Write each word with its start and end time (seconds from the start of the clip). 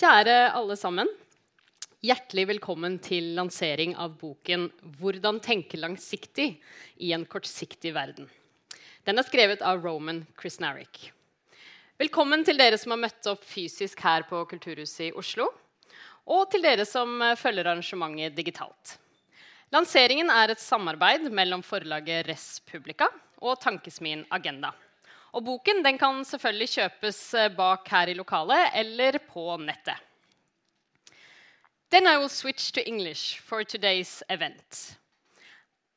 Kjære 0.00 0.54
alle 0.56 0.78
sammen. 0.80 1.08
Hjertelig 2.00 2.46
velkommen 2.48 2.94
til 3.04 3.34
lansering 3.36 3.92
av 4.00 4.14
boken 4.16 4.70
'Hvordan 4.96 5.42
tenke 5.44 5.76
langsiktig 5.76 6.56
i 6.96 7.12
en 7.12 7.26
kortsiktig 7.26 7.92
verden'. 7.92 8.30
Den 9.04 9.18
er 9.18 9.28
skrevet 9.28 9.60
av 9.60 9.84
Roman 9.84 10.26
Krisnaric. 10.40 11.12
Velkommen 11.98 12.46
til 12.46 12.56
dere 12.56 12.78
som 12.78 12.92
har 12.92 13.02
møtt 13.02 13.28
opp 13.28 13.44
fysisk 13.44 14.00
her 14.00 14.22
på 14.22 14.40
Kulturhuset 14.48 15.10
i 15.10 15.12
Oslo, 15.12 15.52
og 16.26 16.50
til 16.50 16.62
dere 16.62 16.86
som 16.86 17.20
følger 17.36 17.68
arrangementet 17.68 18.34
digitalt. 18.34 18.96
Lanseringen 19.70 20.30
er 20.30 20.48
et 20.48 20.64
samarbeid 20.64 21.28
mellom 21.30 21.60
forlaget 21.60 22.24
Respublica 22.26 23.12
og 23.42 23.60
tankesmien 23.60 24.24
Agenda. 24.30 24.72
Og 25.32 25.44
boken 25.44 25.84
den 25.84 25.98
kan 25.98 26.24
selvfølgelig 26.24 26.68
kjøpes 26.74 27.18
bak 27.56 27.88
her 27.88 28.10
i 28.10 28.14
lokalet 28.14 28.70
eller 28.74 29.18
på 29.30 29.56
nettet. 29.56 29.98
Then 31.90 32.06
I 32.06 32.16
will 32.16 32.28
switch 32.28 32.72
to 32.72 32.80
English 32.80 33.40
for 33.40 33.62
today's 33.62 34.22
event. 34.28 34.96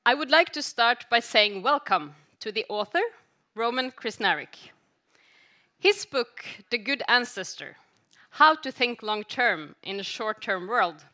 I 0.05 0.13
would 0.15 0.31
like 0.31 0.51
to 0.53 0.61
start 0.61 1.09
by 1.09 1.19
saying 1.19 1.63
welcome 1.63 2.15
to 2.39 2.51
the 2.51 2.65
author, 2.69 3.03
Roman 3.55 3.91
Krisnaric. 3.91 4.71
His 5.79 6.05
book, 6.05 6.45
The 6.69 6.77
Good 6.77 7.03
Ancestor 7.07 7.77
How 8.31 8.55
to 8.55 8.71
Think 8.71 9.03
Long 9.03 9.23
Term 9.23 9.75
in 9.83 9.99
a 9.99 10.03
Short 10.03 10.41
Term 10.41 10.67
World, 10.67 11.05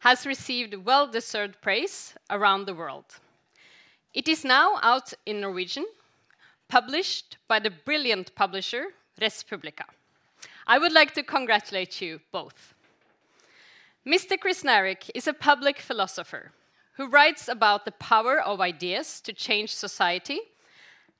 has 0.00 0.26
received 0.26 0.74
well 0.74 1.06
deserved 1.06 1.60
praise 1.60 2.14
around 2.30 2.66
the 2.66 2.74
world. 2.74 3.20
It 4.14 4.28
is 4.28 4.44
now 4.44 4.78
out 4.82 5.12
in 5.26 5.40
Norwegian, 5.40 5.86
published 6.68 7.38
by 7.48 7.58
the 7.58 7.70
brilliant 7.70 8.34
publisher 8.34 8.88
Respublica. 9.20 9.84
I 10.66 10.78
would 10.78 10.92
like 10.92 11.14
to 11.14 11.22
congratulate 11.22 12.00
you 12.00 12.20
both. 12.30 12.74
Mr. 14.06 14.38
Krznaric 14.38 15.10
is 15.14 15.26
a 15.26 15.32
public 15.32 15.80
philosopher 15.80 16.52
who 16.96 17.08
writes 17.08 17.48
about 17.48 17.84
the 17.84 17.92
power 17.92 18.40
of 18.40 18.60
ideas 18.60 19.20
to 19.22 19.32
change 19.32 19.74
society, 19.74 20.40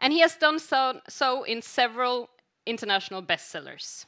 and 0.00 0.12
he 0.12 0.20
has 0.20 0.36
done 0.36 0.58
so, 0.58 1.00
so 1.08 1.44
in 1.44 1.62
several 1.62 2.28
international 2.66 3.22
bestsellers. 3.22 4.04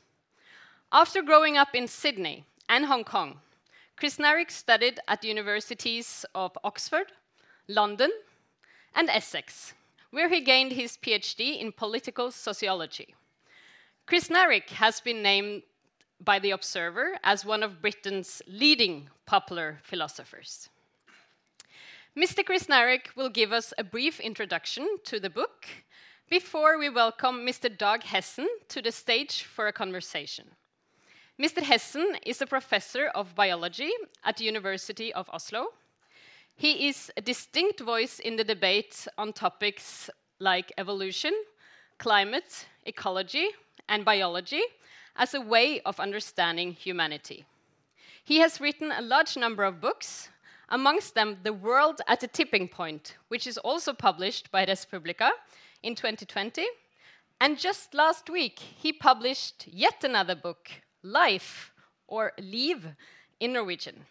After 0.93 1.23
growing 1.23 1.57
up 1.57 1.75
in 1.75 1.87
Sydney 1.89 2.45
and 2.69 2.85
Hong 2.87 3.05
Kong, 3.05 3.39
Krznaric 4.01 4.51
studied 4.51 4.99
at 5.09 5.21
the 5.21 5.29
universities 5.29 6.25
of 6.35 6.57
Oxford, 6.65 7.13
London, 7.69 8.11
and 8.95 9.09
Essex, 9.09 9.75
where 10.11 10.29
he 10.29 10.41
gained 10.41 10.73
his 10.73 10.97
PhD 10.97 11.61
in 11.61 11.73
political 11.73 12.31
sociology. 12.31 13.15
Krznaric 14.07 14.71
has 14.71 15.01
been 15.01 15.23
named 15.23 15.63
by 16.23 16.39
The 16.39 16.51
Observer 16.51 17.19
as 17.23 17.45
one 17.45 17.63
of 17.63 17.81
Britain's 17.81 18.43
leading 18.47 19.09
popular 19.25 19.79
philosophers. 19.83 20.69
Mr. 22.17 22.45
Krznaric 22.45 23.15
will 23.15 23.31
give 23.31 23.53
us 23.53 23.73
a 23.79 23.85
brief 23.85 24.19
introduction 24.19 24.99
to 25.05 25.21
the 25.21 25.31
book 25.31 25.67
before 26.29 26.79
we 26.79 26.89
welcome 26.89 27.47
Mr. 27.47 27.69
Dag 27.77 28.03
Hessen 28.03 28.47
to 28.69 28.83
the 28.83 28.93
stage 28.93 29.45
for 29.45 29.69
a 29.69 29.73
conversation. 29.73 30.47
Mr. 31.41 31.63
Hessen 31.63 32.17
is 32.27 32.43
a 32.43 32.47
professor 32.47 33.07
of 33.15 33.35
biology 33.35 33.91
at 34.25 34.37
the 34.37 34.45
University 34.45 35.15
of 35.15 35.31
Oslo. 35.33 35.69
He 36.61 36.89
is 36.89 37.11
a 37.17 37.23
distinct 37.23 37.81
voice 37.81 38.19
in 38.19 38.37
the 38.37 38.45
debate 38.45 39.09
on 39.17 39.33
topics 39.33 40.11
like 40.41 40.71
evolution, 40.77 41.33
climate, 41.97 42.67
ecology, 42.85 43.49
and 43.89 44.05
biology 44.05 44.61
as 45.17 45.33
a 45.33 45.41
way 45.41 45.81
of 45.87 45.99
understanding 45.99 46.73
humanity. 46.73 47.47
He 48.23 48.41
has 48.41 48.61
written 48.61 48.93
a 48.93 49.01
large 49.01 49.39
number 49.39 49.65
of 49.65 49.81
books, 49.81 50.29
amongst 50.69 51.15
them 51.15 51.39
The 51.45 51.55
World 51.55 52.03
at 52.07 52.23
a 52.25 52.29
Tipping 52.29 52.69
Point, 52.69 53.17
which 53.29 53.47
is 53.47 53.57
also 53.57 53.95
published 53.95 54.51
by 54.51 54.67
Respublica 54.67 55.31
in 55.83 55.95
2020. 55.95 56.67
And 57.41 57.59
just 57.59 57.95
last 57.95 58.29
week, 58.29 58.59
he 58.59 58.93
published 58.93 59.67
yet 59.67 60.05
another 60.05 60.35
book, 60.35 60.69
Life, 61.03 61.73
or 62.07 62.33
Leave 62.39 62.87
in 63.41 63.55
Norwegian. 63.55 64.05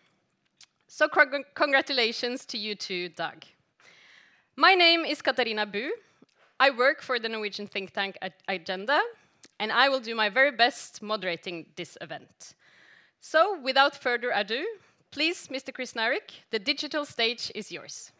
So, 0.91 1.07
congr 1.07 1.43
congratulations 1.53 2.47
to 2.47 2.57
you 2.57 2.73
too, 2.73 3.09
Dag. 3.09 3.45
My 4.55 4.73
name 4.73 5.05
is 5.05 5.21
Katarina 5.21 5.67
Bu. 5.67 5.91
I 6.59 6.71
work 6.71 7.03
for 7.03 7.19
the 7.19 7.29
Norwegian 7.29 7.67
think 7.67 7.93
tank 7.93 8.17
Agenda, 8.47 8.99
and 9.59 9.71
I 9.71 9.87
will 9.87 9.99
do 9.99 10.15
my 10.15 10.29
very 10.29 10.49
best 10.49 11.03
moderating 11.03 11.67
this 11.75 11.95
event. 12.01 12.55
So, 13.19 13.59
without 13.61 13.95
further 13.95 14.31
ado, 14.33 14.65
please, 15.11 15.47
Mr. 15.49 15.71
Krznaric, 15.71 16.41
the 16.49 16.57
digital 16.57 17.05
stage 17.05 17.51
is 17.53 17.71
yours. 17.71 18.11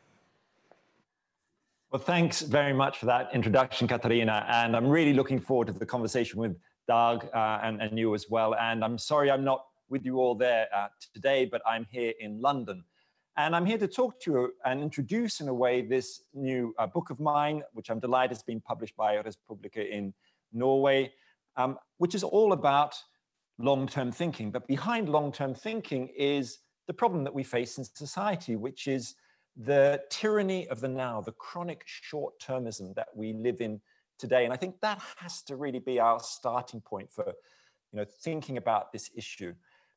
Well, 1.91 2.03
thanks 2.03 2.41
very 2.41 2.73
much 2.73 2.99
for 2.99 3.07
that 3.07 3.33
introduction, 3.33 3.87
Katarina. 3.87 4.45
And 4.47 4.75
I'm 4.75 4.87
really 4.87 5.13
looking 5.13 5.39
forward 5.39 5.67
to 5.67 5.73
the 5.73 5.87
conversation 5.87 6.39
with 6.39 6.55
Dag 6.87 7.27
uh, 7.33 7.61
and, 7.63 7.81
and, 7.81 7.97
you 7.97 8.13
as 8.13 8.29
well. 8.29 8.53
And 8.53 8.83
I'm 8.83 8.99
sorry 8.99 9.31
I'm 9.31 9.43
not 9.43 9.65
with 9.89 10.05
you 10.05 10.17
all 10.17 10.35
there 10.35 10.67
uh, 10.73 10.87
today, 11.13 11.45
but 11.45 11.61
I'm 11.65 11.85
here 11.89 12.13
in 12.19 12.41
London. 12.41 12.83
And 13.37 13.55
I'm 13.55 13.65
here 13.65 13.77
to 13.77 13.87
talk 13.87 14.19
to 14.21 14.31
you 14.31 14.53
and 14.65 14.81
introduce, 14.81 15.39
in 15.39 15.47
a 15.47 15.53
way, 15.53 15.81
this 15.81 16.23
new 16.33 16.73
uh, 16.77 16.87
book 16.87 17.09
of 17.09 17.19
mine, 17.19 17.63
which 17.73 17.89
I'm 17.89 17.99
delighted 17.99 18.31
has 18.31 18.43
been 18.43 18.59
published 18.59 18.97
by 18.97 19.15
Respublica 19.15 19.89
in 19.89 20.13
Norway, 20.51 21.13
um, 21.55 21.77
which 21.97 22.15
is 22.15 22.23
all 22.23 22.53
about 22.53 22.95
long 23.57 23.87
term 23.87 24.11
thinking. 24.11 24.51
But 24.51 24.67
behind 24.67 25.09
long 25.09 25.31
term 25.31 25.53
thinking 25.53 26.09
is 26.17 26.59
the 26.87 26.93
problem 26.93 27.23
that 27.23 27.33
we 27.33 27.43
face 27.43 27.77
in 27.77 27.83
society, 27.83 28.55
which 28.55 28.87
is 28.87 29.15
the 29.55 30.01
tyranny 30.09 30.67
of 30.69 30.79
the 30.81 30.87
now, 30.87 31.21
the 31.21 31.31
chronic 31.33 31.83
short 31.85 32.39
termism 32.39 32.93
that 32.95 33.07
we 33.15 33.33
live 33.33 33.61
in 33.61 33.79
today. 34.17 34.43
And 34.43 34.53
I 34.53 34.57
think 34.57 34.79
that 34.81 35.01
has 35.17 35.41
to 35.43 35.55
really 35.55 35.79
be 35.79 35.99
our 35.99 36.19
starting 36.19 36.81
point 36.81 37.11
for 37.11 37.25
you 37.91 37.99
know, 37.99 38.05
thinking 38.05 38.57
about 38.57 38.91
this 38.91 39.09
issue. 39.15 39.53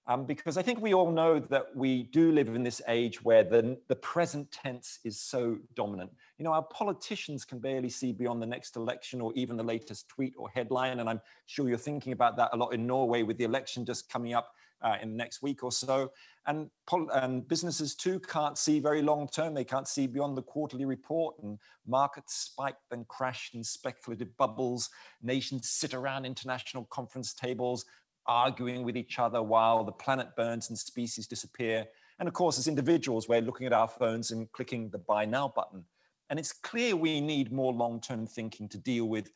Um, 0.09 0.27
because 0.27 0.57
I 0.57 0.63
think 0.63 0.81
we 0.81 0.95
all 0.95 1.13
know 1.13 1.39
that 1.39 1.77
we 1.77 2.05
do 2.05 2.33
live 2.33 2.49
in 2.49 2.65
this 2.65 2.83
age 2.89 3.23
where 3.23 3.45
the, 3.45 3.79
the 3.87 3.95
present 3.95 4.51
tense 4.51 4.99
is 5.05 5.21
so 5.21 5.59
dominant. 5.77 6.11
You 6.39 6.45
know, 6.45 6.53
our 6.53 6.65
politicians 6.65 7.45
can 7.45 7.61
barely 7.61 7.89
see 7.89 8.13
beyond 8.13 8.43
the 8.43 8.47
next 8.47 8.75
election 8.75 9.21
or 9.21 9.33
even 9.35 9.57
the 9.57 9.63
latest 9.63 10.09
tweet 10.09 10.35
or 10.37 10.49
headline. 10.51 10.99
And 10.99 11.09
I'm 11.09 11.21
sure 11.47 11.69
you're 11.69 11.79
thinking 11.79 12.13
about 12.13 12.37
that 12.39 12.51
a 12.53 12.57
lot 12.57 12.75
in 12.75 12.85
Norway 12.85 13.23
with 13.23 13.39
the 13.39 13.45
election 13.45 13.85
just 13.85 14.11
coming 14.11 14.35
up 14.35 14.53
uh, 14.83 14.97
in 15.01 15.11
the 15.11 15.17
next 15.17 15.43
week 15.43 15.63
or 15.63 15.71
so. 15.71 16.11
And, 16.47 16.69
and 17.15 17.47
businesses 17.47 17.95
too 17.95 18.19
can't 18.19 18.59
see 18.59 18.81
very 18.81 19.03
long 19.03 19.29
term. 19.29 19.55
They 19.55 19.63
can't 19.65 19.87
see 19.87 20.09
beyond 20.09 20.37
the 20.37 20.43
quarterly 20.43 20.85
report, 20.85 21.37
and 21.41 21.59
markets 21.87 22.35
spike 22.35 22.75
and 22.91 23.07
crash 23.07 23.53
in 23.55 23.63
speculative 23.63 24.37
bubbles. 24.37 24.91
Nations 25.23 25.69
sit 25.69 25.95
around 25.95 26.25
international 26.25 26.87
conference 26.87 27.33
tables 27.33 27.85
arguing 28.27 28.85
with 28.85 28.97
each 28.97 29.19
other 29.19 29.43
while 29.43 29.85
the 29.85 29.93
planet 29.93 30.35
burns 30.37 30.69
and 30.69 30.79
species 30.79 31.27
disappear. 31.27 31.87
And 32.19 32.29
of 32.29 32.35
course, 32.35 32.59
as 32.59 32.69
individuals, 32.69 33.29
we're 33.29 33.41
looking 33.41 33.67
at 33.67 33.73
our 33.73 33.89
phones 33.89 34.31
and 34.31 34.51
clicking 34.53 34.91
the 34.91 34.99
buy 34.99 35.25
now 35.25 35.53
button. 35.55 35.85
And 36.31 36.39
it's 36.39 36.53
clear 36.53 36.97
we 36.97 37.21
need 37.21 37.53
more 37.53 37.73
long 37.73 38.01
term 38.01 38.27
thinking 38.27 38.69
to 38.71 38.79
deal 38.79 39.07
with 39.07 39.31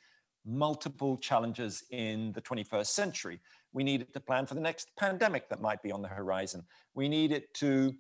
multiple 0.47 1.17
challenges 1.19 1.83
in 1.91 2.33
the 2.33 2.41
21st 2.41 2.87
century. 2.87 3.41
We 3.73 3.85
need 3.85 4.03
it 4.03 4.15
to 4.15 4.21
plan 4.21 4.47
for 4.47 4.55
the 4.55 4.61
next 4.61 4.91
pandemic 4.97 5.49
that 5.49 5.61
might 5.61 5.83
be 5.83 5.91
on 5.91 6.01
the 6.01 6.09
horizon. 6.09 6.65
We 6.95 7.09
need 7.09 7.33
it 7.33 7.53
to 7.55 7.93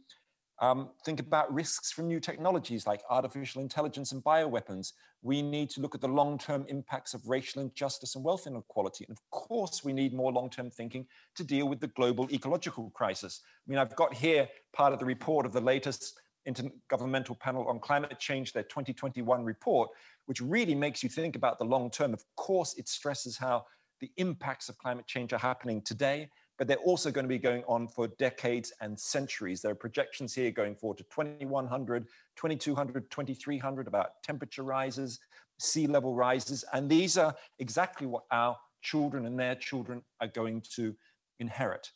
um, 0.58 0.91
think 1.05 1.20
about 1.20 1.53
risks 1.53 1.93
from 1.93 2.06
new 2.06 2.19
technologies 2.19 2.87
like 2.87 3.03
artificial 3.11 3.61
intelligence 3.61 4.12
and 4.12 4.25
bioweapons. 4.25 4.93
We 5.23 5.43
need 5.43 5.70
to 5.70 5.81
look 5.81 5.94
at 5.94 6.00
the 6.00 6.08
long 6.08 6.38
term 6.38 6.64
impacts 6.69 7.14
of 7.14 7.29
racial 7.29 7.62
injustice 7.62 8.14
and 8.14 8.25
wealth 8.25 8.47
inequality. 8.47 9.05
And 9.08 9.17
of 9.17 9.31
course, 9.31 9.85
we 9.85 9.93
need 9.93 10.14
more 10.14 10.32
long 10.32 10.49
term 10.49 10.70
thinking 10.70 11.06
to 11.35 11.44
deal 11.44 11.69
with 11.69 11.81
the 11.81 11.88
global 11.88 12.29
ecological 12.32 12.91
crisis. 12.91 13.43
I 13.44 13.70
mean, 13.70 13.79
I've 13.79 13.97
got 13.97 14.14
here 14.14 14.49
part 14.73 14.93
of 14.93 14.99
the 14.99 15.05
report 15.05 15.44
of 15.44 15.53
the 15.53 15.61
latest 15.61 16.20
Intergovernmental 16.49 17.38
Panel 17.38 17.67
on 17.67 17.81
Climate 17.81 18.19
Change, 18.19 18.53
their 18.53 18.62
2021 18.62 19.44
report, 19.44 19.91
which 20.26 20.41
really 20.41 20.75
makes 20.75 21.03
you 21.03 21.08
think 21.08 21.37
about 21.37 21.58
the 21.58 21.64
long 21.64 21.91
term. 21.91 22.14
Of 22.14 22.25
course, 22.37 22.75
it 22.79 22.88
stresses 22.88 23.37
how 23.37 23.67
the 24.00 24.11
impacts 24.17 24.69
of 24.69 24.79
climate 24.79 25.06
change 25.06 25.32
are 25.32 25.38
happening 25.38 25.82
today, 25.82 26.29
but 26.58 26.67
they're 26.67 26.76
also 26.79 27.11
going 27.11 27.25
to 27.25 27.29
be 27.29 27.38
going 27.38 27.62
on 27.69 27.87
for 27.87 28.08
decades 28.08 28.73
and 28.81 28.99
centuries. 28.99 29.61
There 29.61 29.73
are 29.73 29.76
projections 29.76 30.35
here 30.35 30.50
going 30.50 30.75
forward 30.75 30.99
to 30.99 31.05
2100, 31.05 32.06
2200, 32.37 33.11
2300 33.11 33.87
about 33.87 34.23
temperature 34.23 34.62
rises, 34.62 35.20
sea 35.58 35.87
level 35.87 36.14
rises. 36.14 36.64
And 36.73 36.88
these 36.88 37.19
are 37.19 37.35
exactly 37.58 38.06
what 38.06 38.25
our 38.31 38.56
children 38.82 39.26
and 39.26 39.38
their 39.38 39.55
children 39.55 40.03
are 40.20 40.29
going 40.29 40.62
to 40.76 40.94
inherit. 41.41 41.91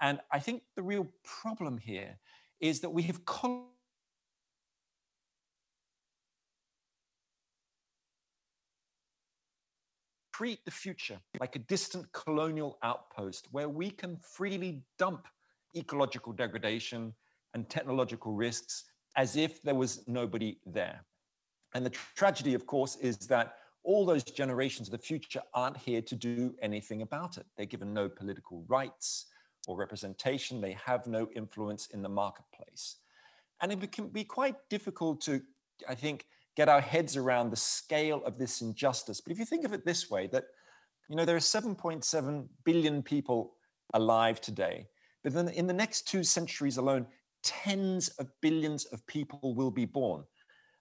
And 0.00 0.20
I 0.32 0.38
think 0.40 0.62
the 0.76 0.82
real 0.82 1.06
problem 1.22 1.78
here 1.78 2.18
is 2.60 2.80
that 2.80 2.90
we 2.90 3.02
have 3.02 3.24
treat 10.42 10.64
the 10.64 10.72
future 10.72 11.20
like 11.38 11.54
a 11.54 11.60
distant 11.60 12.10
colonial 12.10 12.76
outpost 12.82 13.46
where 13.52 13.68
we 13.68 13.88
can 13.88 14.16
freely 14.16 14.82
dump 14.98 15.28
ecological 15.76 16.32
degradation 16.32 17.14
and 17.54 17.70
technological 17.70 18.32
risks 18.32 18.86
as 19.14 19.36
if 19.36 19.62
there 19.62 19.76
was 19.76 20.02
nobody 20.08 20.58
there. 20.66 21.04
And 21.74 21.86
the 21.86 21.90
tragedy, 22.16 22.54
of 22.54 22.66
course, 22.66 22.96
is 22.96 23.18
that 23.28 23.54
all 23.84 24.04
those 24.04 24.24
generations 24.24 24.88
of 24.88 24.92
the 24.92 25.06
future 25.06 25.42
aren't 25.54 25.76
here 25.76 26.02
to 26.02 26.16
do 26.16 26.52
anything 26.60 27.02
about 27.02 27.36
it. 27.36 27.46
They're 27.56 27.64
given 27.64 27.94
no 27.94 28.08
political 28.08 28.64
rights 28.66 29.26
or 29.68 29.76
representation. 29.76 30.60
They 30.60 30.76
have 30.84 31.06
no 31.06 31.28
influence 31.36 31.86
in 31.94 32.02
the 32.02 32.08
marketplace. 32.08 32.96
And 33.60 33.70
it 33.70 33.92
can 33.92 34.08
be 34.08 34.24
quite 34.24 34.56
difficult 34.68 35.20
to, 35.20 35.40
I 35.88 35.94
think, 35.94 36.26
get 36.56 36.68
our 36.68 36.80
heads 36.80 37.16
around 37.16 37.50
the 37.50 37.56
scale 37.56 38.22
of 38.24 38.38
this 38.38 38.60
injustice. 38.60 39.20
But 39.20 39.32
if 39.32 39.38
you 39.38 39.44
think 39.44 39.64
of 39.64 39.72
it 39.72 39.84
this 39.84 40.10
way, 40.10 40.26
that 40.28 40.44
you 41.08 41.16
know 41.16 41.24
there 41.24 41.36
are 41.36 41.40
7.7 41.40 42.46
billion 42.64 43.02
people 43.02 43.54
alive 43.94 44.40
today, 44.40 44.86
but 45.22 45.32
then 45.32 45.48
in 45.48 45.66
the 45.66 45.72
next 45.72 46.08
two 46.08 46.24
centuries 46.24 46.76
alone, 46.76 47.06
tens 47.42 48.08
of 48.18 48.28
billions 48.40 48.84
of 48.86 49.06
people 49.06 49.54
will 49.54 49.70
be 49.70 49.84
born, 49.84 50.24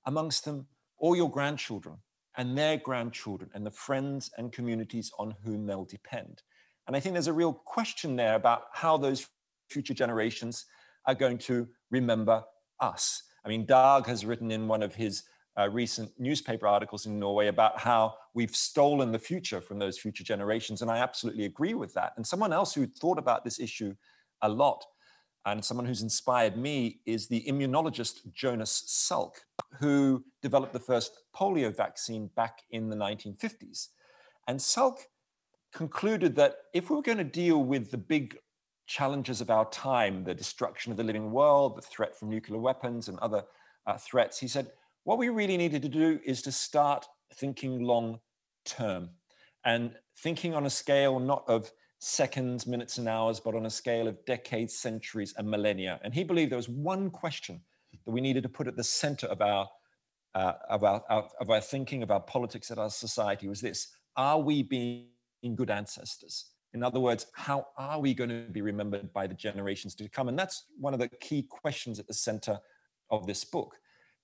amongst 0.06 0.46
them 0.46 0.68
all 0.98 1.16
your 1.16 1.30
grandchildren 1.30 1.98
and 2.38 2.58
their 2.58 2.78
grandchildren 2.78 3.50
and 3.54 3.66
the 3.66 3.72
friends 3.72 4.32
and 4.38 4.52
communities 4.52 5.12
on 5.20 5.36
whom 5.44 5.66
they'll 5.66 5.86
depend. 5.86 6.42
And 6.88 6.96
I 6.96 7.00
think 7.00 7.14
there's 7.14 7.28
a 7.28 7.34
real 7.34 7.54
question 7.54 8.16
there 8.16 8.36
about 8.36 8.64
how 8.74 8.98
those 8.98 9.28
future 9.70 9.94
generations 9.94 10.66
are 11.06 11.16
going 11.16 11.38
to 11.40 11.68
remember 11.90 12.44
us. 12.80 13.24
I 13.46 13.50
mean, 13.50 13.66
Dag 13.66 14.06
has 14.06 14.26
written 14.26 14.52
in 14.52 14.68
one 14.68 14.84
of 14.84 14.94
his 14.94 15.24
uh, 15.62 15.70
recent 15.70 16.12
newspaper 16.18 16.68
articles 16.68 17.06
in 17.06 17.20
Norway 17.20 17.48
about 17.48 17.80
how 17.80 18.16
we've 18.34 18.56
stolen 18.56 19.12
the 19.12 19.20
future 19.20 19.62
from 19.62 19.80
those 19.80 19.98
future 19.98 20.24
generations. 20.24 20.82
And 20.82 20.90
I 20.90 20.98
absolutely 20.98 21.46
agree 21.46 21.74
with 21.74 21.94
that. 21.94 22.14
And 22.18 22.26
someone 22.26 22.54
else 22.54 22.74
who 22.74 22.88
thought 22.88 23.20
about 23.20 23.44
this 23.44 23.60
issue 23.60 23.96
a 24.42 24.50
lot 24.50 24.84
and 25.46 25.64
someone 25.64 25.86
who's 25.86 26.04
inspired 26.04 26.56
me 26.56 27.00
is 27.06 27.28
the 27.28 27.44
immunologist 27.48 28.32
Jonas 28.32 28.84
Salk, 28.88 29.34
who 29.80 30.24
developed 30.42 30.74
the 30.74 30.80
first 30.80 31.24
polio 31.36 31.76
vaccine 31.76 32.30
back 32.36 32.62
in 32.70 32.90
the 32.90 32.96
1950s. 32.96 33.88
And 34.48 34.60
Salk 34.60 34.98
concluded 35.74 36.36
that 36.36 36.58
if 36.74 36.90
we 36.90 36.96
were 36.96 37.02
going 37.02 37.18
to 37.18 37.24
deal 37.24 37.64
with 37.64 37.90
the 37.90 37.98
big 37.98 38.38
challenges 38.86 39.42
of 39.42 39.50
our 39.50 39.68
time, 39.70 40.24
the 40.24 40.34
destruction 40.34 40.92
of 40.92 40.98
the 40.98 41.04
living 41.04 41.32
world, 41.32 41.76
the 41.76 41.82
threat 41.82 42.16
from 42.16 42.30
nuclear 42.30 42.60
weapons 42.60 43.08
and 43.08 43.18
other 43.20 43.44
uh, 43.88 43.98
threats, 43.98 44.40
he 44.40 44.48
said, 44.48 44.72
what 45.04 45.18
we 45.18 45.30
really 45.30 45.58
needed 45.58 45.82
to 45.82 45.90
do 45.90 46.20
is 46.26 46.42
to 46.44 46.52
start 46.52 47.06
thinking 47.36 47.84
long 47.84 48.20
term 48.66 49.10
and 49.66 49.96
thinking 50.20 50.54
on 50.54 50.66
a 50.66 50.70
scale 50.70 51.20
not 51.20 51.44
of 51.48 51.72
seconds, 52.00 52.66
minutes, 52.66 52.98
and 52.98 53.08
hours, 53.08 53.40
but 53.40 53.56
on 53.56 53.66
a 53.66 53.70
scale 53.70 54.08
of 54.08 54.24
decades, 54.26 54.76
centuries, 54.76 55.34
and 55.38 55.48
millennia. 55.50 56.00
And 56.04 56.14
he 56.14 56.24
believed 56.24 56.52
there 56.52 56.58
was 56.58 56.70
one 56.70 57.12
question 57.12 57.62
that 58.06 58.12
we 58.12 58.22
needed 58.22 58.44
to 58.44 58.50
put 58.50 58.68
at 58.68 58.76
the 58.76 58.84
center 58.84 59.28
of 59.28 59.42
our, 59.42 59.68
uh, 60.34 60.54
of, 60.70 60.84
our, 60.84 61.04
our, 61.10 61.30
of 61.40 61.50
our 61.50 61.62
thinking, 61.62 62.02
of 62.02 62.10
our 62.10 62.20
politics, 62.20 62.72
of 62.72 62.80
our 62.80 62.90
society 62.90 63.48
was 63.48 63.62
this 63.62 63.90
Are 64.16 64.40
we 64.40 64.64
being 64.64 65.06
good 65.56 65.70
ancestors? 65.70 66.46
In 66.74 66.84
other 66.84 67.00
words, 67.00 67.28
how 67.34 67.68
are 67.78 68.00
we 68.00 68.14
going 68.14 68.30
to 68.30 68.48
be 68.52 68.62
remembered 68.62 69.12
by 69.14 69.28
the 69.28 69.34
generations 69.34 69.94
to 69.96 70.08
come? 70.10 70.30
And 70.30 70.40
that's 70.40 70.66
one 70.80 70.94
of 70.94 71.00
the 71.00 71.10
key 71.10 71.44
questions 71.44 72.00
at 72.00 72.08
the 72.08 72.14
center 72.14 72.60
of 73.10 73.28
this 73.28 73.44
book. 73.44 73.76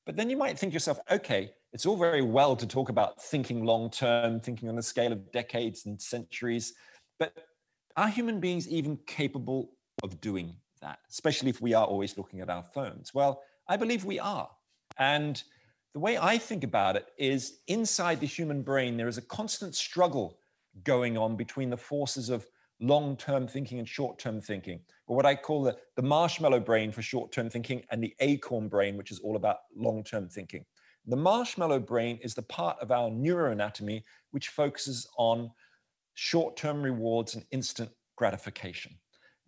But 0.07 0.15
then 0.15 0.29
you 0.29 0.37
might 0.37 0.57
think 0.57 0.73
yourself, 0.73 1.01
okay, 1.11 1.51
it's 1.73 1.85
all 1.85 1.97
very 1.97 2.21
well 2.21 2.55
to 2.55 2.65
talk 2.65 2.87
about 2.87 3.21
thinking 3.21 3.65
long 3.65 3.89
term, 3.89 4.39
thinking 4.39 4.69
on 4.69 4.77
the 4.77 4.81
scale 4.81 5.11
of 5.11 5.33
decades 5.33 5.85
and 5.85 6.01
centuries, 6.01 6.73
but 7.19 7.33
are 7.97 8.07
human 8.07 8.39
beings 8.39 8.69
even 8.69 8.97
capable 9.05 9.71
of 10.01 10.21
doing 10.21 10.55
that, 10.81 10.99
especially 11.09 11.49
if 11.49 11.61
we 11.61 11.73
are 11.73 11.85
always 11.85 12.17
looking 12.17 12.39
at 12.39 12.49
our 12.49 12.63
phones? 12.63 13.13
Well, 13.13 13.43
I 13.67 13.75
believe 13.75 14.05
we 14.05 14.17
are. 14.17 14.49
And 14.97 15.43
the 15.93 15.99
way 15.99 16.17
I 16.17 16.37
think 16.37 16.63
about 16.63 16.95
it 16.95 17.07
is 17.17 17.59
inside 17.67 18.21
the 18.21 18.27
human 18.27 18.61
brain, 18.61 18.95
there 18.95 19.09
is 19.09 19.17
a 19.17 19.23
constant 19.23 19.75
struggle 19.75 20.39
going 20.85 21.17
on 21.17 21.35
between 21.35 21.69
the 21.69 21.75
forces 21.75 22.29
of 22.29 22.47
long 22.79 23.17
term 23.17 23.47
thinking 23.47 23.79
and 23.79 23.87
short 23.87 24.19
term 24.19 24.41
thinking, 24.41 24.79
or 25.07 25.15
what 25.15 25.25
I 25.25 25.35
call 25.35 25.63
the, 25.63 25.77
the 25.95 26.01
marshmallow 26.01 26.59
brain 26.59 26.91
for 26.91 27.01
short 27.01 27.31
term 27.31 27.49
thinking 27.49 27.83
and 27.91 28.03
the 28.03 28.13
acorn 28.19 28.67
brain, 28.67 28.97
which 28.97 29.11
is 29.11 29.19
all 29.19 29.35
about 29.35 29.57
long 29.75 30.03
term 30.03 30.29
thinking. 30.29 30.65
The 31.05 31.15
marshmallow 31.15 31.79
brain 31.79 32.19
is 32.21 32.35
the 32.35 32.43
part 32.43 32.77
of 32.81 32.91
our 32.91 33.09
neuroanatomy 33.09 34.03
which 34.31 34.49
focuses 34.49 35.07
on 35.17 35.49
short 36.15 36.57
term 36.57 36.81
rewards 36.81 37.35
and 37.35 37.45
instant 37.51 37.89
gratification. 38.15 38.93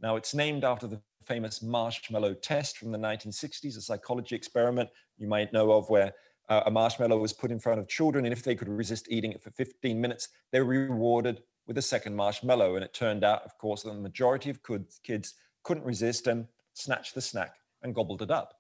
Now, 0.02 0.16
it's 0.16 0.34
named 0.34 0.64
after 0.64 0.88
the 0.88 1.02
famous 1.26 1.62
marshmallow 1.62 2.36
test 2.36 2.78
from 2.78 2.92
the 2.92 2.98
1960s, 2.98 3.78
a 3.78 3.82
psychology 3.82 4.36
experiment 4.36 4.90
you 5.18 5.28
might 5.28 5.52
know 5.52 5.72
of, 5.72 5.90
where 5.90 6.14
uh, 6.48 6.64
a 6.66 6.72
marshmallow 6.72 7.18
was 7.18 7.34
put 7.34 7.52
in 7.52 7.60
front 7.60 7.80
of 7.80 7.88
children, 7.88 8.26
and 8.26 8.34
if 8.34 8.42
they 8.42 8.56
could 8.56 8.70
resist 8.70 9.08
eating 9.10 9.32
it 9.32 9.44
for 9.44 9.52
15 9.52 10.00
minutes, 10.00 10.30
they 10.52 10.62
were 10.62 10.88
rewarded 10.88 11.42
with 11.70 11.78
a 11.78 11.82
second 11.84 12.16
marshmallow. 12.16 12.76
And 12.76 12.84
it 12.84 12.96
turned 12.96 13.24
out, 13.24 13.44
of 13.46 13.56
course, 13.60 13.84
that 13.84 13.92
the 13.92 14.02
majority 14.02 14.50
of 14.50 14.60
kids 15.04 15.36
couldn't 15.64 15.86
resist 15.86 16.26
and 16.26 16.48
snatched 16.74 17.14
the 17.14 17.22
snack 17.22 17.54
and 17.84 17.94
gobbled 17.94 18.24
it 18.24 18.32
up. 18.32 18.56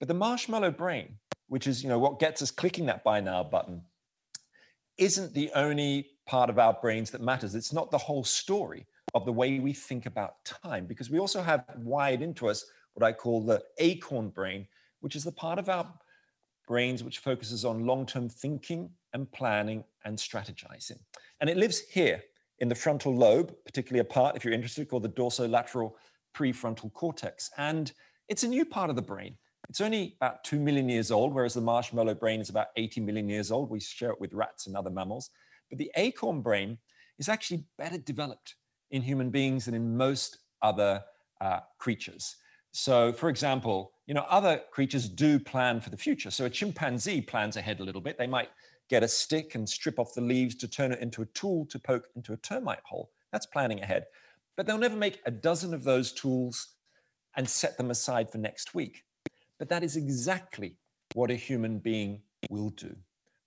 But 0.00 0.08
the 0.08 0.14
marshmallow 0.14 0.70
brain, 0.70 1.18
which 1.48 1.66
is 1.66 1.82
you 1.82 1.90
know 1.90 1.98
what 1.98 2.18
gets 2.18 2.40
us 2.40 2.50
clicking 2.50 2.86
that 2.86 3.04
buy 3.04 3.20
now 3.20 3.44
button, 3.44 3.82
isn't 4.96 5.34
the 5.34 5.50
only 5.54 6.06
part 6.26 6.48
of 6.48 6.58
our 6.58 6.72
brains 6.72 7.10
that 7.10 7.20
matters. 7.20 7.54
It's 7.54 7.74
not 7.74 7.90
the 7.90 7.98
whole 7.98 8.24
story 8.24 8.86
of 9.12 9.26
the 9.26 9.32
way 9.32 9.58
we 9.58 9.74
think 9.74 10.06
about 10.06 10.42
time, 10.44 10.86
because 10.86 11.10
we 11.10 11.18
also 11.18 11.42
have 11.42 11.64
wired 11.76 12.22
into 12.22 12.48
us 12.48 12.64
what 12.94 13.06
I 13.06 13.12
call 13.12 13.42
the 13.42 13.62
acorn 13.78 14.30
brain, 14.30 14.66
which 15.00 15.14
is 15.14 15.24
the 15.24 15.32
part 15.32 15.58
of 15.58 15.68
our 15.68 15.86
brains 16.66 17.04
which 17.04 17.18
focuses 17.18 17.66
on 17.66 17.84
long 17.84 18.06
term 18.06 18.30
thinking 18.30 18.88
and 19.12 19.30
planning 19.30 19.84
and 20.06 20.16
strategizing. 20.16 20.98
And 21.40 21.50
it 21.50 21.58
lives 21.58 21.80
here 21.80 22.22
in 22.58 22.68
the 22.68 22.74
frontal 22.74 23.14
lobe, 23.14 23.54
particularly 23.64 24.00
a 24.00 24.04
part, 24.04 24.36
if 24.36 24.44
you're 24.44 24.54
interested, 24.54 24.88
called 24.88 25.02
the 25.02 25.08
dorsolateral 25.08 25.92
prefrontal 26.34 26.92
cortex. 26.92 27.50
And 27.56 27.92
it's 28.28 28.42
a 28.42 28.48
new 28.48 28.64
part 28.64 28.90
of 28.90 28.96
the 28.96 29.02
brain. 29.02 29.36
It's 29.68 29.80
only 29.80 30.16
about 30.20 30.44
2 30.44 30.60
million 30.60 30.88
years 30.88 31.10
old, 31.10 31.34
whereas 31.34 31.54
the 31.54 31.60
marshmallow 31.60 32.14
brain 32.14 32.40
is 32.40 32.50
about 32.50 32.68
80 32.76 33.00
million 33.00 33.28
years 33.28 33.50
old. 33.50 33.70
We 33.70 33.80
share 33.80 34.10
it 34.10 34.20
with 34.20 34.32
rats 34.32 34.66
and 34.66 34.76
other 34.76 34.90
mammals. 34.90 35.30
But 35.70 35.78
the 35.78 35.90
acorn 35.96 36.40
brain 36.40 36.78
is 37.18 37.28
actually 37.28 37.64
better 37.78 37.98
developed 37.98 38.54
in 38.90 39.02
human 39.02 39.30
beings 39.30 39.64
than 39.64 39.74
in 39.74 39.96
most 39.96 40.38
other 40.62 41.02
uh, 41.40 41.60
creatures. 41.78 42.36
So, 42.72 43.12
for 43.12 43.28
example, 43.28 43.92
you 44.06 44.14
know, 44.14 44.26
other 44.28 44.60
creatures 44.70 45.08
do 45.08 45.38
plan 45.38 45.80
for 45.80 45.90
the 45.90 45.96
future. 45.96 46.30
So, 46.30 46.44
a 46.44 46.50
chimpanzee 46.50 47.22
plans 47.22 47.56
ahead 47.56 47.80
a 47.80 47.84
little 47.84 48.00
bit. 48.00 48.18
They 48.18 48.26
might 48.26 48.50
get 48.88 49.02
a 49.02 49.08
stick 49.08 49.54
and 49.54 49.68
strip 49.68 49.98
off 49.98 50.14
the 50.14 50.20
leaves 50.20 50.54
to 50.56 50.68
turn 50.68 50.92
it 50.92 51.00
into 51.00 51.22
a 51.22 51.26
tool 51.26 51.66
to 51.66 51.78
poke 51.78 52.08
into 52.14 52.32
a 52.32 52.36
termite 52.38 52.82
hole. 52.84 53.10
That's 53.32 53.46
planning 53.46 53.80
ahead. 53.80 54.06
But 54.56 54.66
they'll 54.66 54.78
never 54.78 54.96
make 54.96 55.20
a 55.26 55.30
dozen 55.30 55.74
of 55.74 55.84
those 55.84 56.12
tools 56.12 56.74
and 57.36 57.48
set 57.48 57.76
them 57.76 57.90
aside 57.90 58.30
for 58.30 58.38
next 58.38 58.74
week. 58.74 59.04
But 59.58 59.68
that 59.68 59.82
is 59.82 59.96
exactly 59.96 60.76
what 61.14 61.30
a 61.30 61.34
human 61.34 61.78
being 61.78 62.22
will 62.50 62.70
do. 62.70 62.94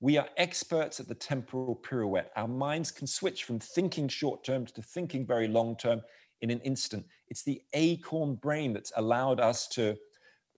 We 0.02 0.18
are 0.18 0.30
experts 0.38 1.00
at 1.00 1.08
the 1.08 1.16
temporal 1.16 1.76
pirouette. 1.76 2.32
Our 2.36 2.48
minds 2.48 2.92
can 2.92 3.08
switch 3.08 3.44
from 3.44 3.60
thinking 3.60 4.08
short 4.08 4.44
term 4.44 4.66
to 4.68 4.82
thinking 4.82 5.26
very 5.26 5.48
long 5.48 5.76
term 5.76 6.02
in 6.42 6.52
an 6.52 6.60
instant. 6.62 7.06
It's 7.28 7.44
the 7.44 7.62
acorn 7.74 8.36
brain 8.36 8.74
that's 8.74 8.94
allowed 8.96 9.40
us 9.40 9.68
to 9.70 9.98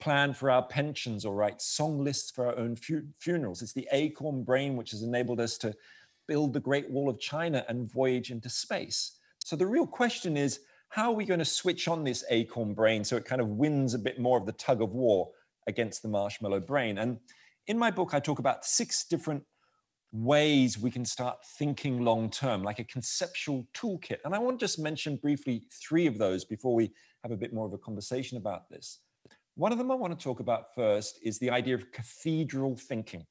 plan 0.01 0.33
for 0.33 0.51
our 0.51 0.63
pensions 0.63 1.23
or 1.23 1.35
write 1.35 1.61
song 1.61 2.03
lists 2.03 2.31
for 2.31 2.47
our 2.47 2.57
own 2.57 2.75
fu- 2.75 3.07
funerals. 3.19 3.61
It's 3.61 3.73
the 3.73 3.87
acorn 3.91 4.43
brain 4.43 4.75
which 4.75 4.91
has 4.91 5.03
enabled 5.03 5.39
us 5.39 5.57
to 5.59 5.73
build 6.27 6.53
the 6.53 6.59
Great 6.59 6.89
Wall 6.89 7.09
of 7.09 7.19
China 7.19 7.63
and 7.69 7.91
voyage 7.91 8.31
into 8.31 8.49
space. 8.49 9.19
So 9.39 9.55
the 9.55 9.67
real 9.67 9.87
question 9.87 10.35
is 10.35 10.61
how 10.89 11.11
are 11.11 11.15
we 11.15 11.25
going 11.25 11.39
to 11.39 11.45
switch 11.45 11.87
on 11.87 12.03
this 12.03 12.25
acorn 12.29 12.73
brain 12.73 13.03
so 13.03 13.15
it 13.15 13.23
kind 13.23 13.39
of 13.39 13.47
wins 13.47 13.93
a 13.93 13.99
bit 13.99 14.19
more 14.19 14.37
of 14.37 14.45
the 14.45 14.51
tug 14.53 14.81
of 14.81 14.91
war 14.91 15.29
against 15.67 16.01
the 16.01 16.09
marshmallow 16.09 16.59
brain? 16.59 16.97
And 16.97 17.17
in 17.67 17.77
my 17.77 17.91
book, 17.91 18.13
I 18.13 18.19
talk 18.19 18.39
about 18.39 18.65
six 18.65 19.05
different 19.05 19.43
ways 20.11 20.77
we 20.77 20.91
can 20.91 21.05
start 21.05 21.37
thinking 21.57 22.03
long 22.03 22.29
term, 22.29 22.63
like 22.63 22.79
a 22.79 22.83
conceptual 22.83 23.65
toolkit. 23.73 24.17
And 24.25 24.35
I 24.35 24.39
want 24.39 24.59
to 24.59 24.63
just 24.65 24.79
mention 24.79 25.15
briefly 25.15 25.63
three 25.71 26.07
of 26.07 26.17
those 26.17 26.43
before 26.43 26.75
we 26.75 26.91
have 27.23 27.31
a 27.31 27.37
bit 27.37 27.53
more 27.53 27.65
of 27.65 27.73
a 27.73 27.77
conversation 27.77 28.37
about 28.37 28.69
this. 28.69 28.99
One 29.55 29.71
of 29.71 29.77
them 29.77 29.91
I 29.91 29.95
want 29.95 30.17
to 30.17 30.23
talk 30.23 30.39
about 30.39 30.73
first 30.73 31.19
is 31.23 31.37
the 31.37 31.49
idea 31.49 31.75
of 31.75 31.91
cathedral 31.91 32.75
thinking. 32.75 33.25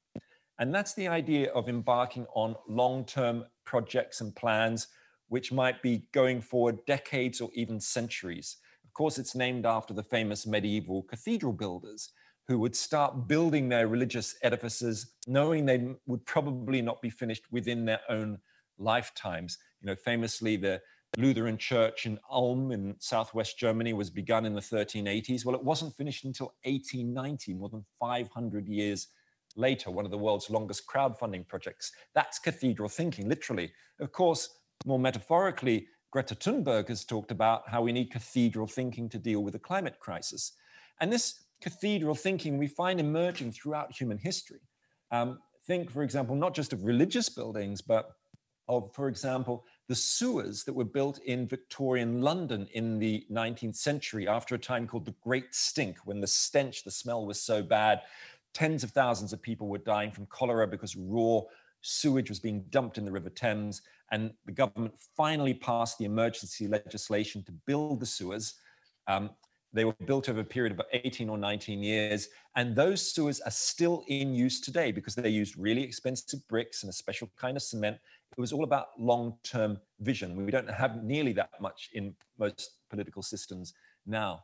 And 0.59 0.73
that's 0.73 0.93
the 0.93 1.07
idea 1.07 1.51
of 1.53 1.67
embarking 1.67 2.27
on 2.35 2.55
long 2.69 3.05
term 3.05 3.45
projects 3.65 4.21
and 4.21 4.35
plans, 4.35 4.87
which 5.29 5.51
might 5.51 5.81
be 5.81 6.07
going 6.13 6.39
forward 6.39 6.85
decades 6.85 7.41
or 7.41 7.49
even 7.55 7.79
centuries. 7.79 8.57
Of 8.85 8.93
course, 8.93 9.17
it's 9.17 9.33
named 9.33 9.65
after 9.65 9.95
the 9.95 10.03
famous 10.03 10.45
medieval 10.45 11.01
cathedral 11.03 11.53
builders 11.53 12.11
who 12.47 12.59
would 12.59 12.75
start 12.75 13.27
building 13.27 13.69
their 13.69 13.87
religious 13.87 14.35
edifices, 14.43 15.13
knowing 15.25 15.65
they 15.65 15.95
would 16.05 16.23
probably 16.25 16.81
not 16.81 17.01
be 17.01 17.09
finished 17.09 17.45
within 17.51 17.85
their 17.85 18.01
own 18.09 18.37
lifetimes. 18.77 19.57
You 19.81 19.87
know, 19.87 19.95
famously, 19.95 20.55
the 20.55 20.81
Lutheran 21.17 21.57
church 21.57 22.05
in 22.05 22.17
Ulm 22.29 22.71
in 22.71 22.95
southwest 22.99 23.59
Germany 23.59 23.93
was 23.93 24.09
begun 24.09 24.45
in 24.45 24.53
the 24.53 24.61
1380s. 24.61 25.43
Well, 25.43 25.55
it 25.55 25.63
wasn't 25.63 25.95
finished 25.95 26.23
until 26.23 26.53
1890, 26.63 27.53
more 27.53 27.69
than 27.69 27.83
500 27.99 28.67
years 28.67 29.07
later, 29.57 29.91
one 29.91 30.05
of 30.05 30.11
the 30.11 30.17
world's 30.17 30.49
longest 30.49 30.87
crowdfunding 30.87 31.47
projects. 31.47 31.91
That's 32.15 32.39
cathedral 32.39 32.87
thinking, 32.87 33.27
literally. 33.27 33.73
Of 33.99 34.13
course, 34.13 34.49
more 34.85 34.99
metaphorically, 34.99 35.87
Greta 36.11 36.35
Thunberg 36.35 36.87
has 36.87 37.03
talked 37.03 37.31
about 37.31 37.67
how 37.67 37.81
we 37.81 37.91
need 37.91 38.11
cathedral 38.11 38.67
thinking 38.67 39.09
to 39.09 39.17
deal 39.17 39.43
with 39.43 39.53
the 39.53 39.59
climate 39.59 39.99
crisis. 39.99 40.53
And 41.01 41.11
this 41.11 41.43
cathedral 41.61 42.15
thinking 42.15 42.57
we 42.57 42.67
find 42.67 42.99
emerging 42.99 43.51
throughout 43.51 43.91
human 43.91 44.17
history. 44.17 44.61
Um, 45.11 45.39
think, 45.67 45.91
for 45.91 46.03
example, 46.03 46.35
not 46.35 46.55
just 46.55 46.73
of 46.73 46.83
religious 46.83 47.29
buildings, 47.29 47.81
but 47.81 48.11
of, 48.67 48.93
for 48.93 49.07
example, 49.07 49.65
the 49.87 49.95
sewers 49.95 50.63
that 50.63 50.73
were 50.73 50.85
built 50.85 51.19
in 51.19 51.47
Victorian 51.47 52.21
London 52.21 52.67
in 52.73 52.99
the 52.99 53.25
19th 53.31 53.75
century 53.75 54.27
after 54.27 54.55
a 54.55 54.59
time 54.59 54.87
called 54.87 55.05
the 55.05 55.15
Great 55.21 55.53
Stink, 55.53 55.97
when 56.05 56.21
the 56.21 56.27
stench, 56.27 56.83
the 56.83 56.91
smell 56.91 57.25
was 57.25 57.41
so 57.41 57.61
bad, 57.61 58.01
tens 58.53 58.83
of 58.83 58.91
thousands 58.91 59.33
of 59.33 59.41
people 59.41 59.67
were 59.67 59.77
dying 59.77 60.11
from 60.11 60.25
cholera 60.27 60.67
because 60.67 60.95
raw 60.95 61.41
sewage 61.81 62.29
was 62.29 62.39
being 62.39 62.63
dumped 62.69 62.97
in 62.97 63.05
the 63.05 63.11
River 63.11 63.29
Thames. 63.29 63.81
And 64.11 64.31
the 64.45 64.51
government 64.51 64.93
finally 65.15 65.53
passed 65.53 65.97
the 65.97 66.05
emergency 66.05 66.67
legislation 66.67 67.43
to 67.43 67.51
build 67.65 67.99
the 67.99 68.05
sewers. 68.05 68.55
Um, 69.07 69.31
they 69.73 69.85
were 69.85 69.95
built 70.05 70.27
over 70.27 70.41
a 70.41 70.45
period 70.45 70.73
of 70.73 70.85
18 70.91 71.29
or 71.29 71.37
19 71.37 71.81
years. 71.81 72.27
And 72.55 72.75
those 72.75 73.13
sewers 73.13 73.39
are 73.41 73.51
still 73.51 74.03
in 74.07 74.33
use 74.33 74.59
today 74.59 74.91
because 74.91 75.15
they 75.15 75.29
used 75.29 75.57
really 75.57 75.81
expensive 75.81 76.45
bricks 76.49 76.83
and 76.83 76.89
a 76.89 76.93
special 76.93 77.29
kind 77.37 77.55
of 77.55 77.63
cement. 77.63 77.97
It 78.37 78.39
was 78.39 78.53
all 78.53 78.63
about 78.63 78.87
long 78.97 79.37
term 79.43 79.79
vision. 79.99 80.35
We 80.35 80.51
don't 80.51 80.69
have 80.69 81.03
nearly 81.03 81.33
that 81.33 81.49
much 81.59 81.89
in 81.93 82.15
most 82.39 82.71
political 82.89 83.21
systems 83.21 83.73
now. 84.05 84.43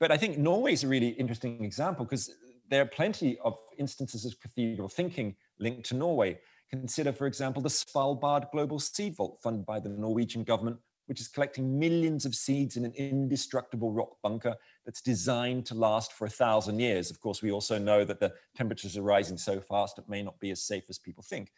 But 0.00 0.10
I 0.10 0.16
think 0.16 0.38
Norway 0.38 0.72
is 0.72 0.82
a 0.82 0.88
really 0.88 1.10
interesting 1.10 1.62
example 1.64 2.04
because 2.04 2.30
there 2.68 2.82
are 2.82 2.86
plenty 2.86 3.38
of 3.44 3.56
instances 3.78 4.24
of 4.24 4.40
cathedral 4.40 4.88
thinking 4.88 5.36
linked 5.58 5.84
to 5.90 5.94
Norway. 5.94 6.38
Consider, 6.70 7.12
for 7.12 7.26
example, 7.26 7.60
the 7.60 7.68
Svalbard 7.68 8.50
Global 8.50 8.80
Seed 8.80 9.14
Vault 9.14 9.38
funded 9.42 9.66
by 9.66 9.78
the 9.78 9.90
Norwegian 9.90 10.42
government, 10.42 10.78
which 11.06 11.20
is 11.20 11.28
collecting 11.28 11.78
millions 11.78 12.24
of 12.24 12.34
seeds 12.34 12.78
in 12.78 12.86
an 12.86 12.94
indestructible 12.96 13.92
rock 13.92 14.16
bunker 14.22 14.56
that's 14.86 15.02
designed 15.02 15.66
to 15.66 15.74
last 15.74 16.14
for 16.14 16.24
a 16.24 16.30
thousand 16.30 16.80
years. 16.80 17.10
Of 17.10 17.20
course, 17.20 17.42
we 17.42 17.52
also 17.52 17.78
know 17.78 18.04
that 18.04 18.20
the 18.20 18.32
temperatures 18.56 18.96
are 18.96 19.02
rising 19.02 19.36
so 19.36 19.60
fast 19.60 19.98
it 19.98 20.08
may 20.08 20.22
not 20.22 20.40
be 20.40 20.50
as 20.50 20.62
safe 20.62 20.84
as 20.88 20.98
people 20.98 21.22
think. 21.22 21.52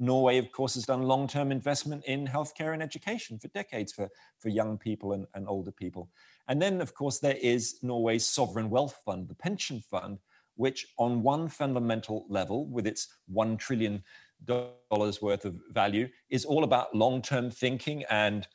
Norway, 0.00 0.38
of 0.38 0.50
course, 0.50 0.74
has 0.74 0.86
done 0.86 1.02
long 1.02 1.28
term 1.28 1.52
investment 1.52 2.04
in 2.06 2.26
healthcare 2.26 2.72
and 2.72 2.82
education 2.82 3.38
for 3.38 3.48
decades 3.48 3.92
for, 3.92 4.08
for 4.38 4.48
young 4.48 4.78
people 4.78 5.12
and, 5.12 5.26
and 5.34 5.46
older 5.46 5.70
people. 5.70 6.08
And 6.48 6.60
then, 6.60 6.80
of 6.80 6.94
course, 6.94 7.18
there 7.18 7.36
is 7.40 7.78
Norway's 7.82 8.26
sovereign 8.26 8.70
wealth 8.70 8.98
fund, 9.04 9.28
the 9.28 9.34
pension 9.34 9.80
fund, 9.80 10.18
which, 10.56 10.86
on 10.98 11.22
one 11.22 11.48
fundamental 11.48 12.24
level, 12.28 12.66
with 12.66 12.86
its 12.86 13.08
$1 13.32 13.58
trillion 13.58 14.02
worth 14.48 15.44
of 15.44 15.60
value, 15.70 16.08
is 16.30 16.46
all 16.46 16.64
about 16.64 16.94
long 16.94 17.20
term 17.20 17.50
thinking 17.50 18.02
and 18.10 18.48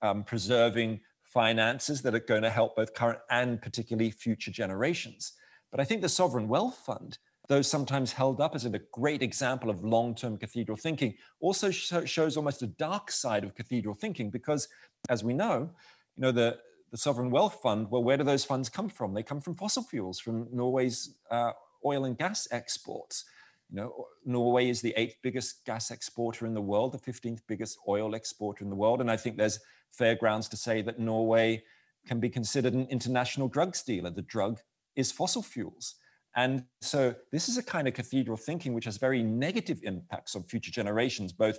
um, 0.00 0.24
preserving 0.24 1.00
finances 1.22 2.00
that 2.00 2.14
are 2.14 2.20
going 2.20 2.42
to 2.42 2.50
help 2.50 2.76
both 2.76 2.94
current 2.94 3.18
and 3.30 3.60
particularly 3.60 4.10
future 4.10 4.50
generations. 4.50 5.34
But 5.70 5.80
I 5.80 5.84
think 5.84 6.00
the 6.00 6.08
Sovereign 6.08 6.48
Wealth 6.48 6.78
Fund, 6.86 7.18
though 7.48 7.62
sometimes 7.62 8.12
held 8.12 8.40
up 8.40 8.54
as 8.54 8.64
a 8.66 8.78
great 8.92 9.22
example 9.22 9.70
of 9.70 9.82
long 9.82 10.14
term 10.14 10.36
cathedral 10.36 10.76
thinking, 10.76 11.14
also 11.40 11.70
shows 11.70 12.36
almost 12.36 12.62
a 12.62 12.66
dark 12.66 13.10
side 13.10 13.42
of 13.42 13.54
cathedral 13.54 13.94
thinking 13.94 14.30
because, 14.30 14.68
as 15.08 15.24
we 15.24 15.32
know, 15.32 15.70
you 16.16 16.22
know, 16.22 16.32
the, 16.32 16.58
the 16.90 16.96
sovereign 16.96 17.30
wealth 17.30 17.60
fund, 17.62 17.90
well, 17.90 18.04
where 18.04 18.16
do 18.16 18.24
those 18.24 18.44
funds 18.44 18.68
come 18.68 18.88
from? 18.88 19.14
They 19.14 19.22
come 19.22 19.40
from 19.40 19.54
fossil 19.54 19.82
fuels, 19.82 20.20
from 20.20 20.46
Norway's 20.52 21.14
uh, 21.30 21.52
oil 21.84 22.04
and 22.04 22.16
gas 22.16 22.46
exports. 22.50 23.24
You 23.70 23.76
know, 23.76 24.06
Norway 24.24 24.68
is 24.68 24.80
the 24.80 24.94
eighth 24.96 25.16
biggest 25.22 25.64
gas 25.64 25.90
exporter 25.90 26.46
in 26.46 26.54
the 26.54 26.60
world, 26.60 26.92
the 26.92 27.12
15th 27.12 27.40
biggest 27.46 27.78
oil 27.86 28.14
exporter 28.14 28.64
in 28.64 28.70
the 28.70 28.76
world. 28.76 29.00
And 29.00 29.10
I 29.10 29.16
think 29.16 29.36
there's 29.36 29.60
fair 29.90 30.14
grounds 30.14 30.48
to 30.48 30.56
say 30.56 30.82
that 30.82 30.98
Norway 30.98 31.62
can 32.06 32.20
be 32.20 32.30
considered 32.30 32.74
an 32.74 32.86
international 32.90 33.48
drugs 33.48 33.82
dealer. 33.82 34.10
The 34.10 34.22
drug 34.22 34.60
is 34.96 35.12
fossil 35.12 35.42
fuels. 35.42 35.96
And 36.36 36.64
so 36.80 37.14
this 37.32 37.48
is 37.48 37.58
a 37.58 37.62
kind 37.62 37.88
of 37.88 37.94
cathedral 37.94 38.36
thinking 38.36 38.72
which 38.72 38.84
has 38.84 38.96
very 38.96 39.22
negative 39.22 39.80
impacts 39.82 40.36
on 40.36 40.44
future 40.44 40.70
generations, 40.70 41.32
both 41.32 41.58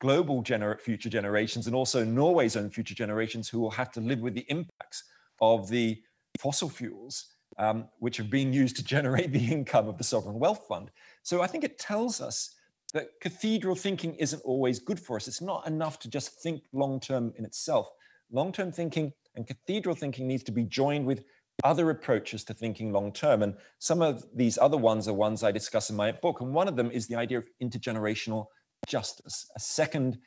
global 0.00 0.42
gener- 0.42 0.80
future 0.80 1.08
generations 1.08 1.66
and 1.66 1.74
also 1.74 2.04
Norway's 2.04 2.56
own 2.56 2.70
future 2.70 2.94
generations 2.94 3.48
who 3.48 3.60
will 3.60 3.70
have 3.70 3.90
to 3.92 4.00
live 4.00 4.20
with 4.20 4.34
the 4.34 4.46
impacts 4.48 5.04
of 5.40 5.68
the 5.68 6.00
fossil 6.38 6.68
fuels, 6.68 7.26
um, 7.58 7.88
which 7.98 8.20
are 8.20 8.24
being 8.24 8.52
used 8.52 8.76
to 8.76 8.84
generate 8.94 9.32
the 9.32 9.52
income 9.52 9.88
of 9.88 9.98
the 9.98 10.04
sovereign 10.04 10.38
wealth 10.38 10.66
fund. 10.68 10.90
So 11.22 11.42
I 11.42 11.46
think 11.46 11.64
it 11.64 11.78
tells 11.78 12.20
us 12.20 12.54
that 12.94 13.08
cathedral 13.20 13.74
thinking 13.74 14.14
isn't 14.14 14.40
always 14.44 14.78
good 14.78 14.98
for 14.98 15.16
us. 15.16 15.28
It's 15.28 15.42
not 15.42 15.66
enough 15.66 15.98
to 16.00 16.08
just 16.08 16.40
think 16.42 16.62
long 16.72 17.00
term 17.00 17.32
in 17.36 17.44
itself. 17.44 17.90
Long 18.30 18.52
term 18.52 18.72
thinking 18.72 19.12
and 19.34 19.46
cathedral 19.46 19.94
thinking 19.94 20.26
needs 20.26 20.42
to 20.44 20.52
be 20.52 20.64
joined 20.64 21.06
with 21.06 21.24
other 21.64 21.90
approaches 21.90 22.44
to 22.44 22.54
thinking 22.54 22.92
long 22.92 23.12
term. 23.12 23.42
And 23.42 23.54
some 23.78 24.02
of 24.02 24.24
these 24.34 24.58
other 24.58 24.76
ones 24.76 25.08
are 25.08 25.14
ones 25.14 25.42
I 25.42 25.52
discuss 25.52 25.90
in 25.90 25.96
my 25.96 26.12
book. 26.12 26.40
And 26.40 26.52
one 26.52 26.68
of 26.68 26.76
them 26.76 26.90
is 26.90 27.06
the 27.06 27.16
idea 27.16 27.38
of 27.38 27.48
intergenerational 27.62 28.46
justice, 28.86 29.50
a 29.56 29.60
second 29.60 30.18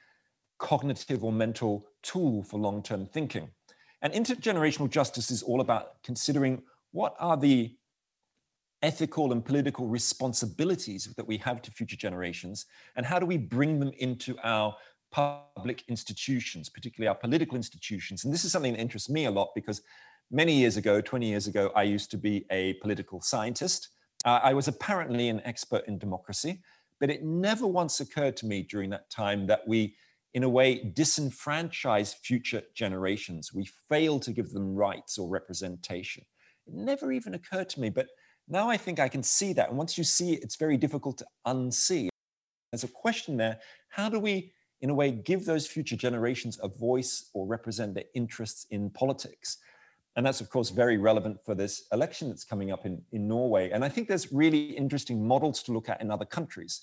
cognitive 0.60 1.24
or 1.24 1.32
mental 1.32 1.88
tool 2.04 2.44
for 2.44 2.60
long 2.60 2.84
term 2.84 3.06
thinking. 3.06 3.50
And 4.02 4.14
intergenerational 4.14 4.90
justice 4.90 5.32
is 5.32 5.44
all 5.44 5.62
about 5.62 6.02
considering 6.04 6.62
what 6.92 7.16
are 7.20 7.38
the 7.38 7.76
ethical 8.82 9.32
and 9.32 9.46
political 9.46 9.88
responsibilities 9.88 11.08
that 11.16 11.28
we 11.28 11.38
have 11.38 11.62
to 11.62 11.72
future 11.72 11.96
generations, 11.96 12.66
and 12.96 13.06
how 13.06 13.20
do 13.20 13.28
we 13.28 13.38
bring 13.38 13.80
them 13.80 13.92
into 14.00 14.36
our 14.44 14.76
public 15.12 15.84
institutions, 15.88 16.70
particularly 16.70 17.08
our 17.08 17.16
political 17.16 17.56
institutions. 17.56 18.24
And 18.24 18.34
this 18.34 18.44
is 18.44 18.52
something 18.52 18.74
that 18.74 18.80
interests 18.80 19.10
me 19.10 19.26
a 19.26 19.32
lot 19.32 19.50
because 19.54 19.82
many 20.32 20.54
years 20.54 20.78
ago, 20.78 21.02
20 21.02 21.28
years 21.28 21.48
ago, 21.48 21.72
I 21.76 21.84
used 21.84 22.10
to 22.12 22.18
be 22.18 22.46
a 22.50 22.74
political 22.76 23.22
scientist. 23.22 23.90
Uh, 24.26 24.40
I 24.42 24.54
was 24.54 24.68
apparently 24.68 25.30
an 25.30 25.42
expert 25.46 25.84
in 25.88 25.98
democracy. 25.98 26.62
But 27.02 27.10
it 27.10 27.24
never 27.24 27.66
once 27.66 28.00
occurred 28.00 28.38
to 28.38 28.46
me 28.46 28.62
during 28.62 28.92
that 28.92 29.10
time 29.10 29.48
that 29.48 29.68
we, 29.68 29.96
in 30.36 30.44
a 30.44 30.50
way, 30.50 30.94
disenfranchise 30.96 32.16
future 32.16 32.62
generations. 32.76 33.52
We 33.52 33.68
fail 33.90 34.20
to 34.20 34.32
give 34.32 34.52
them 34.52 34.76
rights 34.76 35.18
or 35.18 35.28
representation. 35.28 36.24
It 36.68 36.76
never 36.76 37.12
even 37.12 37.34
occurred 37.34 37.70
to 37.70 37.82
me. 37.82 37.90
But 37.90 38.08
now 38.48 38.70
I 38.70 38.78
think 38.78 39.00
I 39.00 39.10
can 39.10 39.24
see 39.24 39.52
that. 39.54 39.70
And 39.70 39.80
once 39.80 39.98
you 39.98 40.04
see 40.04 40.34
it, 40.34 40.44
it's 40.44 40.58
very 40.58 40.78
difficult 40.78 41.18
to 41.18 41.26
unsee. 41.48 42.10
There's 42.72 42.84
a 42.84 42.88
question 42.88 43.36
there 43.36 43.60
how 43.90 44.08
do 44.08 44.20
we, 44.20 44.54
in 44.82 44.92
a 44.92 44.94
way, 44.94 45.12
give 45.12 45.44
those 45.44 45.66
future 45.66 45.98
generations 45.98 46.60
a 46.62 46.68
voice 46.68 47.32
or 47.34 47.48
represent 47.48 47.96
their 47.96 48.06
interests 48.14 48.68
in 48.70 48.92
politics? 48.92 49.58
And 50.16 50.26
that's, 50.26 50.42
of 50.42 50.50
course, 50.50 50.70
very 50.70 50.98
relevant 50.98 51.38
for 51.46 51.56
this 51.56 51.86
election 51.94 52.30
that's 52.30 52.44
coming 52.44 52.72
up 52.72 52.86
in, 52.86 53.02
in 53.14 53.28
Norway. 53.28 53.70
And 53.72 53.84
I 53.86 53.90
think 53.90 54.08
there's 54.08 54.32
really 54.32 54.72
interesting 54.72 55.26
models 55.26 55.64
to 55.64 55.72
look 55.72 55.88
at 55.88 56.02
in 56.02 56.12
other 56.12 56.26
countries. 56.26 56.82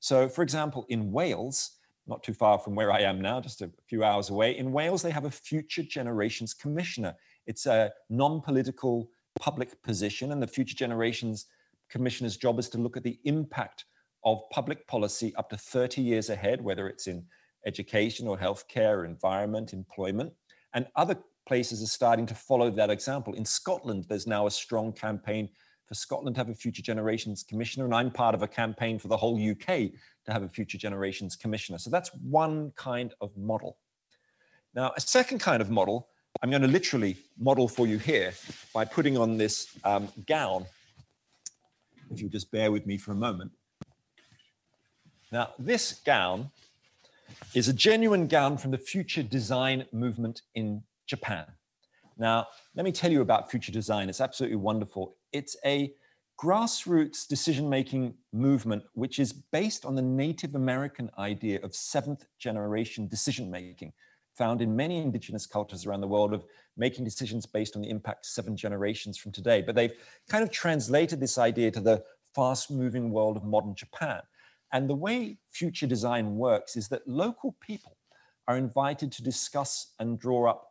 So, 0.00 0.28
for 0.28 0.42
example, 0.42 0.86
in 0.88 1.10
Wales, 1.10 1.78
not 2.06 2.22
too 2.22 2.34
far 2.34 2.58
from 2.58 2.74
where 2.74 2.92
I 2.92 3.00
am 3.00 3.20
now, 3.20 3.40
just 3.40 3.62
a 3.62 3.70
few 3.88 4.04
hours 4.04 4.30
away, 4.30 4.56
in 4.56 4.72
Wales, 4.72 5.02
they 5.02 5.10
have 5.10 5.24
a 5.24 5.30
Future 5.30 5.82
Generations 5.82 6.54
Commissioner. 6.54 7.14
It's 7.46 7.66
a 7.66 7.92
non 8.08 8.40
political 8.40 9.10
public 9.38 9.82
position, 9.82 10.32
and 10.32 10.40
the 10.40 10.46
Future 10.46 10.76
Generations 10.76 11.46
Commissioner's 11.90 12.36
job 12.36 12.58
is 12.58 12.68
to 12.70 12.78
look 12.78 12.96
at 12.96 13.02
the 13.02 13.18
impact 13.24 13.84
of 14.24 14.42
public 14.50 14.86
policy 14.86 15.34
up 15.36 15.50
to 15.50 15.56
30 15.56 16.02
years 16.02 16.30
ahead, 16.30 16.62
whether 16.62 16.88
it's 16.88 17.06
in 17.06 17.24
education 17.66 18.26
or 18.26 18.38
healthcare, 18.38 19.04
environment, 19.04 19.72
employment. 19.72 20.32
And 20.74 20.86
other 20.96 21.16
places 21.48 21.82
are 21.82 21.86
starting 21.86 22.26
to 22.26 22.34
follow 22.34 22.70
that 22.70 22.90
example. 22.90 23.32
In 23.32 23.44
Scotland, 23.44 24.04
there's 24.08 24.26
now 24.26 24.46
a 24.46 24.50
strong 24.50 24.92
campaign 24.92 25.48
for 25.86 25.94
Scotland 25.94 26.36
to 26.36 26.40
have 26.40 26.50
a 26.50 26.54
Future 26.54 26.82
Generations 26.82 27.42
Commissioner, 27.42 27.86
and 27.86 27.94
I'm 27.94 28.10
part 28.10 28.34
of 28.34 28.42
a 28.42 28.46
campaign 28.46 28.98
for 28.98 29.08
the 29.08 29.16
whole 29.16 29.36
UK 29.36 29.66
to 30.26 30.32
have 30.32 30.42
a 30.42 30.48
Future 30.48 30.76
Generations 30.76 31.34
Commissioner. 31.34 31.78
So 31.78 31.88
that's 31.88 32.10
one 32.22 32.72
kind 32.76 33.14
of 33.22 33.34
model. 33.36 33.78
Now, 34.74 34.92
a 34.94 35.00
second 35.00 35.38
kind 35.38 35.62
of 35.62 35.70
model, 35.70 36.08
I'm 36.42 36.50
going 36.50 36.62
to 36.62 36.68
literally 36.68 37.16
model 37.38 37.66
for 37.66 37.86
you 37.86 37.96
here 37.96 38.34
by 38.74 38.84
putting 38.84 39.16
on 39.16 39.38
this 39.38 39.68
um, 39.82 40.08
gown. 40.26 40.66
If 42.10 42.20
you 42.20 42.28
just 42.28 42.50
bear 42.50 42.70
with 42.70 42.86
me 42.86 42.98
for 42.98 43.12
a 43.12 43.16
moment. 43.16 43.52
Now, 45.32 45.50
this 45.58 45.94
gown 46.04 46.50
is 47.54 47.68
a 47.68 47.72
genuine 47.72 48.26
gown 48.26 48.58
from 48.58 48.70
the 48.70 48.78
future 48.78 49.22
design 49.22 49.86
movement 49.92 50.42
in 50.54 50.82
Japan. 51.08 51.46
Now, 52.16 52.46
let 52.74 52.84
me 52.84 52.92
tell 52.92 53.10
you 53.10 53.20
about 53.20 53.50
future 53.50 53.72
design. 53.72 54.08
It's 54.08 54.20
absolutely 54.20 54.56
wonderful. 54.56 55.16
It's 55.32 55.56
a 55.64 55.92
grassroots 56.40 57.26
decision 57.26 57.68
making 57.68 58.14
movement, 58.32 58.84
which 58.92 59.18
is 59.18 59.32
based 59.32 59.84
on 59.84 59.96
the 59.96 60.02
Native 60.02 60.54
American 60.54 61.10
idea 61.18 61.60
of 61.62 61.74
seventh 61.74 62.24
generation 62.38 63.08
decision 63.08 63.50
making, 63.50 63.92
found 64.36 64.62
in 64.62 64.76
many 64.76 64.98
indigenous 64.98 65.46
cultures 65.46 65.84
around 65.84 66.00
the 66.00 66.06
world 66.06 66.32
of 66.32 66.44
making 66.76 67.04
decisions 67.04 67.44
based 67.44 67.74
on 67.74 67.82
the 67.82 67.90
impact 67.90 68.24
seven 68.24 68.56
generations 68.56 69.18
from 69.18 69.32
today. 69.32 69.62
But 69.62 69.74
they've 69.74 69.94
kind 70.28 70.44
of 70.44 70.50
translated 70.50 71.18
this 71.18 71.38
idea 71.38 71.72
to 71.72 71.80
the 71.80 72.04
fast 72.34 72.70
moving 72.70 73.10
world 73.10 73.36
of 73.36 73.42
modern 73.42 73.74
Japan. 73.74 74.20
And 74.72 74.88
the 74.88 74.94
way 74.94 75.38
future 75.50 75.86
design 75.86 76.36
works 76.36 76.76
is 76.76 76.88
that 76.88 77.08
local 77.08 77.56
people 77.60 77.96
are 78.46 78.56
invited 78.56 79.10
to 79.12 79.22
discuss 79.22 79.92
and 79.98 80.18
draw 80.18 80.48
up 80.48 80.67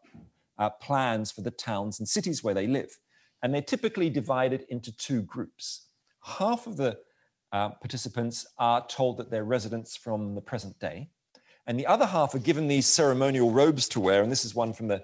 uh, 0.58 0.70
plans 0.70 1.32
for 1.32 1.42
the 1.42 1.52
towns 1.52 2.00
and 2.00 2.08
cities 2.08 2.44
where 2.44 2.54
they 2.54 2.68
live. 2.68 2.98
And 3.44 3.54
they're 3.54 3.62
typically 3.62 4.10
divided 4.10 4.66
into 4.70 4.96
two 4.96 5.22
groups. 5.22 5.88
Half 6.24 6.68
of 6.68 6.78
the 6.78 6.98
uh, 7.52 7.70
participants 7.70 8.46
are 8.58 8.86
told 8.88 9.18
that 9.18 9.30
they're 9.30 9.44
residents 9.44 9.96
from 9.96 10.36
the 10.36 10.42
present 10.42 10.78
day, 10.80 11.10
and 11.68 11.80
the 11.80 11.86
other 11.86 12.06
half 12.06 12.34
are 12.34 12.40
given 12.40 12.68
these 12.68 12.88
ceremonial 12.88 13.52
robes 13.52 13.88
to 13.90 14.00
wear. 14.00 14.24
And 14.24 14.32
this 14.32 14.46
is 14.46 14.56
one 14.56 14.74
from 14.74 14.88
the 14.88 15.04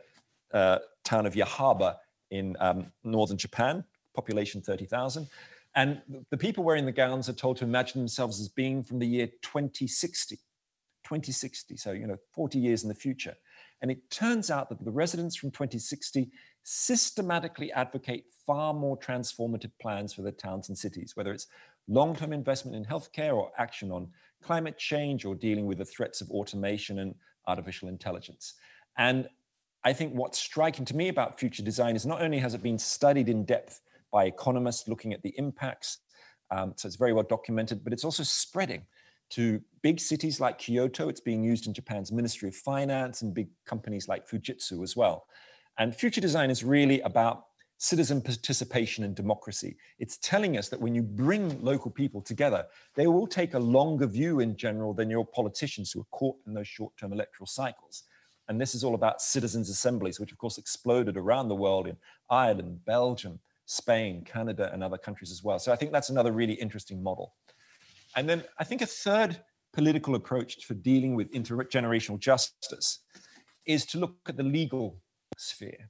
uh, 0.53 0.79
town 1.03 1.25
of 1.25 1.33
Yahaba 1.33 1.97
in 2.31 2.55
um, 2.59 2.91
northern 3.03 3.37
Japan, 3.37 3.83
population 4.15 4.61
30,000. 4.61 5.27
And 5.75 6.01
the 6.29 6.37
people 6.37 6.63
wearing 6.63 6.85
the 6.85 6.91
gowns 6.91 7.27
are 7.29 7.33
told 7.33 7.57
to 7.57 7.65
imagine 7.65 7.99
themselves 7.99 8.39
as 8.39 8.47
being 8.47 8.83
from 8.83 8.99
the 8.99 9.07
year 9.07 9.27
2060, 9.41 10.35
2060, 11.03 11.77
so, 11.77 11.91
you 11.91 12.07
know, 12.07 12.17
40 12.33 12.59
years 12.59 12.83
in 12.83 12.89
the 12.89 12.95
future. 12.95 13.35
And 13.83 13.91
it 13.91 14.09
turns 14.09 14.49
out 14.49 14.69
that 14.69 14.83
the 14.83 14.91
residents 14.91 15.35
from 15.35 15.51
2060 15.51 16.31
systematically 16.63 17.69
advocate 17.73 18.23
far 18.47 18.73
more 18.73 18.97
transformative 18.97 19.71
plans 19.81 20.13
for 20.13 20.21
their 20.21 20.31
towns 20.31 20.69
and 20.69 20.77
cities, 20.77 21.11
whether 21.15 21.33
it's 21.33 21.47
long 21.89 22.15
term 22.15 22.31
investment 22.31 22.77
in 22.77 22.85
healthcare 22.85 23.35
or 23.35 23.51
action 23.57 23.91
on 23.91 24.07
climate 24.41 24.77
change 24.77 25.25
or 25.25 25.35
dealing 25.35 25.65
with 25.65 25.79
the 25.79 25.85
threats 25.85 26.21
of 26.21 26.31
automation 26.31 26.99
and 26.99 27.13
artificial 27.45 27.89
intelligence. 27.89 28.53
And 28.97 29.27
I 29.83 29.91
think 29.91 30.13
what's 30.13 30.39
striking 30.39 30.85
to 30.85 30.95
me 30.95 31.09
about 31.09 31.37
future 31.37 31.61
design 31.61 31.97
is 31.97 32.05
not 32.05 32.21
only 32.21 32.37
has 32.39 32.53
it 32.53 32.63
been 32.63 32.79
studied 32.79 33.27
in 33.27 33.43
depth 33.43 33.81
by 34.13 34.25
economists 34.25 34.87
looking 34.87 35.11
at 35.11 35.21
the 35.23 35.33
impacts, 35.37 35.97
um, 36.51 36.71
so 36.77 36.87
it's 36.87 36.95
very 36.95 37.11
well 37.11 37.25
documented, 37.25 37.83
but 37.83 37.91
it's 37.91 38.05
also 38.05 38.23
spreading 38.23 38.83
to 39.31 39.62
big 39.81 39.99
cities 39.99 40.39
like 40.39 40.59
Kyoto. 40.59 41.09
It's 41.09 41.19
being 41.19 41.43
used 41.43 41.67
in 41.67 41.73
Japan's 41.73 42.12
Ministry 42.12 42.49
of 42.49 42.55
Finance 42.55 43.21
and 43.21 43.33
big 43.33 43.49
companies 43.65 44.07
like 44.07 44.27
Fujitsu 44.27 44.83
as 44.83 44.95
well. 44.95 45.25
And 45.77 45.95
future 45.95 46.21
design 46.21 46.49
is 46.49 46.63
really 46.63 47.01
about 47.01 47.45
citizen 47.77 48.21
participation 48.21 49.03
and 49.03 49.15
democracy. 49.15 49.75
It's 49.99 50.17
telling 50.19 50.57
us 50.57 50.69
that 50.69 50.79
when 50.79 50.95
you 50.95 51.01
bring 51.01 51.62
local 51.62 51.91
people 51.91 52.21
together, 52.21 52.65
they 52.95 53.07
will 53.07 53.27
take 53.27 53.55
a 53.55 53.59
longer 53.59 54.07
view 54.07 54.39
in 54.39 54.55
general 54.55 54.93
than 54.93 55.09
your 55.09 55.25
politicians 55.25 55.91
who 55.91 56.01
are 56.01 56.17
caught 56.17 56.38
in 56.47 56.53
those 56.53 56.67
short 56.67 56.95
term 56.95 57.12
electoral 57.12 57.47
cycles. 57.47 58.03
And 58.47 58.59
this 58.59 58.75
is 58.75 58.83
all 58.83 58.95
about 58.95 59.21
citizens' 59.21 59.69
assemblies, 59.69 60.19
which 60.19 60.31
of 60.31 60.38
course 60.38 60.57
exploded 60.57 61.17
around 61.17 61.47
the 61.47 61.55
world 61.55 61.88
in 61.88 61.97
Ireland, 62.29 62.86
Belgium, 62.86 63.39
Spain, 63.65 64.23
Canada, 64.23 64.69
and 64.73 64.83
other 64.83 64.97
countries 64.97 65.31
as 65.31 65.43
well. 65.43 65.59
So 65.59 65.71
I 65.71 65.75
think 65.75 65.91
that's 65.91 66.09
another 66.09 66.31
really 66.31 66.53
interesting 66.53 67.01
model. 67.01 67.33
And 68.15 68.30
then 68.30 68.43
I 68.60 68.63
think 68.63 68.82
a 68.82 68.86
third 68.86 69.41
political 69.73 70.15
approach 70.15 70.65
for 70.65 70.76
dealing 70.76 71.15
with 71.15 71.32
intergenerational 71.32 72.19
justice 72.19 72.99
is 73.65 73.86
to 73.88 73.97
look 73.97 74.15
at 74.28 74.38
the 74.38 74.43
legal 74.43 74.97
sphere. 75.38 75.89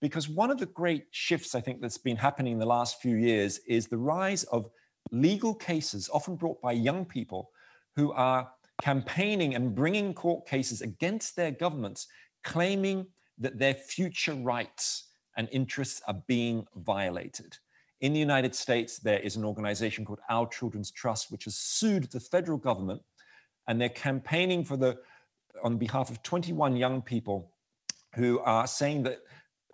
Because 0.00 0.28
one 0.28 0.50
of 0.50 0.58
the 0.58 0.66
great 0.66 1.04
shifts 1.10 1.54
I 1.54 1.60
think 1.60 1.80
that's 1.80 1.98
been 1.98 2.16
happening 2.16 2.54
in 2.54 2.58
the 2.58 2.66
last 2.66 3.02
few 3.02 3.16
years 3.16 3.58
is 3.66 3.86
the 3.86 3.98
rise 3.98 4.44
of 4.44 4.70
legal 5.10 5.54
cases, 5.54 6.08
often 6.12 6.36
brought 6.36 6.60
by 6.62 6.72
young 6.72 7.04
people 7.04 7.50
who 7.96 8.12
are 8.12 8.50
campaigning 8.80 9.54
and 9.54 9.74
bringing 9.74 10.14
court 10.14 10.46
cases 10.46 10.80
against 10.80 11.36
their 11.36 11.50
governments, 11.50 12.06
claiming 12.44 13.06
that 13.38 13.58
their 13.58 13.74
future 13.74 14.34
rights 14.34 15.08
and 15.36 15.48
interests 15.52 16.00
are 16.06 16.22
being 16.26 16.64
violated. 16.76 17.58
In 18.00 18.14
the 18.14 18.18
United 18.18 18.54
States, 18.54 18.98
there 18.98 19.18
is 19.18 19.36
an 19.36 19.44
organization 19.44 20.04
called 20.04 20.20
Our 20.30 20.48
Children's 20.48 20.90
Trust, 20.90 21.30
which 21.30 21.44
has 21.44 21.56
sued 21.56 22.04
the 22.04 22.20
federal 22.20 22.56
government, 22.56 23.02
and 23.68 23.78
they're 23.80 23.90
campaigning 23.90 24.64
for 24.64 24.76
the 24.76 24.98
on 25.62 25.76
behalf 25.76 26.10
of 26.10 26.22
21 26.22 26.76
young 26.76 27.02
people 27.02 27.52
who 28.14 28.38
are 28.40 28.66
saying 28.66 29.02
that 29.02 29.18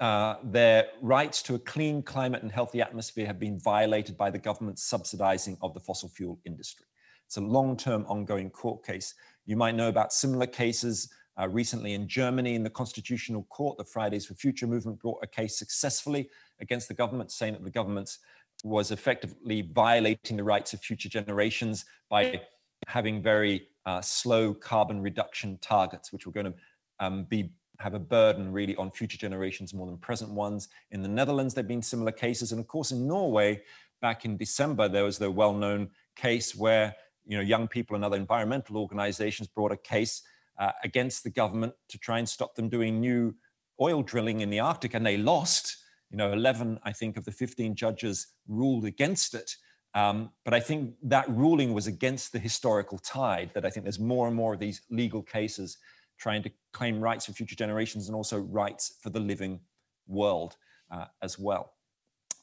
uh, 0.00 0.36
their 0.42 0.88
rights 1.00 1.42
to 1.42 1.54
a 1.54 1.58
clean 1.60 2.02
climate 2.02 2.42
and 2.42 2.50
healthy 2.50 2.82
atmosphere 2.82 3.26
have 3.26 3.38
been 3.38 3.58
violated 3.60 4.16
by 4.16 4.30
the 4.30 4.38
government's 4.38 4.82
subsidizing 4.82 5.56
of 5.62 5.72
the 5.72 5.80
fossil 5.80 6.08
fuel 6.08 6.38
industry. 6.44 6.86
It's 7.26 7.36
a 7.36 7.40
long 7.40 7.76
term 7.76 8.04
ongoing 8.08 8.50
court 8.50 8.84
case. 8.84 9.14
You 9.46 9.56
might 9.56 9.74
know 9.76 9.88
about 9.88 10.12
similar 10.12 10.46
cases 10.46 11.08
uh, 11.40 11.48
recently 11.48 11.94
in 11.94 12.08
Germany 12.08 12.54
in 12.54 12.62
the 12.62 12.70
Constitutional 12.70 13.44
Court. 13.44 13.78
The 13.78 13.84
Fridays 13.84 14.26
for 14.26 14.34
Future 14.34 14.66
movement 14.66 14.98
brought 14.98 15.22
a 15.22 15.26
case 15.26 15.58
successfully 15.58 16.28
against 16.60 16.88
the 16.88 16.94
government, 16.94 17.30
saying 17.30 17.54
that 17.54 17.64
the 17.64 17.70
government 17.70 18.18
was 18.64 18.90
effectively 18.90 19.62
violating 19.74 20.36
the 20.36 20.44
rights 20.44 20.72
of 20.72 20.80
future 20.80 21.08
generations 21.08 21.84
by 22.08 22.40
having 22.86 23.22
very 23.22 23.68
uh, 23.84 24.00
slow 24.00 24.54
carbon 24.54 25.00
reduction 25.00 25.58
targets, 25.60 26.12
which 26.12 26.26
were 26.26 26.32
going 26.32 26.46
to 26.46 26.54
um, 27.00 27.24
be 27.24 27.50
have 27.78 27.94
a 27.94 27.98
burden 27.98 28.50
really 28.50 28.74
on 28.76 28.90
future 28.90 29.18
generations 29.18 29.74
more 29.74 29.86
than 29.86 29.98
present 29.98 30.30
ones. 30.30 30.68
In 30.92 31.02
the 31.02 31.08
Netherlands, 31.08 31.52
there 31.52 31.62
have 31.62 31.68
been 31.68 31.82
similar 31.82 32.12
cases. 32.12 32.52
And 32.52 32.58
of 32.58 32.66
course, 32.66 32.90
in 32.90 33.06
Norway, 33.06 33.60
back 34.00 34.24
in 34.24 34.38
December, 34.38 34.88
there 34.88 35.04
was 35.04 35.18
the 35.18 35.30
well 35.30 35.52
known 35.52 35.90
case 36.16 36.54
where 36.54 36.94
you 37.26 37.36
know, 37.36 37.42
young 37.42 37.68
people 37.68 37.96
and 37.96 38.04
other 38.04 38.16
environmental 38.16 38.78
organizations 38.78 39.48
brought 39.48 39.72
a 39.72 39.76
case 39.76 40.22
uh, 40.58 40.72
against 40.84 41.24
the 41.24 41.30
government 41.30 41.74
to 41.88 41.98
try 41.98 42.18
and 42.18 42.28
stop 42.28 42.54
them 42.54 42.68
doing 42.68 43.00
new 43.00 43.34
oil 43.80 44.02
drilling 44.02 44.40
in 44.40 44.48
the 44.48 44.60
Arctic, 44.60 44.94
and 44.94 45.04
they 45.04 45.16
lost. 45.16 45.76
You 46.10 46.16
know, 46.16 46.32
11, 46.32 46.80
I 46.84 46.92
think, 46.92 47.16
of 47.16 47.24
the 47.24 47.32
15 47.32 47.74
judges 47.74 48.28
ruled 48.46 48.84
against 48.84 49.34
it. 49.34 49.56
Um, 49.94 50.30
but 50.44 50.52
I 50.54 50.60
think 50.60 50.94
that 51.04 51.28
ruling 51.28 51.72
was 51.72 51.86
against 51.86 52.32
the 52.32 52.38
historical 52.38 52.98
tide, 52.98 53.50
that 53.54 53.64
I 53.64 53.70
think 53.70 53.84
there's 53.84 53.98
more 53.98 54.26
and 54.26 54.36
more 54.36 54.54
of 54.54 54.60
these 54.60 54.82
legal 54.90 55.22
cases 55.22 55.78
trying 56.18 56.42
to 56.42 56.50
claim 56.72 57.00
rights 57.00 57.26
for 57.26 57.32
future 57.32 57.56
generations 57.56 58.08
and 58.08 58.14
also 58.14 58.38
rights 58.38 58.98
for 59.00 59.10
the 59.10 59.20
living 59.20 59.60
world 60.06 60.56
uh, 60.90 61.06
as 61.22 61.38
well, 61.38 61.72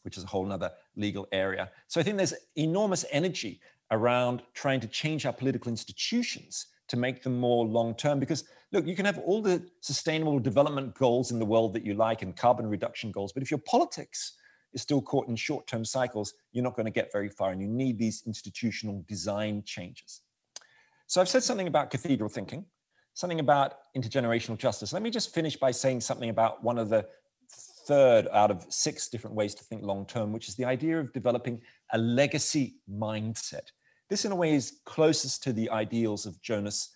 which 0.04 0.18
is 0.18 0.24
a 0.24 0.28
whole 0.28 0.52
other 0.52 0.72
legal 0.96 1.28
area. 1.32 1.70
So 1.88 2.00
I 2.00 2.04
think 2.04 2.18
there's 2.18 2.34
enormous 2.56 3.06
energy 3.12 3.62
around 3.92 4.42
trying 4.54 4.80
to 4.80 4.88
change 4.88 5.26
our 5.26 5.34
political 5.34 5.70
institutions 5.70 6.68
to 6.88 6.98
make 6.98 7.24
them 7.24 7.40
more 7.40 7.66
long 7.66 7.96
term. 7.96 8.20
Because 8.20 8.44
look, 8.74 8.86
you 8.86 8.96
can 8.96 9.06
have 9.06 9.20
all 9.20 9.42
the 9.42 9.66
sustainable 9.82 10.40
development 10.40 10.94
goals 10.96 11.32
in 11.32 11.40
the 11.40 11.46
world 11.46 11.74
that 11.74 11.86
you 11.86 11.94
like 11.94 12.22
and 12.22 12.36
carbon 12.36 12.68
reduction 12.68 13.12
goals, 13.12 13.32
but 13.32 13.44
if 13.44 13.52
your 13.52 13.60
politics 13.60 14.34
is 14.74 14.82
still 14.82 15.02
caught 15.02 15.28
in 15.28 15.36
short 15.36 15.68
term 15.68 15.86
cycles, 15.86 16.34
you're 16.52 16.64
not 16.64 16.76
going 16.76 16.86
to 16.86 16.92
get 16.92 17.12
very 17.12 17.30
far. 17.30 17.52
And 17.52 17.62
you 17.62 17.68
need 17.68 17.98
these 17.98 18.24
institutional 18.26 19.06
design 19.08 19.64
changes. 19.66 20.22
So 21.08 21.22
I've 21.22 21.30
said 21.30 21.44
something 21.44 21.68
about 21.68 21.92
cathedral 21.92 22.30
thinking 22.30 22.66
something 23.14 23.40
about 23.40 23.76
intergenerational 23.96 24.58
justice. 24.58 24.94
Let 24.94 25.04
me 25.04 25.10
just 25.10 25.34
finish 25.34 25.56
by 25.56 25.72
saying 25.72 26.02
something 26.02 26.30
about 26.30 26.64
one 26.64 26.78
of 26.78 26.90
the 26.90 27.06
third 27.86 28.28
out 28.32 28.50
of 28.50 28.66
six 28.70 29.08
different 29.10 29.36
ways 29.36 29.54
to 29.56 29.64
think 29.64 29.84
long 29.84 30.06
term, 30.06 30.32
which 30.32 30.48
is 30.48 30.56
the 30.56 30.66
idea 30.66 31.00
of 31.00 31.14
developing 31.14 31.62
a 31.92 31.98
legacy 31.98 32.76
mindset. 32.90 33.72
This, 34.10 34.26
in 34.26 34.32
a 34.32 34.36
way, 34.36 34.54
is 34.54 34.80
closest 34.86 35.44
to 35.44 35.54
the 35.54 35.70
ideals 35.70 36.26
of 36.26 36.42
Jonas 36.42 36.90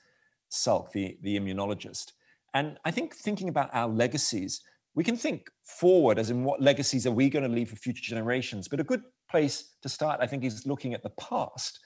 Salk, 0.52 0.92
the, 0.92 1.18
the 1.22 1.40
immunologist. 1.40 2.14
And 2.54 2.78
I 2.86 2.92
think 2.92 3.16
thinking 3.16 3.50
about 3.50 3.70
our 3.74 3.88
legacies, 3.88 4.62
we 4.96 5.04
can 5.04 5.18
think 5.18 5.50
forward 5.64 6.18
as 6.18 6.30
in 6.30 6.44
what 6.44 6.62
legacies 6.62 7.06
are 7.06 7.12
we 7.12 7.30
going 7.30 7.44
to 7.44 7.54
leave 7.54 7.70
for 7.70 7.76
future 7.76 8.04
generations. 8.04 8.68
But 8.68 8.80
a 8.80 8.84
good 8.84 9.04
place 9.30 9.76
to 9.82 9.90
start, 9.90 10.20
I 10.22 10.28
think, 10.28 10.44
is 10.44 10.66
looking 10.66 10.94
at 10.94 11.04
the 11.04 11.12
past. 11.12 11.80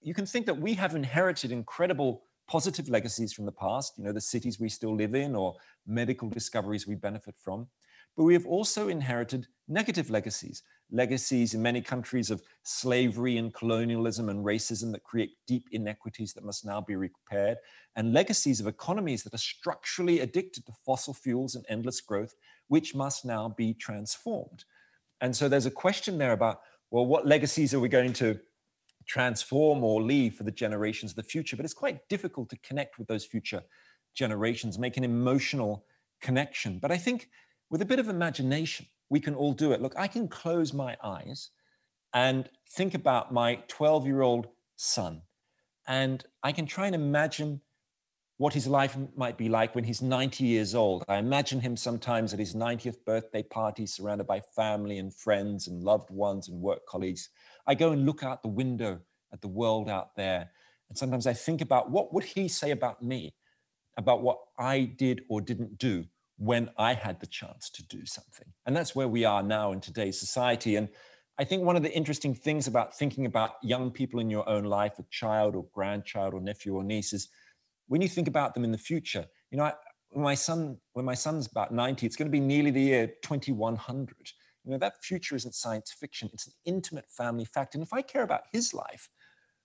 You 0.00 0.14
can 0.14 0.26
think 0.26 0.46
that 0.46 0.58
we 0.58 0.74
have 0.74 0.94
inherited 0.94 1.52
incredible 1.52 2.22
positive 2.48 2.88
legacies 2.88 3.32
from 3.32 3.44
the 3.44 3.52
past, 3.52 3.98
you 3.98 4.04
know, 4.04 4.12
the 4.12 4.20
cities 4.20 4.58
we 4.58 4.70
still 4.70 4.96
live 4.96 5.14
in 5.14 5.36
or 5.36 5.54
medical 5.86 6.30
discoveries 6.30 6.86
we 6.86 6.94
benefit 6.94 7.34
from. 7.36 7.66
But 8.16 8.24
we 8.24 8.34
have 8.34 8.46
also 8.46 8.88
inherited 8.88 9.46
negative 9.68 10.10
legacies, 10.10 10.62
legacies 10.90 11.54
in 11.54 11.62
many 11.62 11.80
countries 11.80 12.30
of 12.30 12.42
slavery 12.62 13.36
and 13.36 13.52
colonialism 13.54 14.28
and 14.28 14.44
racism 14.44 14.90
that 14.92 15.04
create 15.04 15.30
deep 15.46 15.68
inequities 15.70 16.32
that 16.32 16.44
must 16.44 16.64
now 16.64 16.80
be 16.80 16.96
repaired, 16.96 17.58
and 17.96 18.12
legacies 18.12 18.60
of 18.60 18.66
economies 18.66 19.22
that 19.22 19.34
are 19.34 19.38
structurally 19.38 20.20
addicted 20.20 20.66
to 20.66 20.72
fossil 20.84 21.14
fuels 21.14 21.54
and 21.54 21.64
endless 21.68 22.00
growth, 22.00 22.34
which 22.68 22.94
must 22.94 23.24
now 23.24 23.48
be 23.56 23.74
transformed. 23.74 24.64
And 25.20 25.34
so 25.34 25.48
there's 25.48 25.66
a 25.66 25.70
question 25.70 26.18
there 26.18 26.32
about, 26.32 26.60
well, 26.90 27.06
what 27.06 27.26
legacies 27.26 27.74
are 27.74 27.80
we 27.80 27.88
going 27.88 28.12
to 28.14 28.40
transform 29.08 29.82
or 29.82 30.02
leave 30.02 30.34
for 30.34 30.44
the 30.44 30.50
generations 30.50 31.12
of 31.12 31.16
the 31.16 31.22
future. 31.22 31.56
But 31.56 31.64
it's 31.64 31.74
quite 31.74 32.06
difficult 32.08 32.50
to 32.50 32.58
connect 32.58 32.98
with 32.98 33.08
those 33.08 33.24
future 33.24 33.62
generations, 34.14 34.78
make 34.78 34.96
an 34.96 35.04
emotional 35.04 35.84
connection. 36.20 36.78
But 36.78 36.92
I 36.92 36.98
think 36.98 37.30
with 37.70 37.82
a 37.82 37.86
bit 37.86 37.98
of 37.98 38.08
imagination, 38.08 38.86
we 39.10 39.20
can 39.20 39.34
all 39.34 39.52
do 39.52 39.72
it. 39.72 39.80
Look, 39.80 39.94
I 39.96 40.06
can 40.06 40.28
close 40.28 40.72
my 40.72 40.96
eyes 41.02 41.50
and 42.14 42.48
think 42.70 42.94
about 42.94 43.32
my 43.32 43.56
12 43.68 44.06
year 44.06 44.22
old 44.22 44.48
son. 44.76 45.22
And 45.86 46.24
I 46.42 46.52
can 46.52 46.66
try 46.66 46.86
and 46.86 46.94
imagine 46.94 47.60
what 48.36 48.54
his 48.54 48.66
life 48.66 48.96
might 49.16 49.36
be 49.36 49.48
like 49.48 49.74
when 49.74 49.84
he's 49.84 50.00
90 50.00 50.44
years 50.44 50.74
old. 50.74 51.04
I 51.08 51.16
imagine 51.16 51.60
him 51.60 51.76
sometimes 51.76 52.32
at 52.32 52.38
his 52.38 52.54
90th 52.54 53.04
birthday 53.04 53.42
party, 53.42 53.84
surrounded 53.84 54.26
by 54.26 54.40
family 54.40 54.98
and 54.98 55.12
friends 55.12 55.66
and 55.66 55.82
loved 55.82 56.10
ones 56.10 56.48
and 56.48 56.60
work 56.60 56.86
colleagues. 56.86 57.30
I 57.66 57.74
go 57.74 57.90
and 57.90 58.06
look 58.06 58.22
out 58.22 58.42
the 58.42 58.48
window 58.48 59.00
at 59.32 59.40
the 59.40 59.48
world 59.48 59.88
out 59.88 60.14
there. 60.14 60.50
And 60.88 60.96
sometimes 60.96 61.26
I 61.26 61.32
think 61.32 61.60
about 61.60 61.90
what 61.90 62.14
would 62.14 62.24
he 62.24 62.48
say 62.48 62.70
about 62.70 63.02
me, 63.02 63.34
about 63.96 64.22
what 64.22 64.38
I 64.58 64.82
did 64.84 65.22
or 65.28 65.40
didn't 65.40 65.76
do 65.78 66.04
when 66.38 66.70
I 66.78 66.94
had 66.94 67.20
the 67.20 67.26
chance 67.26 67.68
to 67.70 67.82
do 67.84 68.06
something. 68.06 68.46
And 68.64 68.74
that's 68.74 68.94
where 68.94 69.08
we 69.08 69.24
are 69.24 69.42
now 69.42 69.72
in 69.72 69.80
today's 69.80 70.18
society. 70.18 70.76
And 70.76 70.88
I 71.38 71.44
think 71.44 71.62
one 71.62 71.76
of 71.76 71.82
the 71.82 71.92
interesting 71.92 72.34
things 72.34 72.66
about 72.66 72.96
thinking 72.96 73.26
about 73.26 73.52
young 73.62 73.90
people 73.90 74.20
in 74.20 74.30
your 74.30 74.48
own 74.48 74.64
life, 74.64 74.98
a 74.98 75.04
child 75.10 75.56
or 75.56 75.66
grandchild 75.72 76.34
or 76.34 76.40
nephew 76.40 76.74
or 76.74 76.84
niece, 76.84 77.12
is 77.12 77.28
when 77.88 78.00
you 78.00 78.08
think 78.08 78.28
about 78.28 78.54
them 78.54 78.64
in 78.64 78.72
the 78.72 78.78
future, 78.78 79.24
you 79.50 79.58
know, 79.58 79.64
I, 79.64 79.72
when 80.10 80.24
my 80.24 80.34
son, 80.34 80.78
when 80.92 81.04
my 81.04 81.14
son's 81.14 81.46
about 81.46 81.72
90, 81.72 82.06
it's 82.06 82.16
going 82.16 82.28
to 82.28 82.32
be 82.32 82.40
nearly 82.40 82.70
the 82.70 82.80
year 82.80 83.06
2100. 83.22 84.14
You 84.64 84.72
know, 84.72 84.78
that 84.78 85.02
future 85.02 85.34
isn't 85.34 85.54
science 85.54 85.92
fiction. 85.98 86.30
It's 86.32 86.46
an 86.46 86.52
intimate 86.64 87.10
family 87.10 87.44
fact. 87.44 87.74
And 87.74 87.82
if 87.82 87.92
I 87.92 88.02
care 88.02 88.22
about 88.22 88.42
his 88.52 88.72
life, 88.72 89.08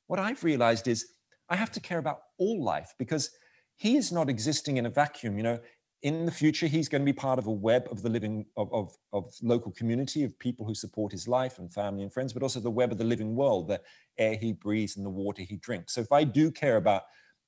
what 0.08 0.20
I've 0.20 0.44
realized 0.44 0.88
is 0.88 1.06
I 1.50 1.56
have 1.56 1.72
to 1.74 1.80
care 1.80 1.98
about 1.98 2.22
all 2.40 2.64
life 2.64 2.94
because 2.98 3.30
he 3.76 3.96
is 3.96 4.12
not 4.12 4.30
existing 4.30 4.78
in 4.78 4.86
a 4.86 4.90
vacuum. 4.90 5.38
You 5.38 5.44
know, 5.44 5.60
in 6.04 6.26
the 6.26 6.32
future, 6.32 6.68
he's 6.68 6.88
going 6.88 7.02
to 7.02 7.06
be 7.06 7.14
part 7.14 7.40
of 7.40 7.48
a 7.48 7.52
web 7.52 7.88
of 7.90 8.02
the 8.02 8.10
living 8.10 8.46
of, 8.58 8.72
of, 8.74 8.96
of 9.14 9.34
local 9.42 9.72
community 9.72 10.24
of 10.24 10.38
people 10.38 10.66
who 10.66 10.76
support 10.76 11.12
his 11.12 11.28
life 11.28 11.60
and 11.60 11.74
family 11.74 12.04
and 12.04 12.14
friends, 12.14 12.34
but 12.34 12.44
also 12.44 12.60
the 12.60 12.70
web 12.70 12.92
of 12.92 12.98
the 12.98 13.04
living 13.04 13.36
world, 13.36 13.70
the 13.70 13.82
air 14.18 14.36
he 14.36 14.54
breathes 14.54 14.98
and 14.98 15.06
the 15.06 15.10
water 15.10 15.42
he 15.42 15.56
drinks. 15.56 15.94
So 15.94 16.02
if 16.02 16.12
I 16.12 16.24
do 16.24 16.52
care 16.52 16.78
about 16.78 17.04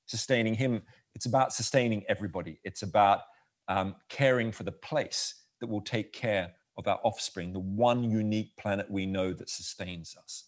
sustaining 0.05 0.53
him. 0.53 0.81
It's 1.13 1.25
about 1.25 1.53
sustaining 1.53 2.03
everybody. 2.07 2.59
It's 2.63 2.83
about 2.83 3.21
um, 3.67 3.95
caring 4.09 4.51
for 4.51 4.63
the 4.63 4.71
place 4.71 5.43
that 5.59 5.67
will 5.67 5.81
take 5.81 6.13
care 6.13 6.51
of 6.77 6.87
our 6.87 6.99
offspring, 7.03 7.53
the 7.53 7.59
one 7.59 8.03
unique 8.03 8.55
planet 8.57 8.89
we 8.89 9.05
know 9.05 9.33
that 9.33 9.49
sustains 9.49 10.15
us. 10.21 10.45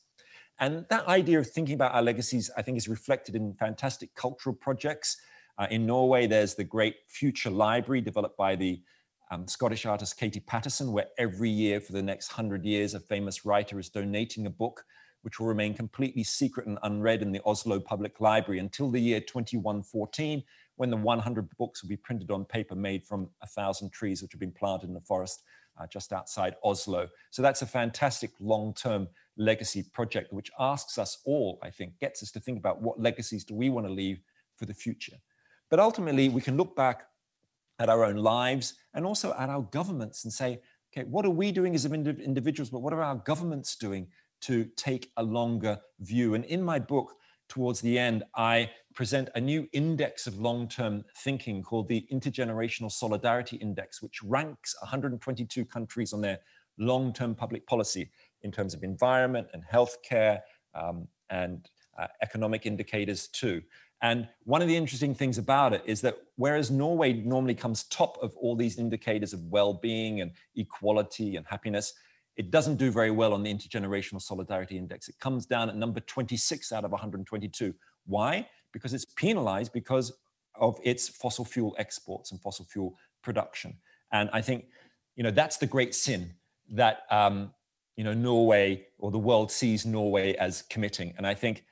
And 0.60 0.86
that 0.90 1.08
idea 1.08 1.40
of 1.40 1.50
thinking 1.50 1.76
about 1.76 1.94
our 1.94 2.02
legacies, 2.02 2.50
I 2.58 2.62
think, 2.62 2.78
is 2.78 2.88
reflected 2.88 3.36
in 3.36 3.54
fantastic 3.54 4.14
cultural 4.16 4.56
projects. 4.56 5.18
Uh, 5.58 5.68
in 5.72 5.86
Norway, 5.86 6.28
there's 6.28 6.56
the 6.56 6.64
great 6.64 6.96
Future 7.08 7.50
Library 7.50 8.02
developed 8.02 8.38
by 8.38 8.56
the 8.56 8.82
um, 9.32 9.48
Scottish 9.48 9.86
artist 9.86 10.18
Katie 10.18 10.40
Paterson, 10.40 10.92
where 10.92 11.08
every 11.18 11.50
year 11.50 11.82
for 11.82 11.94
the 11.94 12.02
next 12.02 12.30
hundred 12.30 12.64
years, 12.64 12.94
a 12.94 13.00
famous 13.00 13.46
writer 13.46 13.80
is 13.80 13.90
donating 13.90 14.46
a 14.46 14.52
book 14.52 14.84
which 15.24 15.40
will 15.40 15.48
remain 15.48 15.74
completely 15.74 16.24
secret 16.24 16.68
and 16.68 16.78
unread 16.84 17.22
in 17.22 17.32
the 17.32 17.42
Oslo 17.44 17.80
Public 17.80 18.22
Library 18.22 18.60
until 18.60 18.90
the 18.90 19.02
year 19.02 19.20
2114, 19.20 20.44
when 20.78 20.90
the 20.90 20.96
100 20.96 21.50
books 21.58 21.82
will 21.82 21.90
be 21.90 21.98
printed 21.98 22.32
on 22.32 22.46
paper 22.46 22.76
made 22.76 23.04
from 23.04 23.30
a 23.42 23.48
thousand 23.48 23.92
trees 23.92 24.22
which 24.22 24.32
have 24.32 24.40
been 24.40 24.52
planted 24.52 24.88
in 24.88 24.94
the 24.94 25.02
forest 25.02 25.44
uh, 25.80 25.88
just 25.88 26.14
outside 26.14 26.56
Oslo. 26.64 27.08
So 27.32 27.42
that's 27.42 27.62
a 27.62 27.66
fantastic 27.66 28.32
long-term 28.40 29.08
legacy 29.38 29.84
project, 29.92 30.32
which 30.32 30.52
asks 30.60 30.98
us 30.98 31.18
all, 31.26 31.60
I 31.62 31.72
think, 31.72 32.00
gets 32.00 32.24
us 32.24 32.32
to 32.32 32.40
think 32.40 32.60
about 32.60 32.82
what 32.82 33.00
legacies 33.00 33.44
do 33.44 33.56
we 33.56 33.70
want 33.70 33.88
to 33.88 33.92
leave 33.92 34.22
for 34.56 34.66
the 34.66 34.74
future. 34.74 35.18
But 35.70 35.80
ultimately, 35.80 36.30
we 36.30 36.42
can 36.42 36.58
look 36.58 36.76
back 36.76 37.04
at 37.80 37.90
our 37.90 38.04
own 38.04 38.18
lives 38.18 38.76
and 38.94 39.06
also 39.06 39.34
at 39.38 39.50
our 39.50 39.62
governments 39.62 40.24
and 40.24 40.34
say, 40.34 40.60
okay, 40.92 41.08
what 41.08 41.26
are 41.26 41.32
we 41.32 41.52
doing 41.52 41.76
as 41.76 41.86
individuals, 41.86 42.70
but 42.70 42.82
what 42.82 42.94
are 42.94 43.04
our 43.04 43.16
governments 43.18 43.76
doing 43.76 44.08
to 44.42 44.66
take 44.76 45.12
a 45.18 45.24
longer 45.24 45.80
view. 46.00 46.36
And 46.36 46.46
in 46.46 46.62
my 46.62 46.80
book, 46.80 47.16
towards 47.50 47.82
the 47.82 47.98
end, 47.98 48.24
I 48.36 48.70
present 48.94 49.30
a 49.36 49.42
new 49.42 49.68
index 49.74 50.28
of 50.28 50.40
long 50.40 50.68
term 50.68 51.04
thinking 51.18 51.64
called 51.64 51.88
the 51.88 52.06
Intergenerational 52.12 52.92
Solidarity 52.92 53.58
Index, 53.58 54.02
which 54.02 54.22
ranks 54.24 54.76
122 54.82 55.66
countries 55.66 56.14
on 56.14 56.22
their 56.22 56.40
long 56.78 57.14
term 57.14 57.36
public 57.36 57.66
policy 57.66 58.10
in 58.42 58.52
terms 58.52 58.74
of 58.74 58.84
environment 58.84 59.48
and 59.54 59.64
healthcare 59.72 60.42
um, 60.76 61.08
and 61.30 61.70
uh, 61.98 62.08
economic 62.22 62.66
indicators 62.66 63.28
too. 63.30 63.62
And 64.02 64.28
one 64.44 64.62
of 64.62 64.68
the 64.68 64.76
interesting 64.76 65.16
things 65.16 65.38
about 65.38 65.74
it 65.74 65.82
is 65.86 66.02
that 66.02 66.18
whereas 66.36 66.70
Norway 66.70 67.14
normally 67.14 67.56
comes 67.56 67.84
top 67.86 68.18
of 68.22 68.36
all 68.38 68.56
these 68.56 68.78
indicators 68.78 69.34
of 69.34 69.42
well 69.46 69.74
being 69.74 70.22
and 70.22 70.32
equality 70.56 71.36
and 71.36 71.46
happiness, 71.48 71.94
it 72.36 72.52
doesn't 72.52 72.76
do 72.76 72.92
very 72.92 73.10
well 73.10 73.34
on 73.34 73.42
the 73.42 73.52
Intergenerational 73.54 74.22
Solidarity 74.22 74.78
Index. 74.78 75.10
It 75.10 75.20
comes 75.20 75.48
down 75.48 75.70
at 75.70 75.76
number 75.76 76.00
26 76.02 76.72
out 76.72 76.86
of 76.86 76.92
122. 76.92 77.74
Why? 78.06 78.48
Because 78.72 78.94
it's 78.94 79.06
penalized 79.06 79.74
because 79.74 80.14
of 80.56 80.80
its 80.84 81.10
fossil 81.10 81.44
fuel 81.46 81.76
exports 81.80 82.32
and 82.32 82.40
fossil 82.40 82.66
fuel 82.66 82.96
production. 83.24 83.76
And 84.12 84.30
I 84.32 84.42
think, 84.42 84.66
you 85.16 85.24
know, 85.24 85.32
that's 85.32 85.58
the 85.58 85.66
great 85.66 85.96
sin 85.96 86.34
that, 86.70 87.02
um, 87.10 87.52
you 87.96 88.04
know, 88.04 88.14
Norway 88.14 88.86
or 89.00 89.10
the 89.10 89.18
world 89.18 89.52
sees 89.52 89.86
Norway 89.86 90.36
as 90.36 90.62
committing. 90.64 91.14
And 91.18 91.26
I 91.26 91.34
think 91.34 91.64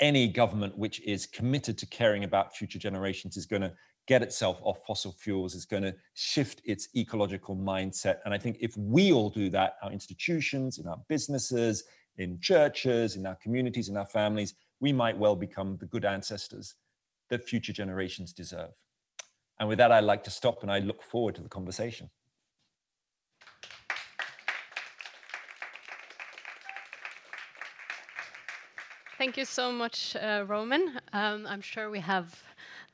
any 0.00 0.28
government 0.28 0.76
which 0.76 1.00
is 1.02 1.26
committed 1.26 1.78
to 1.78 1.86
caring 1.86 2.24
about 2.24 2.56
future 2.56 2.78
generations 2.78 3.36
is 3.36 3.46
going 3.46 3.62
to 3.62 3.72
get 4.08 4.22
itself 4.22 4.58
off 4.62 4.78
fossil 4.86 5.12
fuels, 5.12 5.54
is 5.54 5.64
going 5.64 5.82
to 5.82 5.94
shift 6.14 6.60
its 6.64 6.88
ecological 6.96 7.56
mindset. 7.56 8.16
And 8.24 8.34
I 8.34 8.38
think 8.38 8.56
if 8.60 8.76
we 8.76 9.12
all 9.12 9.30
do 9.30 9.48
that, 9.50 9.76
our 9.82 9.92
institutions, 9.92 10.78
in 10.78 10.88
our 10.88 11.00
businesses, 11.08 11.84
in 12.16 12.40
churches, 12.40 13.16
in 13.16 13.26
our 13.26 13.36
communities, 13.36 13.88
in 13.88 13.96
our 13.96 14.06
families, 14.06 14.54
we 14.80 14.92
might 14.92 15.16
well 15.16 15.36
become 15.36 15.76
the 15.78 15.86
good 15.86 16.04
ancestors 16.04 16.74
that 17.30 17.48
future 17.48 17.72
generations 17.72 18.32
deserve. 18.32 18.70
And 19.60 19.68
with 19.68 19.78
that, 19.78 19.92
I'd 19.92 20.04
like 20.04 20.24
to 20.24 20.30
stop 20.30 20.62
and 20.62 20.72
I 20.72 20.80
look 20.80 21.02
forward 21.02 21.36
to 21.36 21.42
the 21.42 21.48
conversation. 21.48 22.10
Thank 29.22 29.36
you 29.36 29.44
so 29.44 29.70
much, 29.70 30.16
uh, 30.16 30.44
Roman. 30.48 30.98
Um, 31.12 31.46
I'm 31.46 31.60
sure 31.60 31.90
we 31.90 32.00
have 32.00 32.42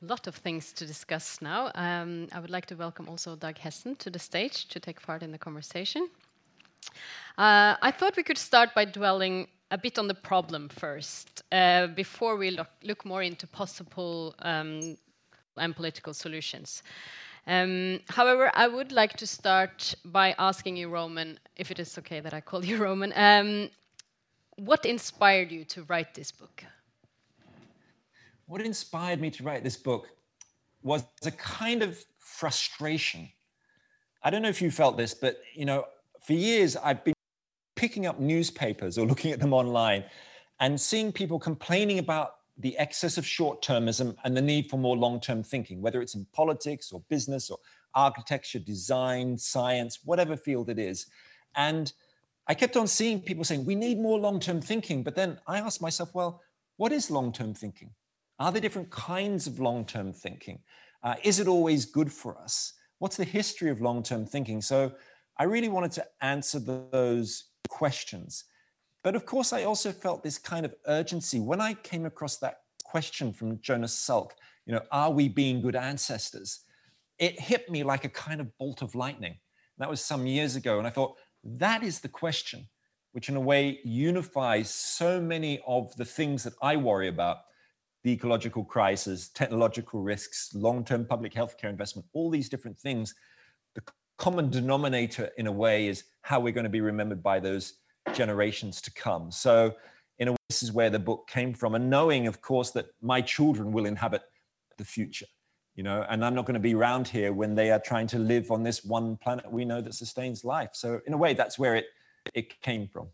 a 0.03 0.05
lot 0.05 0.27
of 0.27 0.35
things 0.35 0.75
to 0.75 0.85
discuss 0.85 1.41
now. 1.41 1.71
Um, 1.75 2.29
I 2.35 2.39
would 2.39 2.51
like 2.51 2.67
to 2.67 2.75
welcome 2.75 3.09
also 3.09 3.35
Dag 3.35 3.57
Hessen 3.57 3.97
to 3.97 4.11
the 4.11 4.19
stage 4.19 4.69
to 4.69 4.79
take 4.79 5.01
part 5.01 5.23
in 5.23 5.33
the 5.33 5.39
conversation. 5.39 6.11
Uh, 7.39 7.77
I 7.81 7.91
thought 7.91 8.15
we 8.15 8.23
could 8.23 8.37
start 8.37 8.75
by 8.75 8.85
dwelling 8.85 9.49
a 9.71 9.79
bit 9.79 9.99
on 9.99 10.07
the 10.07 10.13
problem 10.13 10.69
first, 10.69 11.45
uh, 11.51 11.87
before 11.87 12.37
we 12.37 12.51
look, 12.51 12.69
look, 12.83 13.07
more 13.07 13.23
into 13.23 13.47
possible 13.47 14.35
um, 14.41 14.99
and 15.57 15.75
political 15.75 16.13
solutions. 16.13 16.83
Um, 17.47 18.01
however, 18.11 18.51
I 18.53 18.69
would 18.69 18.93
like 18.93 19.17
to 19.17 19.27
start 19.27 19.95
by 20.05 20.35
asking 20.39 20.77
you, 20.77 20.91
Roman, 20.91 21.39
if 21.57 21.71
it 21.71 21.79
is 21.79 21.97
okay 21.97 22.21
that 22.21 22.35
I 22.35 22.43
call 22.43 22.63
you 22.63 22.77
Roman, 22.77 23.15
um, 23.17 23.71
what 24.59 24.85
inspired 24.85 25.51
you 25.51 25.65
to 25.65 25.83
write 25.85 26.15
this 26.15 26.31
book? 26.31 26.65
what 28.49 28.63
inspired 28.63 29.21
me 29.21 29.31
to 29.31 29.43
write 29.43 29.63
this 29.63 29.77
book 29.77 30.09
was 30.83 31.05
a 31.25 31.31
kind 31.31 31.83
of 31.83 32.03
frustration. 32.19 33.29
I 34.23 34.31
don't 34.31 34.43
know 34.43 34.49
if 34.49 34.63
you 34.63 34.71
felt 34.71 34.97
this, 34.97 35.15
but 35.15 35.41
you 35.55 35.67
know, 35.67 35.85
for 36.23 36.33
years 36.33 36.75
I've 36.77 37.05
been 37.05 37.15
picking 37.77 38.07
up 38.07 38.19
newspapers 38.19 38.99
or 38.99 39.07
looking 39.07 39.33
at 39.33 39.39
them 39.39 39.53
online 39.53 40.05
and 40.61 40.81
seeing 40.81 41.13
people 41.13 41.39
complaining 41.39 41.99
about 41.99 42.37
the 42.57 42.77
excess 42.79 43.19
of 43.19 43.27
short-termism 43.27 44.17
and 44.25 44.37
the 44.37 44.43
need 44.43 44.69
for 44.69 44.79
more 44.79 44.97
long-term 44.97 45.45
thinking, 45.45 45.81
whether 45.81 46.01
it's 46.01 46.17
in 46.17 46.27
politics 46.33 46.91
or 46.91 47.01
business 47.09 47.51
or 47.51 47.59
architecture, 47.95 48.59
design, 48.59 49.39
science, 49.39 50.01
whatever 50.05 50.37
field 50.37 50.69
it 50.69 50.79
is. 50.79 51.07
And 51.55 51.93
I 52.49 52.55
kept 52.55 52.77
on 52.77 52.87
seeing 52.87 53.21
people 53.21 53.45
saying, 53.45 53.65
we 53.65 53.75
need 53.75 53.99
more 53.99 54.19
long-term 54.19 54.63
thinking. 54.63 55.03
But 55.03 55.15
then 55.15 55.39
I 55.47 55.59
asked 55.59 55.83
myself, 55.83 56.15
well, 56.15 56.41
what 56.79 56.93
is 56.93 57.11
long-term 57.11 57.55
thinking? 57.55 57.91
Are 58.39 58.51
there 58.51 58.61
different 58.61 58.91
kinds 58.91 59.47
of 59.47 59.59
long 59.59 59.85
term 59.85 60.13
thinking? 60.13 60.61
Uh, 61.03 61.15
is 61.23 61.41
it 61.41 61.49
always 61.49 61.85
good 61.85 62.13
for 62.13 62.39
us? 62.39 62.73
What's 62.99 63.17
the 63.17 63.25
history 63.25 63.71
of 63.71 63.81
long 63.81 64.03
term 64.03 64.25
thinking? 64.25 64.63
So 64.63 64.93
I 65.39 65.45
really 65.45 65.69
wanted 65.69 65.93
to 65.93 66.07
answer 66.21 66.59
those 66.59 67.51
questions. 67.69 68.45
But 69.05 69.15
of 69.15 69.27
course, 69.27 69.53
I 69.53 69.65
also 69.65 69.93
felt 69.93 70.23
this 70.23 70.39
kind 70.39 70.65
of 70.65 70.75
urgency 70.87 71.41
when 71.41 71.61
I 71.61 71.75
came 71.75 72.07
across 72.07 72.37
that 72.39 72.61
question 72.85 73.33
from 73.33 73.61
Jonas 73.61 73.95
Salk, 73.95 74.31
you 74.67 74.75
know, 74.75 74.83
are 74.91 75.11
we 75.11 75.29
being 75.29 75.61
good 75.61 75.77
ancestors? 75.77 76.61
It 77.19 77.39
hit 77.39 77.71
me 77.71 77.85
like 77.85 78.05
a 78.05 78.09
kind 78.09 78.41
of 78.41 78.57
bolt 78.59 78.83
of 78.83 78.95
lightning. 78.95 79.37
That 79.79 79.91
was 79.91 80.05
some 80.05 80.27
years 80.27 80.57
ago. 80.57 80.79
And 80.79 80.87
I 80.87 80.91
thought, 80.91 81.17
that 81.45 81.83
is 81.83 82.01
the 82.01 82.09
question, 82.09 82.69
which 83.13 83.29
in 83.29 83.37
a 83.37 83.41
way 83.41 83.81
unifies 83.85 84.71
so 84.71 85.21
many 85.21 85.61
of 85.67 85.95
the 85.97 86.05
things 86.05 86.43
that 86.45 86.55
I 86.63 86.77
worry 86.77 87.09
about 87.09 87.39
the 88.05 88.13
ecological 88.13 88.65
crisis, 88.65 89.29
technological 89.29 90.01
risks, 90.01 90.55
long 90.55 90.85
term 90.85 91.05
public 91.05 91.35
healthcare 91.35 91.69
investment, 91.71 92.07
all 92.13 92.31
these 92.31 92.49
different 92.49 92.79
things. 92.79 93.15
The 93.75 93.83
common 94.19 94.51
denominator, 94.51 95.31
in 95.37 95.47
a 95.47 95.53
way, 95.53 95.89
is 95.89 96.05
how 96.23 96.41
we're 96.41 96.53
going 96.53 96.65
to 96.65 96.71
be 96.71 96.81
remembered 96.81 97.23
by 97.23 97.41
those 97.41 97.75
generations 98.15 98.81
to 98.83 98.93
come. 98.93 99.31
So, 99.31 99.75
in 100.19 100.29
a 100.29 100.33
way, 100.33 100.39
this 100.49 100.63
is 100.63 100.73
where 100.73 100.91
the 100.91 100.99
book 100.99 101.29
came 101.29 101.53
from, 101.53 101.75
and 101.75 101.91
knowing, 101.91 102.27
of 102.27 102.41
course, 102.41 102.71
that 102.73 102.87
my 103.03 103.21
children 103.21 103.73
will 103.73 103.87
inhabit 103.87 104.23
the 104.77 104.85
future, 104.85 105.27
you 105.79 105.85
know, 105.85 106.05
and 106.11 106.25
I'm 106.25 106.35
not 106.35 106.45
going 106.45 106.55
to 106.55 106.69
be 106.71 106.75
around 106.75 107.07
here 107.07 107.33
when 107.33 107.55
they 107.55 107.71
are 107.71 107.79
trying 107.79 108.09
to 108.09 108.19
live 108.19 108.51
on 108.51 108.65
this 108.65 108.85
one 108.85 109.17
planet 109.17 109.49
we 109.49 109.65
know 109.65 109.81
that 109.81 109.95
sustains 109.95 110.45
life. 110.45 110.71
So, 110.73 111.01
in 111.07 111.13
a 111.13 111.17
way, 111.17 111.35
that's 111.35 111.57
where 111.57 111.77
it 111.77 111.87
it 112.35 112.61
came 112.63 112.89
from. 112.89 113.07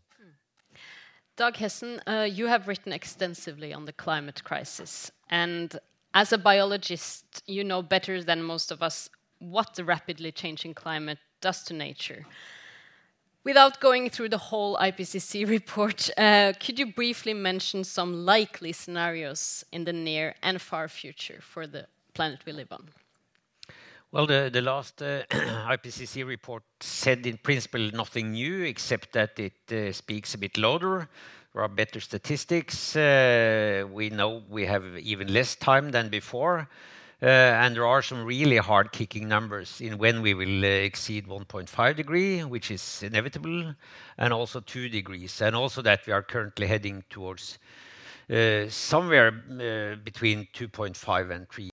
Dag 1.37 1.53
Hessen, 1.53 2.01
uh, 2.07 2.23
you 2.23 2.47
have 2.47 2.67
written 2.67 2.91
extensively 2.91 3.71
on 3.71 3.85
the 3.85 3.93
climate 3.93 4.43
crisis, 4.43 5.11
and 5.29 5.79
as 6.15 6.33
a 6.33 6.39
biologist, 6.39 7.43
you 7.45 7.63
know 7.63 7.83
better 7.83 8.23
than 8.23 8.41
most 8.41 8.71
of 8.71 8.81
us 8.81 9.09
what 9.37 9.75
the 9.75 9.83
rapidly 9.83 10.31
changing 10.31 10.73
climate 10.73 11.19
does 11.41 11.63
to 11.65 11.73
nature. 11.75 12.25
Without 13.43 13.79
going 13.79 14.09
through 14.09 14.29
the 14.29 14.45
whole 14.49 14.75
IPCC 14.77 15.47
report, 15.57 16.09
uh, 16.17 16.53
could 16.59 16.79
you 16.79 16.87
briefly 16.87 17.35
mention 17.35 17.83
some 17.83 18.25
likely 18.25 18.71
scenarios 18.71 19.63
in 19.71 19.83
the 19.83 19.93
near 19.93 20.33
and 20.41 20.59
far 20.59 20.87
future 20.87 21.41
for 21.41 21.67
the 21.67 21.85
planet 22.15 22.39
we 22.45 22.53
live 22.53 22.71
on? 22.71 22.89
Well, 24.11 24.25
the, 24.25 24.49
the 24.51 24.61
last 24.61 25.01
uh, 25.01 25.23
IPCC 25.29 26.25
report 26.25 26.63
said 26.79 27.27
in 27.27 27.37
principle 27.37 27.91
nothing 27.93 28.31
new, 28.31 28.63
except 28.63 29.11
that 29.11 29.37
it 29.37 29.71
uh, 29.71 29.91
speaks 29.91 30.33
a 30.33 30.37
bit 30.37 30.57
louder. 30.57 31.09
There 31.53 31.61
are 31.61 31.67
better 31.67 31.99
statistics. 31.99 32.95
Uh, 32.95 33.85
we 33.91 34.09
know 34.09 34.43
we 34.49 34.65
have 34.65 34.85
even 34.99 35.33
less 35.33 35.55
time 35.55 35.91
than 35.91 36.09
before. 36.09 36.69
Uh, 37.21 37.25
and 37.25 37.75
there 37.75 37.85
are 37.85 38.01
some 38.01 38.23
really 38.23 38.57
hard 38.57 38.91
kicking 38.91 39.27
numbers 39.27 39.81
in 39.81 39.97
when 39.97 40.21
we 40.21 40.33
will 40.33 40.63
uh, 40.63 40.67
exceed 40.67 41.27
1.5 41.27 41.95
degree, 41.95 42.43
which 42.43 42.71
is 42.71 43.03
inevitable, 43.03 43.73
and 44.17 44.33
also 44.33 44.59
2 44.61 44.89
degrees, 44.89 45.41
and 45.41 45.55
also 45.55 45.81
that 45.81 46.05
we 46.07 46.13
are 46.13 46.21
currently 46.21 46.67
heading 46.67 47.03
towards 47.09 47.57
uh, 48.29 48.69
somewhere 48.69 49.31
between 50.03 50.47
2.5 50.53 51.31
and 51.31 51.49
3 51.49 51.69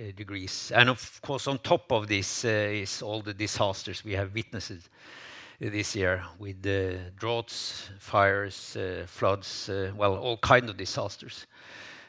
Uh, 0.00 0.12
degrees. 0.16 0.72
And 0.74 0.88
of 0.88 1.20
course, 1.20 1.46
on 1.46 1.58
top 1.58 1.92
of 1.92 2.08
this 2.08 2.44
uh, 2.46 2.48
is 2.48 3.02
all 3.02 3.20
the 3.20 3.34
disasters 3.34 4.02
we 4.02 4.12
have 4.14 4.32
witnessed 4.32 4.88
this 5.58 5.94
year 5.94 6.24
with 6.38 6.62
the 6.62 6.98
droughts, 7.18 7.90
fires, 7.98 8.78
floods, 9.06 9.68
well, 9.94 10.16
all 10.16 10.38
kind 10.38 10.70
of 10.70 10.78
disasters. 10.78 11.46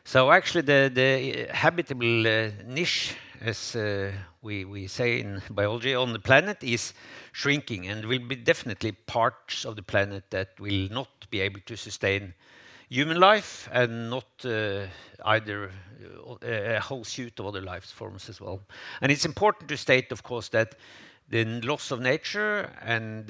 So 0.06 0.32
actually, 0.32 0.62
the, 0.62 0.90
the 0.94 1.54
habitable 1.54 2.26
uh, 2.26 2.52
niche, 2.66 3.16
as 3.42 3.76
uh, 3.76 4.14
we, 4.42 4.64
we 4.64 4.88
say 4.88 5.20
in 5.20 5.42
biology, 5.50 5.94
on 5.94 6.14
the 6.14 6.20
planet 6.20 6.64
is 6.64 6.94
shrinking, 7.34 7.88
and 7.88 8.06
will 8.06 8.26
be 8.26 8.38
definitely 8.38 8.94
parts 8.94 9.66
of 9.66 9.76
the 9.76 9.84
planet 9.84 10.24
that 10.30 10.58
will 10.62 10.88
not 10.92 11.10
be 11.30 11.42
able 11.42 11.60
to 11.66 11.76
sustain 11.76 12.34
human 12.92 13.18
life, 13.18 13.70
and 13.72 14.10
not 14.10 14.26
uh, 14.44 14.86
either 15.26 15.72
uh, 16.28 16.46
a 16.46 16.80
whole 16.80 17.06
suite 17.06 17.40
of 17.40 17.46
other 17.46 17.62
life 17.62 17.86
forms 17.86 18.28
as 18.30 18.42
well. 18.42 18.60
And 19.02 19.12
it's 19.12 19.26
important 19.26 19.70
to 19.70 19.78
state, 19.78 20.12
of 20.12 20.24
course, 20.24 20.50
that 20.50 20.76
the 21.30 21.46
loss 21.62 21.92
of 21.92 22.02
nature 22.02 22.70
and 22.82 23.26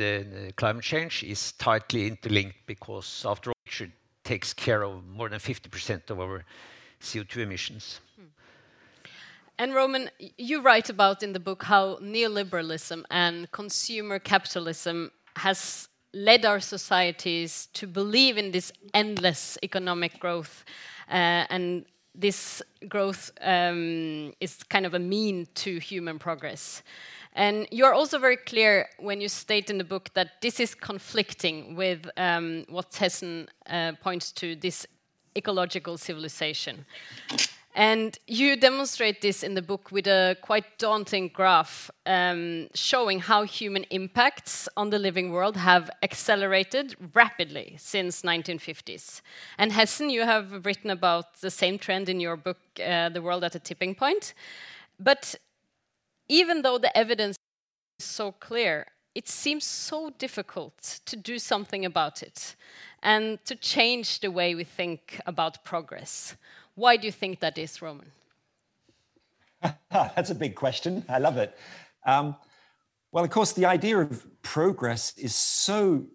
climate 0.56 0.84
change 0.84 1.24
is 1.24 1.52
tightly 1.54 2.08
interlinked 2.08 2.58
because 2.66 3.24
after 3.28 3.52
all, 3.52 3.56
nature 3.68 3.92
takes 4.24 4.52
care 4.54 4.84
of 4.84 5.06
more 5.06 5.30
than 5.30 5.40
50% 5.40 6.10
of 6.10 6.20
our 6.20 6.44
CO2 7.00 7.38
emissions. 7.38 8.00
Hmm. 8.16 8.26
And 9.60 9.76
Roman, 9.76 10.10
you 10.38 10.62
write 10.62 10.90
about 10.90 11.22
in 11.22 11.34
the 11.34 11.40
book 11.40 11.64
how 11.64 11.98
neoliberalism 11.98 13.04
and 13.12 13.52
consumer 13.52 14.18
capitalism 14.18 15.12
has 15.36 15.88
led 16.14 16.46
our 16.46 16.60
societies 16.60 17.68
to 17.74 17.88
believe 17.88 18.38
in 18.38 18.52
this 18.52 18.72
endless 18.94 19.58
economic 19.64 20.20
growth, 20.20 20.64
uh, 21.10 21.46
and 21.50 21.86
this 22.14 22.62
growth 22.90 23.32
um, 23.42 24.34
is 24.40 24.64
kind 24.64 24.86
of 24.86 24.94
a 24.94 25.00
mean 25.00 25.48
to 25.56 25.80
human 25.80 26.20
progress. 26.20 26.84
And 27.34 27.68
you're 27.72 27.94
also 27.94 28.20
very 28.20 28.36
clear 28.36 28.90
when 29.00 29.22
you 29.22 29.30
state 29.30 29.70
in 29.70 29.78
the 29.78 29.86
book 29.86 30.10
that 30.16 30.42
this 30.42 30.60
is 30.60 30.76
conflicting 30.76 31.76
with 31.76 32.10
um, 32.18 32.66
what 32.68 32.92
Hessen 32.92 33.48
uh, 33.70 33.94
points 34.02 34.34
to 34.34 34.56
this 34.56 34.86
ecological 35.38 35.98
civilization. 35.98 36.86
And 37.74 38.18
you 38.28 38.58
demonstrate 38.58 39.22
this 39.22 39.44
in 39.44 39.54
the 39.54 39.62
book 39.62 39.92
with 39.92 40.06
a 40.06 40.36
quite 40.42 40.78
daunting 40.78 41.30
graph 41.30 41.90
um, 42.06 42.68
showing 42.74 43.20
how 43.20 43.44
human 43.44 43.86
impacts 43.92 44.68
on 44.76 44.90
the 44.90 45.00
living 45.00 45.32
world 45.32 45.56
have 45.56 45.90
accelerated 46.04 46.96
rapidly 47.14 47.76
since 47.78 48.24
1950s. 48.24 49.22
And 49.58 49.72
Hessen, 49.72 50.10
you 50.10 50.24
have 50.24 50.66
written 50.66 50.90
about 50.90 51.40
the 51.40 51.50
same 51.50 51.78
trend 51.80 52.10
in 52.10 52.20
your 52.20 52.36
book, 52.36 52.60
uh, 52.86 53.08
The 53.10 53.22
World 53.22 53.46
at 53.46 53.56
a 53.56 53.60
Tipping 53.60 53.96
Point. 53.96 54.34
But 55.00 55.36
even 56.28 56.64
though 56.64 56.78
the 56.78 56.96
evidence 56.98 57.38
is 58.00 58.06
so 58.06 58.34
clear, 58.34 58.88
it 59.16 59.30
seems 59.30 59.66
so 59.66 60.10
difficult 60.10 61.00
to 61.06 61.16
do 61.16 61.40
something 61.40 61.86
about 61.86 62.22
it 62.22 62.56
and 63.04 63.44
to 63.46 63.56
change 63.56 64.20
the 64.20 64.32
way 64.32 64.56
we 64.56 64.64
think 64.64 65.20
about 65.26 65.64
progress. 65.64 66.36
Why 66.76 66.98
do 66.98 67.06
you 67.06 67.12
think 67.12 67.40
that 67.40 67.58
is, 67.58 67.82
Roman? 67.82 68.12
That's 69.92 70.30
a 70.30 70.36
big 70.36 70.56
question. 70.56 71.06
I 71.10 71.20
love 71.20 71.38
it. 71.38 71.58
Um, 72.06 72.36
well, 73.12 73.24
of 73.24 73.30
course, 73.30 73.52
the 73.54 73.66
idea 73.66 74.00
of 74.00 74.26
progress 74.42 75.18
is 75.18 75.36
so 75.36 76.06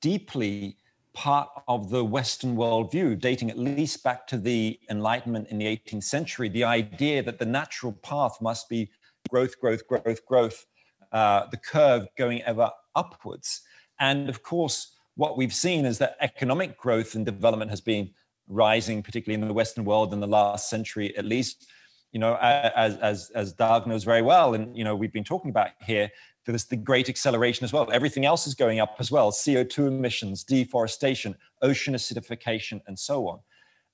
deeply 0.00 0.76
part 1.12 1.48
of 1.66 1.90
the 1.90 2.04
Western 2.04 2.56
worldview, 2.56 3.18
dating 3.18 3.50
at 3.50 3.58
least 3.58 4.02
back 4.02 4.26
to 4.28 4.38
the 4.38 4.78
Enlightenment 4.90 5.48
in 5.48 5.58
the 5.58 5.66
18th 5.66 6.04
century. 6.04 6.48
The 6.48 6.64
idea 6.64 7.22
that 7.22 7.38
the 7.38 7.46
natural 7.46 7.92
path 7.92 8.38
must 8.40 8.68
be 8.68 8.90
growth, 9.28 9.60
growth, 9.60 9.86
growth, 9.86 10.24
growth, 10.26 10.66
uh, 11.12 11.46
the 11.50 11.56
curve 11.56 12.06
going 12.16 12.42
ever 12.42 12.70
upwards. 12.94 13.62
And 14.00 14.28
of 14.28 14.42
course, 14.42 14.94
what 15.16 15.36
we've 15.36 15.54
seen 15.54 15.84
is 15.84 15.98
that 15.98 16.16
economic 16.20 16.78
growth 16.78 17.14
and 17.14 17.26
development 17.26 17.70
has 17.70 17.80
been 17.80 18.10
rising, 18.48 19.02
particularly 19.02 19.40
in 19.40 19.46
the 19.46 19.54
Western 19.54 19.84
world 19.84 20.12
in 20.12 20.20
the 20.20 20.26
last 20.26 20.68
century 20.70 21.16
at 21.16 21.24
least. 21.24 21.66
You 22.12 22.20
know, 22.20 22.36
as 22.40 22.96
as 22.96 23.30
as 23.34 23.52
Dag 23.52 23.86
knows 23.86 24.04
very 24.04 24.22
well, 24.22 24.54
and 24.54 24.76
you 24.76 24.82
know 24.82 24.96
we've 24.96 25.12
been 25.12 25.24
talking 25.24 25.50
about 25.50 25.70
here, 25.84 26.10
there's 26.46 26.64
the 26.64 26.76
great 26.76 27.10
acceleration 27.10 27.64
as 27.64 27.72
well. 27.72 27.90
Everything 27.92 28.24
else 28.24 28.46
is 28.46 28.54
going 28.54 28.80
up 28.80 28.96
as 28.98 29.10
well: 29.10 29.30
CO2 29.30 29.88
emissions, 29.88 30.42
deforestation, 30.42 31.34
ocean 31.60 31.94
acidification, 31.94 32.80
and 32.86 32.98
so 32.98 33.28
on. 33.28 33.40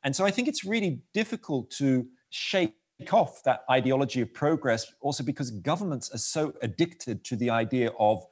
And 0.05 0.15
so 0.15 0.25
I 0.25 0.31
think 0.31 0.47
it's 0.47 0.65
really 0.65 1.01
difficult 1.13 1.71
to 1.73 2.07
shake 2.31 2.75
off 3.11 3.43
that 3.43 3.65
ideology 3.71 4.21
of 4.21 4.33
progress 4.33 4.93
also 5.01 5.25
because 5.25 5.51
governments 5.51 6.15
are 6.15 6.19
so 6.19 6.55
addicted 6.63 7.25
to 7.25 7.37
the 7.37 7.51
idea 7.51 7.91
of 7.99 8.25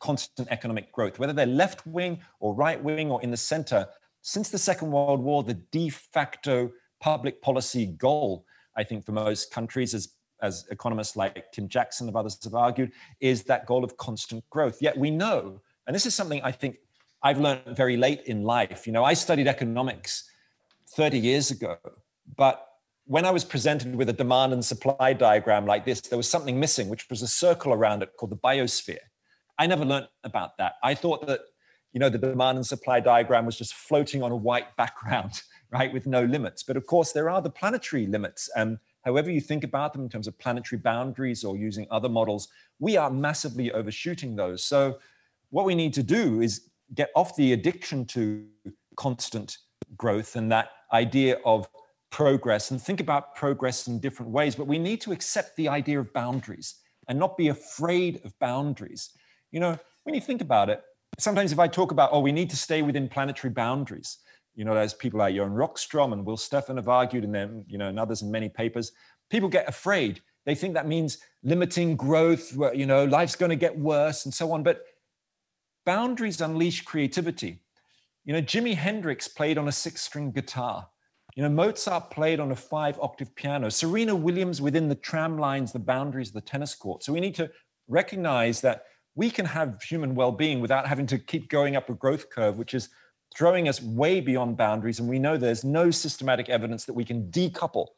constant 0.00 0.46
economic 0.50 0.92
growth, 0.92 1.18
whether 1.18 1.32
they're 1.32 1.46
left 1.46 1.86
wing 1.86 2.20
or 2.38 2.54
right 2.54 2.82
wing 2.82 3.10
or 3.10 3.22
in 3.22 3.30
the 3.30 3.36
center. 3.36 3.88
Since 4.26 4.48
the 4.48 4.56
Second 4.56 4.90
World 4.90 5.20
War, 5.20 5.42
the 5.42 5.52
de 5.52 5.90
facto 5.90 6.72
public 6.98 7.42
policy 7.42 7.84
goal, 7.84 8.46
I 8.74 8.82
think, 8.82 9.04
for 9.04 9.12
most 9.12 9.52
countries, 9.52 9.92
as, 9.92 10.14
as 10.40 10.64
economists 10.70 11.14
like 11.14 11.52
Tim 11.52 11.68
Jackson 11.68 12.08
and 12.08 12.16
others 12.16 12.42
have 12.42 12.54
argued, 12.54 12.92
is 13.20 13.42
that 13.42 13.66
goal 13.66 13.84
of 13.84 13.98
constant 13.98 14.42
growth. 14.48 14.80
Yet 14.80 14.96
we 14.96 15.10
know, 15.10 15.60
and 15.86 15.94
this 15.94 16.06
is 16.06 16.14
something 16.14 16.40
I 16.42 16.52
think 16.52 16.76
I've 17.22 17.38
learned 17.38 17.76
very 17.76 17.98
late 17.98 18.22
in 18.22 18.44
life. 18.44 18.86
You 18.86 18.94
know, 18.94 19.04
I 19.04 19.12
studied 19.12 19.46
economics 19.46 20.30
30 20.88 21.18
years 21.18 21.50
ago, 21.50 21.76
but 22.34 22.66
when 23.04 23.26
I 23.26 23.30
was 23.30 23.44
presented 23.44 23.94
with 23.94 24.08
a 24.08 24.14
demand 24.14 24.54
and 24.54 24.64
supply 24.64 25.12
diagram 25.12 25.66
like 25.66 25.84
this, 25.84 26.00
there 26.00 26.16
was 26.16 26.30
something 26.30 26.58
missing, 26.58 26.88
which 26.88 27.10
was 27.10 27.20
a 27.20 27.28
circle 27.28 27.74
around 27.74 28.02
it 28.02 28.16
called 28.16 28.32
the 28.32 28.36
biosphere. 28.36 29.04
I 29.58 29.66
never 29.66 29.84
learned 29.84 30.08
about 30.24 30.56
that. 30.56 30.76
I 30.82 30.94
thought 30.94 31.26
that, 31.26 31.40
you 31.94 32.00
know, 32.00 32.08
the 32.08 32.18
demand 32.18 32.56
and 32.58 32.66
supply 32.66 32.98
diagram 32.98 33.46
was 33.46 33.56
just 33.56 33.72
floating 33.72 34.20
on 34.20 34.32
a 34.32 34.36
white 34.36 34.76
background, 34.76 35.42
right, 35.70 35.92
with 35.92 36.06
no 36.06 36.24
limits. 36.24 36.64
But 36.64 36.76
of 36.76 36.86
course, 36.86 37.12
there 37.12 37.30
are 37.30 37.40
the 37.40 37.48
planetary 37.48 38.06
limits. 38.06 38.50
And 38.56 38.78
however 39.04 39.30
you 39.30 39.40
think 39.40 39.62
about 39.62 39.92
them 39.92 40.02
in 40.02 40.08
terms 40.08 40.26
of 40.26 40.36
planetary 40.38 40.80
boundaries 40.80 41.44
or 41.44 41.56
using 41.56 41.86
other 41.92 42.08
models, 42.08 42.48
we 42.80 42.96
are 42.96 43.10
massively 43.10 43.70
overshooting 43.72 44.34
those. 44.34 44.64
So 44.64 44.98
what 45.50 45.64
we 45.64 45.76
need 45.76 45.94
to 45.94 46.02
do 46.02 46.40
is 46.40 46.68
get 46.94 47.10
off 47.14 47.36
the 47.36 47.52
addiction 47.52 48.04
to 48.06 48.44
constant 48.96 49.58
growth 49.96 50.34
and 50.34 50.50
that 50.50 50.70
idea 50.92 51.38
of 51.44 51.68
progress 52.10 52.72
and 52.72 52.82
think 52.82 52.98
about 52.98 53.36
progress 53.36 53.86
in 53.86 54.00
different 54.00 54.32
ways. 54.32 54.56
But 54.56 54.66
we 54.66 54.80
need 54.80 55.00
to 55.02 55.12
accept 55.12 55.54
the 55.56 55.68
idea 55.68 56.00
of 56.00 56.12
boundaries 56.12 56.74
and 57.06 57.20
not 57.20 57.36
be 57.36 57.48
afraid 57.48 58.20
of 58.24 58.36
boundaries. 58.40 59.10
You 59.52 59.60
know, 59.60 59.78
when 60.02 60.16
you 60.16 60.20
think 60.20 60.40
about 60.40 60.70
it, 60.70 60.82
sometimes 61.18 61.52
if 61.52 61.58
I 61.58 61.68
talk 61.68 61.90
about, 61.92 62.10
oh, 62.12 62.20
we 62.20 62.32
need 62.32 62.50
to 62.50 62.56
stay 62.56 62.82
within 62.82 63.08
planetary 63.08 63.52
boundaries, 63.52 64.18
you 64.54 64.64
know, 64.64 64.74
there's 64.74 64.94
people 64.94 65.18
like 65.18 65.34
Johan 65.34 65.52
Rockström 65.52 66.12
and 66.12 66.24
Will 66.24 66.36
Steffen 66.36 66.76
have 66.76 66.88
argued, 66.88 67.24
and 67.24 67.34
then, 67.34 67.64
you 67.66 67.78
know, 67.78 67.88
and 67.88 67.98
others 67.98 68.22
in 68.22 68.30
many 68.30 68.48
papers. 68.48 68.92
People 69.30 69.48
get 69.48 69.68
afraid. 69.68 70.20
They 70.46 70.54
think 70.54 70.74
that 70.74 70.86
means 70.86 71.18
limiting 71.42 71.96
growth, 71.96 72.56
you 72.74 72.86
know, 72.86 73.04
life's 73.04 73.34
going 73.34 73.50
to 73.50 73.56
get 73.56 73.76
worse 73.76 74.26
and 74.26 74.34
so 74.34 74.52
on. 74.52 74.62
But 74.62 74.82
boundaries 75.86 76.40
unleash 76.40 76.82
creativity. 76.82 77.60
You 78.24 78.34
know, 78.34 78.42
Jimi 78.42 78.74
Hendrix 78.74 79.28
played 79.28 79.58
on 79.58 79.68
a 79.68 79.72
six 79.72 80.02
string 80.02 80.30
guitar. 80.30 80.88
You 81.34 81.42
know, 81.42 81.48
Mozart 81.48 82.10
played 82.10 82.40
on 82.40 82.52
a 82.52 82.56
five 82.56 82.98
octave 83.00 83.34
piano. 83.34 83.68
Serena 83.68 84.14
Williams 84.14 84.62
within 84.62 84.88
the 84.88 84.94
tram 84.94 85.36
lines, 85.36 85.72
the 85.72 85.78
boundaries 85.78 86.28
of 86.28 86.34
the 86.34 86.40
tennis 86.40 86.74
court. 86.74 87.02
So 87.02 87.12
we 87.12 87.20
need 87.20 87.34
to 87.34 87.50
recognize 87.88 88.60
that 88.60 88.84
we 89.14 89.30
can 89.30 89.46
have 89.46 89.82
human 89.82 90.14
well 90.14 90.32
being 90.32 90.60
without 90.60 90.86
having 90.86 91.06
to 91.06 91.18
keep 91.18 91.48
going 91.48 91.76
up 91.76 91.88
a 91.88 91.94
growth 91.94 92.30
curve, 92.30 92.56
which 92.56 92.74
is 92.74 92.88
throwing 93.36 93.68
us 93.68 93.82
way 93.82 94.20
beyond 94.20 94.56
boundaries. 94.56 95.00
And 95.00 95.08
we 95.08 95.18
know 95.18 95.36
there's 95.36 95.64
no 95.64 95.90
systematic 95.90 96.48
evidence 96.48 96.84
that 96.84 96.94
we 96.94 97.04
can 97.04 97.30
decouple 97.30 97.88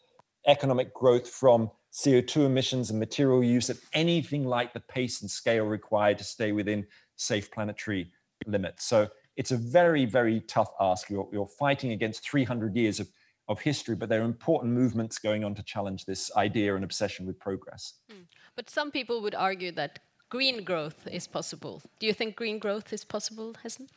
economic 0.47 0.95
growth 0.95 1.29
from 1.29 1.71
CO2 1.93 2.47
emissions 2.47 2.91
and 2.91 2.99
material 2.99 3.43
use 3.43 3.71
at 3.71 3.77
anything 3.93 4.45
like 4.45 4.73
the 4.73 4.81
pace 4.81 5.23
and 5.23 5.31
scale 5.31 5.65
required 5.65 6.19
to 6.19 6.25
stay 6.25 6.53
within 6.53 6.87
safe 7.17 7.51
planetary 7.51 8.11
limits. 8.47 8.85
So 8.85 9.09
it's 9.37 9.51
a 9.51 9.57
very, 9.57 10.05
very 10.05 10.41
tough 10.43 10.71
ask. 10.81 11.11
You're, 11.11 11.29
you're 11.33 11.49
fighting 11.59 11.93
against 11.93 12.29
300 12.29 12.77
years 12.77 13.01
of, 13.01 13.09
of 13.49 13.61
history, 13.61 13.95
but 13.95 14.09
there 14.09 14.21
are 14.21 14.25
important 14.25 14.73
movements 14.73 15.19
going 15.19 15.45
on 15.45 15.55
to 15.55 15.63
challenge 15.63 16.05
this 16.05 16.31
idea 16.37 16.75
and 16.75 16.85
obsession 16.85 17.27
with 17.27 17.39
progress. 17.39 17.95
Mm. 18.13 18.27
But 18.57 18.71
some 18.71 18.91
people 18.91 19.23
would 19.23 19.35
argue 19.35 19.73
that 19.73 20.01
green 20.29 20.65
growth 20.65 21.07
is 21.11 21.27
possible. 21.27 21.83
Do 21.99 22.07
you 22.07 22.13
think 22.13 22.37
green 22.37 22.59
growth 22.59 22.93
is 22.93 23.05
possible, 23.05 23.55
Hessen? 23.63 23.89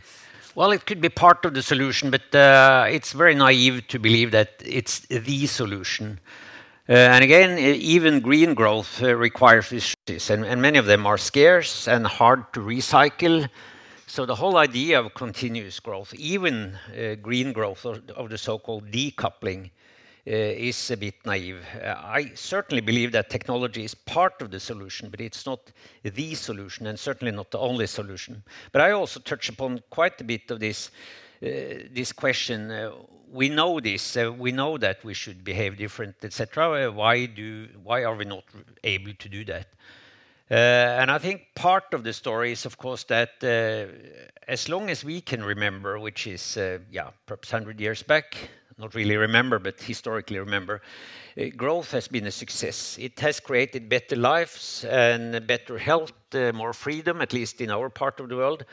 Well, 0.56 0.72
it 0.72 0.86
could 0.86 1.02
be 1.02 1.10
part 1.10 1.46
of 1.46 1.54
the 1.54 1.62
solution, 1.62 2.12
but 2.12 2.34
uh, 2.36 2.86
it's 2.90 3.14
very 3.14 3.36
naive 3.36 3.88
to 3.88 4.00
believe 4.00 4.32
that 4.32 4.62
it's 4.66 5.00
the 5.08 5.48
solution. 5.48 6.20
Uh, 6.88 6.94
and 6.94 7.24
again, 7.24 7.60
even 7.60 8.20
green 8.20 8.56
growth 8.56 9.04
uh, 9.04 9.16
requires 9.16 9.72
resources, 9.72 10.30
and, 10.32 10.44
and, 10.44 10.60
many 10.60 10.80
of 10.80 10.88
them 10.88 11.06
are 11.06 11.20
scarce 11.20 11.88
and 11.88 12.08
hard 12.08 12.52
to 12.52 12.62
recycle. 12.62 13.48
So 14.08 14.26
the 14.26 14.34
whole 14.34 14.58
idea 14.58 15.00
of 15.00 15.14
continuous 15.14 15.80
growth, 15.80 16.16
even 16.16 16.80
uh, 16.98 17.14
green 17.22 17.54
growth 17.54 17.86
of, 17.86 18.10
of 18.10 18.30
the 18.32 18.40
so-called 18.40 18.90
decoupling, 18.90 19.70
Eh, 20.30 20.68
is 20.70 20.92
a 20.92 20.98
bit 20.98 21.26
naive. 21.26 21.66
Uh, 21.84 21.96
I 22.04 22.32
certainly 22.36 22.82
believe 22.82 23.12
that 23.14 23.32
technology 23.32 23.84
is 23.84 23.96
part 23.96 24.44
of 24.44 24.52
the 24.52 24.60
solution, 24.60 25.10
but 25.10 25.20
it's 25.20 25.44
not 25.44 25.72
the 26.04 26.36
solution, 26.36 26.86
and 26.86 27.00
certainly 27.00 27.32
not 27.32 27.50
the 27.50 27.58
only 27.58 27.88
solution. 27.88 28.44
But 28.72 28.84
I 28.84 28.92
also 28.92 29.20
touch 29.22 29.50
upon 29.50 29.82
quite 29.90 30.22
a 30.22 30.24
bit 30.24 30.52
of 30.52 30.60
this 30.60 30.92
eh, 31.42 31.88
this 31.92 32.12
question. 32.12 32.92
We 33.32 33.50
know 33.50 33.80
this. 33.80 34.16
We 34.16 34.52
know 34.52 34.78
that 34.78 35.04
we 35.04 35.16
should 35.16 35.44
behave 35.44 35.78
different, 35.78 36.24
etc. 36.24 36.92
Why 36.92 37.26
do 37.26 37.68
why 37.84 38.04
are 38.04 38.16
we 38.16 38.26
not 38.26 38.44
able 38.84 39.16
to 39.16 39.30
do 39.30 39.44
that? 39.46 39.68
And 40.52 41.10
I 41.10 41.18
think 41.18 41.42
part 41.56 41.92
of 41.94 42.04
the 42.04 42.14
story 42.14 42.52
is, 42.52 42.66
of 42.66 42.78
course, 42.78 43.04
that 43.06 43.44
as 44.48 44.70
long 44.70 44.92
as 44.92 45.04
we 45.04 45.22
can 45.22 45.44
remember, 45.44 45.98
which 45.98 46.28
is, 46.28 46.58
yeah, 46.92 47.10
perhaps 47.26 47.52
100 47.52 47.80
years 47.80 48.04
back, 48.04 48.50
not 48.80 48.96
really 48.96 49.18
remember, 49.18 49.60
but 49.60 49.80
historically 49.82 50.40
remember, 50.40 50.82
uh, 51.38 51.46
growth 51.56 51.92
has 51.92 52.08
been 52.08 52.26
a 52.28 52.32
success. 52.32 52.98
It 52.98 53.20
has 53.20 53.40
created 53.40 53.90
better 53.90 54.16
lives 54.16 54.86
and 54.86 55.46
better 55.46 55.78
health, 55.78 56.14
uh, 56.34 56.54
more 56.54 56.74
freedom, 56.74 57.22
at 57.22 57.34
least 57.34 57.62
in 57.62 57.72
our 57.72 57.90
part 57.90 58.20
of 58.20 58.30
the 58.30 58.38
world. 58.38 58.64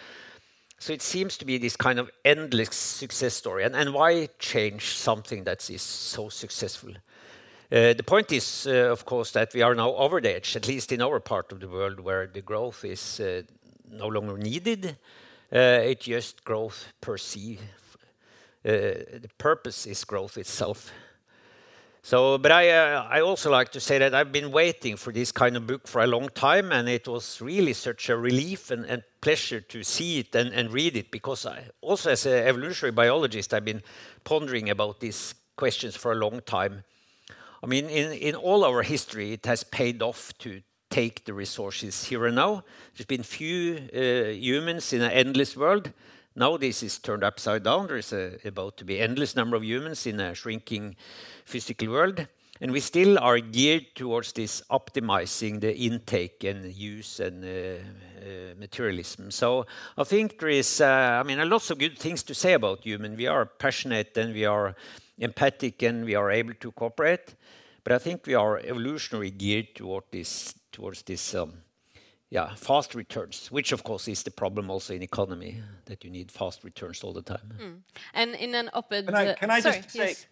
So 0.79 0.93
it 0.93 1.03
seems 1.03 1.37
to 1.39 1.45
be 1.45 1.59
this 1.59 1.77
kind 1.77 1.99
of 1.99 2.11
endless 2.25 2.75
success 2.75 3.35
story. 3.35 3.65
And, 3.65 3.75
and 3.75 3.93
why 3.93 4.29
change 4.39 4.97
something 4.97 5.45
that 5.45 5.69
is 5.71 5.83
so 5.83 6.29
successful? 6.29 6.91
Uh, 7.73 7.95
the 7.95 8.05
point 8.05 8.31
is, 8.31 8.67
uh, 8.69 8.93
of 8.93 9.05
course, 9.05 9.33
that 9.33 9.53
we 9.55 9.63
are 9.63 9.75
now 9.75 9.93
over 9.95 10.21
the 10.21 10.37
edge, 10.37 10.55
at 10.55 10.69
least 10.69 10.93
in 10.93 11.03
our 11.03 11.19
part 11.19 11.51
of 11.51 11.59
the 11.59 11.69
world, 11.69 11.99
where 11.99 12.27
the 12.27 12.43
growth 12.43 12.85
is 12.85 13.19
uh, 13.19 13.43
no 13.91 14.07
longer 14.07 14.39
needed. 14.39 14.97
Uh, 15.53 15.83
it's 15.83 16.05
just 16.05 16.45
growth 16.45 16.93
per 17.01 17.17
se 17.17 17.59
the 18.67 19.31
purpose 19.39 19.87
is 19.87 20.05
growth 20.05 20.37
itself. 20.37 20.93
So, 22.03 22.39
but 22.39 22.53
I, 22.53 22.71
uh, 22.71 23.09
I 23.11 23.21
also 23.21 23.51
like 23.51 23.73
to 23.73 23.81
say 23.81 23.99
that 23.99 24.15
I've 24.15 24.31
been 24.31 24.53
waiting 24.53 24.97
for 24.97 25.13
this 25.13 25.33
kind 25.33 25.57
of 25.57 25.67
book 25.67 25.89
for 25.89 26.03
a 26.03 26.07
long 26.07 26.29
time, 26.29 26.71
and 26.71 26.89
it 26.89 27.09
was 27.09 27.41
really 27.41 27.73
such 27.73 28.09
a 28.09 28.17
relief 28.17 28.71
and, 28.71 28.87
and 28.87 29.03
pleasure 29.21 29.61
to 29.61 29.83
see 29.83 30.21
it 30.21 30.33
and, 30.37 30.53
and 30.53 30.73
read 30.73 30.97
it 30.97 31.11
because 31.11 31.47
I, 31.47 31.65
also 31.81 32.13
as 32.13 32.25
an 32.25 32.47
evolutionary 32.47 32.93
biologist, 32.93 33.53
I've 33.53 33.65
been 33.65 33.83
pondering 34.23 34.71
about 34.71 35.01
these 35.01 35.35
questions 35.57 35.97
for 35.97 36.13
a 36.13 36.15
long 36.15 36.43
time. 36.47 36.85
I 37.63 37.67
mean, 37.67 37.89
in, 37.89 38.13
in 38.13 38.37
all 38.37 38.65
our 38.65 38.83
history, 38.83 39.33
it 39.33 39.47
has 39.47 39.65
paid 39.65 40.01
off 40.01 40.33
to 40.39 40.63
take 40.91 41.25
the 41.25 41.35
resources 41.35 42.05
here 42.05 42.27
and 42.27 42.37
now. 42.37 42.63
There's 42.97 43.07
been 43.07 43.25
few 43.25 43.81
uh, 43.93 44.31
humans 44.31 44.93
in 44.93 45.03
an 45.03 45.11
endless 45.11 45.57
world, 45.57 45.93
now 46.37 46.59
this 46.59 46.83
is 46.83 46.99
turned 46.99 47.25
upside 47.25 47.65
down. 47.65 47.87
There 47.87 47.97
is 47.97 48.13
a, 48.13 48.39
about 48.45 48.77
to 48.77 48.85
be 48.85 49.01
endless 49.01 49.35
number 49.35 49.57
of 49.57 49.65
humans 49.65 50.07
in 50.07 50.21
a 50.21 50.35
shrinking 50.35 50.97
physical 51.47 51.89
world. 51.89 52.27
And 52.61 52.73
we 52.73 52.81
still 52.81 53.19
are 53.19 53.39
geared 53.39 53.95
towards 53.95 54.33
this 54.33 54.63
optimizing 54.71 55.61
the 55.61 55.77
intake 55.77 56.45
and 56.45 56.73
use 56.73 57.21
and 57.21 57.45
uh, 57.45 57.49
uh, 57.49 58.55
materialism. 58.59 59.31
So 59.31 59.67
I 59.99 60.05
think 60.05 60.39
there 60.39 60.49
is, 60.49 60.81
uh, 60.81 61.21
I 61.21 61.23
mean, 61.23 61.39
a 61.39 61.45
lots 61.45 61.71
of 61.71 61.79
good 61.79 61.99
things 61.99 62.23
to 62.25 62.35
say 62.35 62.55
about 62.55 62.85
human. 62.85 63.17
We 63.17 63.27
are 63.27 63.45
passionate 63.45 64.17
and 64.17 64.33
we 64.33 64.47
are 64.47 64.75
empathic 65.19 65.83
and 65.83 66.05
we 66.05 66.15
are 66.15 66.31
able 66.31 66.55
to 66.61 66.73
cooperate. 66.73 67.35
But 67.85 67.93
I 67.93 67.99
think 67.99 68.27
we 68.27 68.35
are 68.35 68.59
evolutionary 68.59 69.31
geared 69.31 69.75
toward 69.75 70.05
this, 70.11 70.55
towards 70.73 71.03
this 71.03 71.35
um, 71.35 71.53
yeah, 72.31 72.55
fast 72.55 72.95
returns, 72.95 73.51
which 73.53 73.73
of 73.73 73.85
course 73.85 74.09
is 74.09 74.23
the 74.23 74.31
problem 74.31 74.71
also 74.71 74.95
in 74.95 75.03
economy 75.03 75.63
that 75.85 76.03
you 76.05 76.11
need 76.11 76.33
fast 76.33 76.65
returns 76.65 77.05
all 77.05 77.13
the 77.13 77.23
time. 77.23 77.53
Mm. 77.61 77.79
And 78.15 78.35
in 78.35 78.55
an 78.55 78.69
op-ed, 78.73 79.07
can 79.07 79.15
I, 79.15 79.35
can 79.35 79.51
I 79.51 79.61
sorry, 79.61 79.77
just 79.77 79.91
say, 79.91 80.09
yes. 80.09 80.27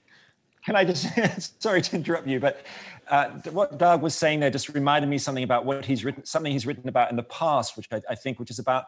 can 0.64 0.74
I 0.74 0.84
just 0.84 1.62
sorry 1.62 1.82
to 1.82 1.97
interrupt 1.97 2.26
you, 2.26 2.40
but 2.40 2.66
uh, 3.09 3.30
what 3.51 3.78
Dag 3.78 4.01
was 4.01 4.14
saying 4.14 4.40
there 4.40 4.51
just 4.51 4.70
reminded 4.70 5.09
me 5.09 5.18
something 5.18 5.45
about 5.45 5.64
what 5.66 5.84
he's 5.84 6.05
written, 6.05 6.24
something 6.24 6.53
he's 6.53 6.66
written 6.66 6.88
about 6.88 7.11
in 7.11 7.16
the 7.16 7.22
past, 7.24 7.76
which 7.76 7.86
I, 7.92 8.01
I 8.11 8.14
think, 8.16 8.40
which 8.40 8.51
is 8.51 8.59
about 8.59 8.86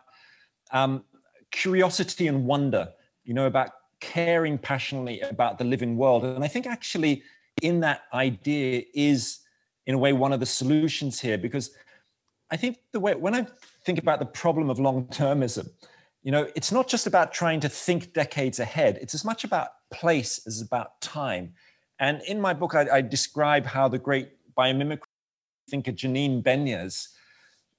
um, 0.73 1.05
curiosity 1.53 2.27
and 2.27 2.45
wonder. 2.45 2.89
You 3.25 3.35
know, 3.35 3.47
about 3.47 3.71
caring 4.01 4.57
passionately 4.57 5.21
about 5.21 5.59
the 5.59 5.65
living 5.65 5.97
world, 5.97 6.25
and 6.25 6.43
I 6.43 6.49
think 6.49 6.67
actually 6.67 7.23
in 7.63 7.81
that 7.81 8.03
idea 8.13 8.83
is 8.95 9.41
in 9.87 9.95
a 9.95 9.99
way 9.99 10.13
one 10.13 10.33
of 10.33 10.41
the 10.41 10.47
solutions 10.47 11.21
here 11.21 11.39
because 11.39 11.71
I 12.51 12.57
think 12.57 12.79
the 12.93 13.01
way 13.01 13.15
when 13.15 13.35
I 13.35 13.47
think 13.85 13.99
about 13.99 14.19
the 14.19 14.27
problem 14.27 14.71
of 14.71 14.79
long-termism, 14.79 15.69
you 16.23 16.33
know, 16.33 16.49
it's 16.55 16.73
not 16.73 16.89
just 16.89 17.07
about 17.07 17.33
trying 17.33 17.61
to 17.61 17.69
think 17.69 18.13
decades 18.13 18.61
ahead. 18.61 18.99
It's 19.01 19.15
as 19.15 19.25
much 19.25 19.45
about 19.45 19.69
place 19.91 20.47
as 20.47 20.61
about 20.61 21.01
time. 21.01 21.55
And 21.99 22.21
in 22.23 22.41
my 22.41 22.53
book, 22.53 22.75
I, 22.75 22.87
I 22.97 23.01
describe 23.01 23.67
how 23.67 23.89
the 23.89 23.99
great 23.99 24.31
biomimicry 24.57 25.03
thinker 25.71 25.93
Janine 25.93 26.43
Benyus 26.43 27.09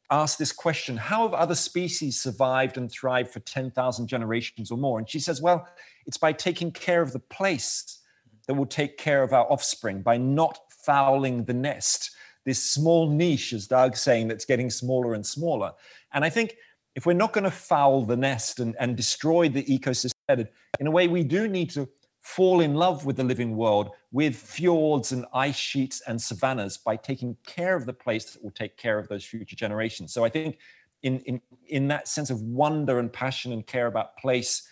asked 0.09 0.39
this 0.39 0.51
question 0.51 0.97
How 0.97 1.23
have 1.23 1.33
other 1.33 1.55
species 1.55 2.19
survived 2.19 2.77
and 2.77 2.91
thrived 2.91 3.31
for 3.31 3.39
10,000 3.39 4.07
generations 4.07 4.71
or 4.71 4.77
more? 4.77 4.99
And 4.99 5.09
she 5.09 5.19
says, 5.19 5.41
Well, 5.41 5.67
it's 6.05 6.17
by 6.17 6.33
taking 6.33 6.71
care 6.71 7.01
of 7.01 7.13
the 7.13 7.19
place 7.19 7.99
that 8.47 8.53
will 8.53 8.65
take 8.65 8.97
care 8.97 9.23
of 9.23 9.33
our 9.33 9.49
offspring, 9.51 10.01
by 10.01 10.17
not 10.17 10.59
fouling 10.69 11.43
the 11.43 11.53
nest 11.53 12.11
this 12.47 12.63
small 12.63 13.09
niche, 13.09 13.51
as 13.51 13.67
Dag's 13.67 14.01
saying, 14.01 14.29
that's 14.29 14.45
getting 14.45 14.69
smaller 14.69 15.15
and 15.15 15.25
smaller. 15.25 15.73
And 16.13 16.23
I 16.23 16.29
think 16.29 16.55
if 16.95 17.05
we're 17.05 17.11
not 17.11 17.33
going 17.33 17.43
to 17.43 17.51
foul 17.51 18.05
the 18.05 18.15
nest 18.15 18.61
and, 18.61 18.73
and 18.79 18.95
destroy 18.95 19.49
the 19.49 19.65
ecosystem, 19.65 20.47
in 20.79 20.87
a 20.87 20.91
way, 20.91 21.09
we 21.09 21.25
do 21.25 21.49
need 21.49 21.69
to 21.71 21.89
fall 22.21 22.61
in 22.61 22.73
love 22.73 23.05
with 23.05 23.17
the 23.17 23.23
living 23.23 23.57
world, 23.57 23.89
with 24.13 24.33
fjords 24.33 25.11
and 25.11 25.25
ice 25.33 25.57
sheets 25.57 26.01
and 26.07 26.21
savannas 26.21 26.77
by 26.77 26.95
taking 26.95 27.35
care 27.45 27.75
of 27.75 27.85
the 27.85 27.91
place 27.91 28.31
that 28.31 28.41
will 28.41 28.51
take 28.51 28.77
care 28.77 28.97
of 28.97 29.09
those 29.09 29.25
future 29.25 29.57
generations. 29.57 30.13
So 30.13 30.23
I 30.23 30.29
think 30.29 30.57
in, 31.03 31.19
in, 31.19 31.41
in 31.67 31.89
that 31.89 32.07
sense 32.07 32.29
of 32.29 32.41
wonder 32.41 32.99
and 32.99 33.11
passion 33.11 33.51
and 33.51 33.67
care 33.67 33.87
about 33.87 34.17
place 34.17 34.65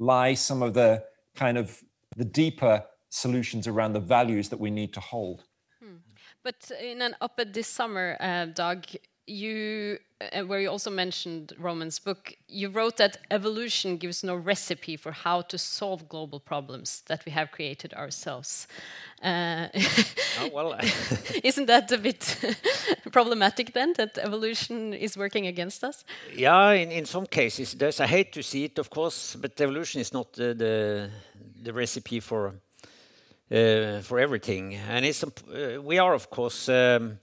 lie 0.00 0.34
some 0.34 0.62
of 0.62 0.74
the 0.74 1.04
kind 1.36 1.56
of 1.56 1.80
the 2.16 2.24
deeper 2.24 2.84
solutions 3.08 3.68
around 3.68 3.92
the 3.92 4.00
values 4.00 4.48
that 4.48 4.58
we 4.58 4.70
need 4.70 4.92
to 4.94 5.00
hold. 5.00 5.44
But 6.42 6.70
in 6.80 7.02
an 7.02 7.16
op-ed 7.20 7.52
this 7.52 7.68
summer, 7.68 8.16
uh, 8.18 8.46
Dag, 8.46 8.98
you 9.26 9.98
uh, 10.20 10.42
where 10.42 10.60
you 10.60 10.68
also 10.68 10.90
mentioned 10.90 11.52
Roman's 11.58 11.98
book, 11.98 12.34
you 12.48 12.68
wrote 12.68 12.96
that 12.98 13.18
evolution 13.30 13.96
gives 13.96 14.22
no 14.22 14.34
recipe 14.34 14.96
for 14.96 15.12
how 15.12 15.40
to 15.42 15.56
solve 15.56 16.08
global 16.08 16.38
problems 16.38 17.02
that 17.06 17.24
we 17.24 17.32
have 17.32 17.50
created 17.50 17.94
ourselves. 17.94 18.66
Uh, 19.22 19.68
oh, 20.40 20.50
well, 20.52 20.78
isn't 21.44 21.66
that 21.66 21.90
a 21.92 21.98
bit 21.98 22.36
problematic 23.12 23.72
then 23.72 23.94
that 23.96 24.18
evolution 24.18 24.92
is 24.92 25.16
working 25.16 25.46
against 25.46 25.82
us? 25.84 26.04
Yeah, 26.34 26.72
in, 26.72 26.90
in 26.90 27.06
some 27.06 27.26
cases, 27.26 27.74
there's 27.74 28.00
I 28.00 28.06
hate 28.06 28.32
to 28.32 28.42
see 28.42 28.64
it, 28.64 28.78
of 28.78 28.90
course, 28.90 29.36
but 29.36 29.60
evolution 29.60 30.00
is 30.00 30.12
not 30.12 30.32
the 30.32 30.54
the, 30.54 31.10
the 31.62 31.72
recipe 31.72 32.20
for 32.20 32.48
uh, 32.48 32.52
for 33.50 34.18
everything. 34.18 34.74
And 34.74 35.04
it's, 35.04 35.24
uh, 35.24 35.80
we 35.82 35.98
are, 35.98 36.14
of 36.14 36.30
course, 36.30 36.68
um, 36.68 37.18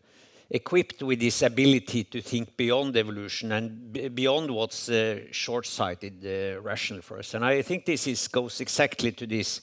equipped 0.50 1.02
with 1.04 1.20
this 1.20 1.42
ability 1.42 2.06
to 2.06 2.22
think 2.22 2.56
beyond 2.56 2.96
evolution 2.96 3.52
and 3.52 4.16
beyond 4.16 4.52
what's 4.52 4.90
uh, 4.90 5.20
short-sighted, 5.32 6.26
uh, 6.26 6.62
rational 6.62 7.02
for 7.02 7.20
us. 7.20 7.34
And 7.34 7.44
I 7.44 7.62
think 7.62 7.86
this 7.86 8.08
is, 8.08 8.28
goes 8.28 8.62
exactly 8.62 9.12
to 9.14 9.26
these 9.26 9.62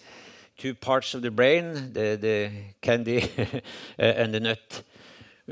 two 0.56 0.74
parts 0.74 1.14
of 1.14 1.22
the 1.22 1.30
brain, 1.30 1.92
the, 1.92 2.50
candy 2.80 3.30
and 3.98 4.34
the 4.34 4.40
nut 4.40 4.82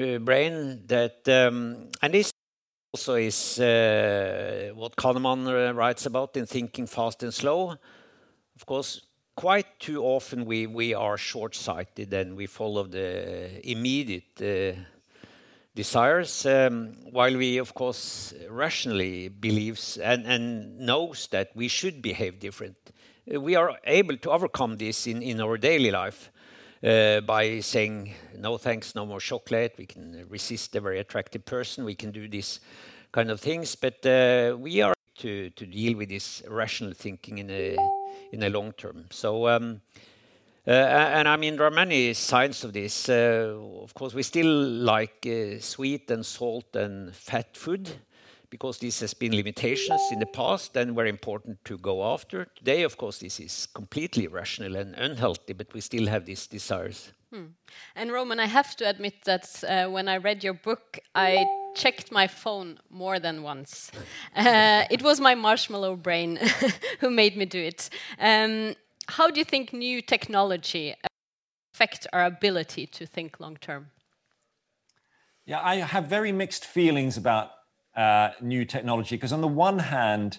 uh, 0.01 0.19
brain. 0.19 0.83
That 0.87 1.29
um, 1.29 1.89
and 2.01 2.15
this 2.15 2.33
also 2.93 3.15
is 3.15 3.59
uh, 3.59 4.71
what 4.75 4.97
Kahneman 4.97 5.47
uh, 5.47 5.75
writes 5.75 6.07
about 6.07 6.37
in 6.37 6.47
Thinking 6.47 6.87
Fast 6.87 7.23
and 7.23 7.33
Slow. 7.33 7.77
Of 8.55 8.67
course, 8.67 9.01
quite 9.35 9.79
too 9.79 10.03
often 10.03 10.45
we, 10.45 10.67
we 10.67 10.95
are 10.95 11.17
short-sighted 11.17 12.13
and 12.13 12.37
we 12.37 12.47
follow 12.47 12.85
the 12.85 13.61
immediate 13.69 14.77
desires, 15.75 16.45
um, 16.45 16.93
while 17.11 17.37
we, 17.37 17.59
of 17.59 17.75
course, 17.75 18.35
rationally 18.51 19.29
believes 19.29 19.97
and, 19.97 20.27
and 20.27 20.79
knows 20.79 21.29
that 21.29 21.51
we 21.55 21.69
should 21.69 22.03
behave 22.03 22.39
different. 22.39 22.77
Uh, 23.33 23.41
we 23.41 23.57
are 23.57 23.79
able 23.85 24.17
to 24.19 24.31
overcome 24.31 24.77
this 24.77 25.07
in, 25.07 25.23
in 25.23 25.41
our 25.41 25.57
daily 25.57 25.91
life 25.91 26.31
uh, 26.85 27.21
by 27.21 27.61
saying, 27.61 28.13
no 28.39 28.59
thanks, 28.59 28.95
no 28.95 29.07
more 29.07 29.21
chocolate. 29.21 29.75
We 29.79 29.87
can 29.87 30.27
resist 30.29 30.77
a 30.77 30.81
very 30.81 30.99
attractive 30.99 31.45
person. 31.45 31.85
We 31.85 31.95
can 31.95 32.11
do 32.11 32.29
these 32.29 32.61
kind 33.13 33.31
of 33.31 33.41
things. 33.41 33.77
But 33.77 34.05
uh, 34.05 34.57
we 34.59 34.83
are 34.83 34.95
to, 35.19 35.51
to 35.51 35.67
deal 35.67 35.97
with 35.97 36.09
this 36.09 36.43
rational 36.49 36.93
thinking 36.93 37.39
in 37.39 37.51
a, 37.51 37.77
in 38.33 38.41
the 38.41 38.51
long 38.51 38.73
term. 38.73 39.07
So 39.11 39.49
um, 39.49 39.81
uh, 40.67 40.71
and 40.71 41.29
I 41.29 41.37
mean, 41.37 41.57
there 41.57 41.67
are 41.67 41.71
many 41.71 42.15
signs 42.15 42.63
of 42.63 42.73
this. 42.73 43.09
Uh, 43.09 43.57
of 43.83 43.95
course, 43.95 44.15
we 44.15 44.23
still 44.23 44.47
like 44.47 45.27
uh, 45.27 45.59
sweet 45.59 46.09
and 46.11 46.25
salt 46.25 46.77
and 46.77 47.15
fat 47.15 47.57
food 47.57 47.91
because 48.49 48.79
this 48.79 49.01
has 49.01 49.13
been 49.13 49.35
limitations 49.35 50.01
in 50.13 50.21
the 50.21 50.27
past 50.27 50.77
and 50.77 50.95
very 50.95 51.09
important 51.09 51.65
to 51.65 51.79
go 51.79 52.13
after. 52.13 52.45
Today, 52.55 52.85
of 52.85 52.97
course, 52.97 53.19
this 53.19 53.41
is 53.41 53.67
completely 53.75 54.29
rational 54.29 54.77
and 54.77 54.95
unhealthy, 54.95 55.53
but 55.53 55.73
we 55.75 55.81
still 55.81 56.07
have 56.07 56.27
these 56.27 56.47
desires. 56.47 57.13
Hmm. 57.33 57.47
And 57.97 58.13
Roman, 58.13 58.39
I 58.39 58.47
have 58.47 58.77
to 58.77 58.89
admit 58.89 59.25
that 59.25 59.65
when 59.91 60.07
I 60.07 60.19
read 60.19 60.45
your 60.45 60.55
book, 60.55 60.99
I 61.15 61.45
checked 61.75 62.13
my 62.13 62.27
phone 62.27 62.79
more 62.91 63.19
than 63.19 63.43
once. 63.43 63.91
Uh, 64.37 64.85
it 64.91 65.03
was 65.03 65.21
my 65.21 65.35
marshmallow 65.35 65.97
brain 65.97 66.39
who 67.01 67.11
made 67.11 67.37
me 67.37 67.45
do 67.45 67.61
it. 67.61 67.91
Um, 68.19 68.75
how 69.09 69.31
do 69.31 69.39
you 69.39 69.45
think 69.45 69.73
new 69.73 70.01
technology 70.01 70.95
affect 71.75 72.07
our 72.13 72.25
ability 72.25 72.87
to 72.87 73.07
think 73.07 73.41
long 73.41 73.57
term? 73.57 73.91
Yeah, 75.45 75.61
I 75.61 75.77
have 75.77 76.07
very 76.07 76.31
mixed 76.31 76.67
feelings 76.67 77.17
about 77.17 77.51
uh, 77.97 78.31
new 78.41 78.65
technology 78.65 79.17
because 79.17 79.33
on 79.33 79.41
the 79.41 79.49
one 79.49 79.79
hand, 79.79 80.39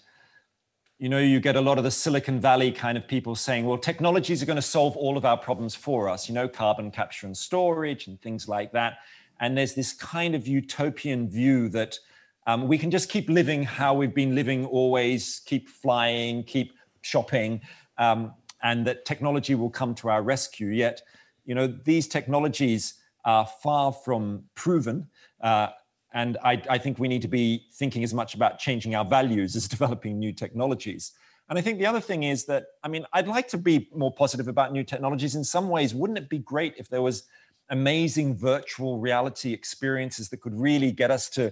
you 0.98 1.10
know, 1.10 1.20
you 1.20 1.42
get 1.42 1.58
a 1.58 1.62
lot 1.62 1.78
of 1.78 1.84
the 1.84 1.92
Silicon 1.92 2.40
Valley 2.40 2.72
kind 2.72 2.98
of 2.98 3.06
people 3.08 3.36
saying, 3.36 3.66
well, 3.66 3.78
technologies 3.78 4.42
are 4.42 4.46
going 4.46 4.56
to 4.56 4.62
solve 4.62 4.96
all 4.96 5.18
of 5.18 5.26
our 5.26 5.38
problems 5.38 5.76
for 5.76 6.08
us, 6.08 6.30
you 6.30 6.34
know, 6.34 6.48
carbon 6.48 6.92
capture 6.92 7.26
and 7.26 7.36
storage 7.36 8.08
and 8.08 8.22
things 8.22 8.48
like 8.48 8.72
that. 8.72 9.00
And 9.44 9.58
there's 9.58 9.74
this 9.74 9.92
kind 9.92 10.36
of 10.36 10.48
utopian 10.48 11.30
view 11.30 11.68
that 11.70 12.00
um, 12.48 12.66
we 12.66 12.78
can 12.78 12.90
just 12.90 13.10
keep 13.10 13.30
living 13.30 13.62
how 13.62 13.94
we've 13.94 14.16
been 14.16 14.36
living 14.36 14.66
always, 14.66 15.42
keep 15.46 15.68
flying, 15.68 16.46
keep 16.46 16.72
shopping. 17.02 17.60
Um, 17.98 18.36
and 18.64 18.88
that 18.88 19.04
technology 19.04 19.54
will 19.56 19.70
come 19.70 19.96
to 19.96 20.10
our 20.10 20.24
rescue. 20.24 20.68
Yet, 20.68 21.02
you 21.44 21.56
know, 21.56 21.68
these 21.68 22.08
technologies 22.08 22.94
are 23.26 23.46
far 23.46 23.92
from 23.92 24.46
proven. 24.56 25.10
Uh, 25.42 25.68
and 26.14 26.38
I, 26.42 26.62
I, 26.70 26.78
think 26.78 26.98
we 26.98 27.10
need 27.10 27.24
to 27.24 27.28
be 27.28 27.66
thinking 27.74 28.06
as 28.06 28.14
much 28.14 28.36
about 28.36 28.60
changing 28.60 28.96
our 28.96 29.04
values 29.04 29.58
as 29.58 29.68
developing 29.78 30.20
new 30.20 30.32
technologies. 30.32 31.12
And 31.50 31.60
I 31.60 31.62
think 31.62 31.80
the 31.80 31.86
other 31.86 32.00
thing 32.00 32.24
is 32.24 32.46
that, 32.46 32.68
I 32.82 32.88
mean, 32.88 33.06
I'd 33.12 33.28
like 33.28 33.50
to 33.50 33.58
be 33.58 33.90
more 33.94 34.14
positive 34.14 34.48
about 34.48 34.72
new 34.72 34.86
technologies. 34.86 35.36
In 35.36 35.44
some 35.44 35.68
ways, 35.68 35.94
wouldn't 35.94 36.18
it 36.18 36.30
be 36.30 36.40
great 36.40 36.76
if 36.78 36.88
there 36.88 37.02
was 37.02 37.24
amazing 37.70 38.36
virtual 38.36 39.00
reality 39.00 39.54
experiences 39.54 40.30
that 40.30 40.42
could 40.42 40.60
really 40.60 40.92
get 40.92 41.12
us 41.12 41.30
to 41.30 41.52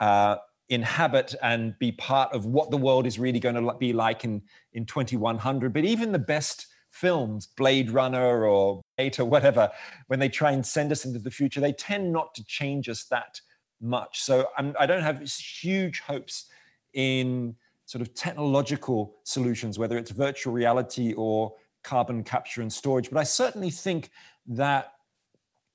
uh, 0.00 0.36
inhabit 0.68 1.34
and 1.42 1.78
be 1.78 1.92
part 1.92 2.32
of 2.32 2.46
what 2.46 2.70
the 2.70 2.76
world 2.76 3.06
is 3.06 3.18
really 3.18 3.40
going 3.40 3.56
to 3.56 3.74
be 3.78 3.92
like 3.92 4.24
in, 4.24 4.40
in 4.72 4.86
2100. 4.86 5.72
But 5.72 5.84
even 5.84 6.12
the 6.12 6.18
best 6.18 6.66
films, 6.90 7.48
Blade 7.56 7.90
Runner 7.90 8.46
or 8.46 8.80
Eight 8.98 9.18
or 9.18 9.24
whatever, 9.24 9.70
when 10.06 10.18
they 10.18 10.28
try 10.28 10.52
and 10.52 10.64
send 10.64 10.92
us 10.92 11.04
into 11.04 11.18
the 11.18 11.30
future, 11.30 11.60
they 11.60 11.72
tend 11.72 12.12
not 12.12 12.34
to 12.34 12.44
change 12.44 12.88
us 12.88 13.04
that 13.10 13.40
much. 13.80 14.20
So 14.22 14.46
I'm, 14.56 14.74
I 14.78 14.86
do 14.86 14.94
not 14.94 15.02
have 15.02 15.22
huge 15.22 16.00
hopes 16.00 16.46
in 16.94 17.56
sort 17.86 18.02
of 18.02 18.14
technological 18.14 19.16
solutions, 19.24 19.78
whether 19.78 19.98
it's 19.98 20.12
virtual 20.12 20.52
reality 20.52 21.12
or 21.14 21.52
carbon 21.82 22.22
capture 22.22 22.62
and 22.62 22.72
storage. 22.72 23.10
But 23.10 23.18
I 23.18 23.24
certainly 23.24 23.70
think 23.70 24.10
that 24.46 24.92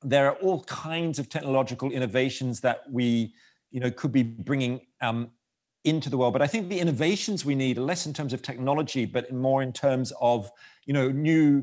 there 0.09 0.27
are 0.27 0.35
all 0.35 0.63
kinds 0.63 1.19
of 1.19 1.29
technological 1.29 1.91
innovations 1.91 2.61
that 2.61 2.83
we 2.89 3.33
you 3.75 3.81
know, 3.81 3.91
could 3.91 4.13
be 4.13 4.23
bringing 4.23 4.79
um, 5.01 5.29
into 5.83 6.09
the 6.09 6.17
world. 6.17 6.31
But 6.31 6.41
I 6.41 6.47
think 6.47 6.69
the 6.69 6.79
innovations 6.79 7.43
we 7.43 7.55
need 7.55 7.77
are 7.77 7.81
less 7.81 8.05
in 8.05 8.13
terms 8.13 8.31
of 8.31 8.41
technology, 8.41 9.03
but 9.03 9.33
more 9.33 9.61
in 9.61 9.73
terms 9.73 10.13
of, 10.21 10.49
you 10.85 10.93
know, 10.93 11.09
new 11.09 11.61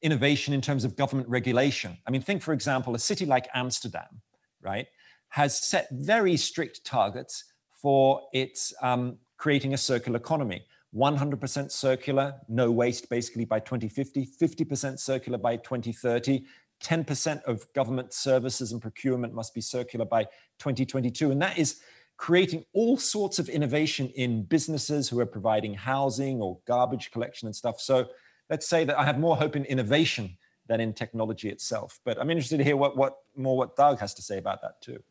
innovation 0.00 0.54
in 0.54 0.60
terms 0.60 0.84
of 0.84 0.94
government 0.94 1.28
regulation. 1.28 1.98
I 2.06 2.12
mean, 2.12 2.22
think, 2.22 2.42
for 2.42 2.52
example, 2.52 2.94
a 2.94 2.98
city 3.00 3.26
like 3.26 3.48
Amsterdam, 3.54 4.22
right, 4.62 4.86
has 5.30 5.58
set 5.58 5.88
very 5.90 6.36
strict 6.36 6.84
targets 6.84 7.44
for 7.82 8.22
its 8.32 8.72
um, 8.80 9.18
creating 9.36 9.74
a 9.74 9.78
circular 9.78 10.18
economy. 10.18 10.62
100% 10.94 11.72
circular, 11.72 12.34
no 12.48 12.70
waste 12.70 13.10
basically 13.10 13.44
by 13.44 13.58
2050, 13.58 14.28
50% 14.40 14.98
circular 14.98 15.38
by 15.38 15.56
2030, 15.56 16.44
10% 16.82 17.42
of 17.44 17.70
government 17.72 18.12
services 18.12 18.72
and 18.72 18.80
procurement 18.80 19.34
must 19.34 19.54
be 19.54 19.60
circular 19.60 20.04
by 20.04 20.24
2022. 20.58 21.30
And 21.30 21.42
that 21.42 21.58
is 21.58 21.80
creating 22.16 22.64
all 22.72 22.96
sorts 22.96 23.38
of 23.38 23.48
innovation 23.48 24.08
in 24.16 24.42
businesses 24.42 25.08
who 25.08 25.20
are 25.20 25.26
providing 25.26 25.74
housing 25.74 26.40
or 26.40 26.58
garbage 26.66 27.10
collection 27.10 27.46
and 27.46 27.54
stuff. 27.54 27.80
So 27.80 28.06
let's 28.50 28.68
say 28.68 28.84
that 28.84 28.98
I 28.98 29.04
have 29.04 29.18
more 29.18 29.36
hope 29.36 29.56
in 29.56 29.64
innovation 29.64 30.36
than 30.66 30.80
in 30.80 30.92
technology 30.92 31.48
itself. 31.48 32.00
But 32.04 32.20
I'm 32.20 32.30
interested 32.30 32.58
to 32.58 32.64
hear 32.64 32.76
what, 32.76 32.96
what 32.96 33.16
more 33.36 33.56
what 33.56 33.76
Dag 33.76 33.98
has 33.98 34.14
to 34.14 34.22
say 34.22 34.38
about 34.38 34.62
that 34.62 34.80
too. 34.82 35.02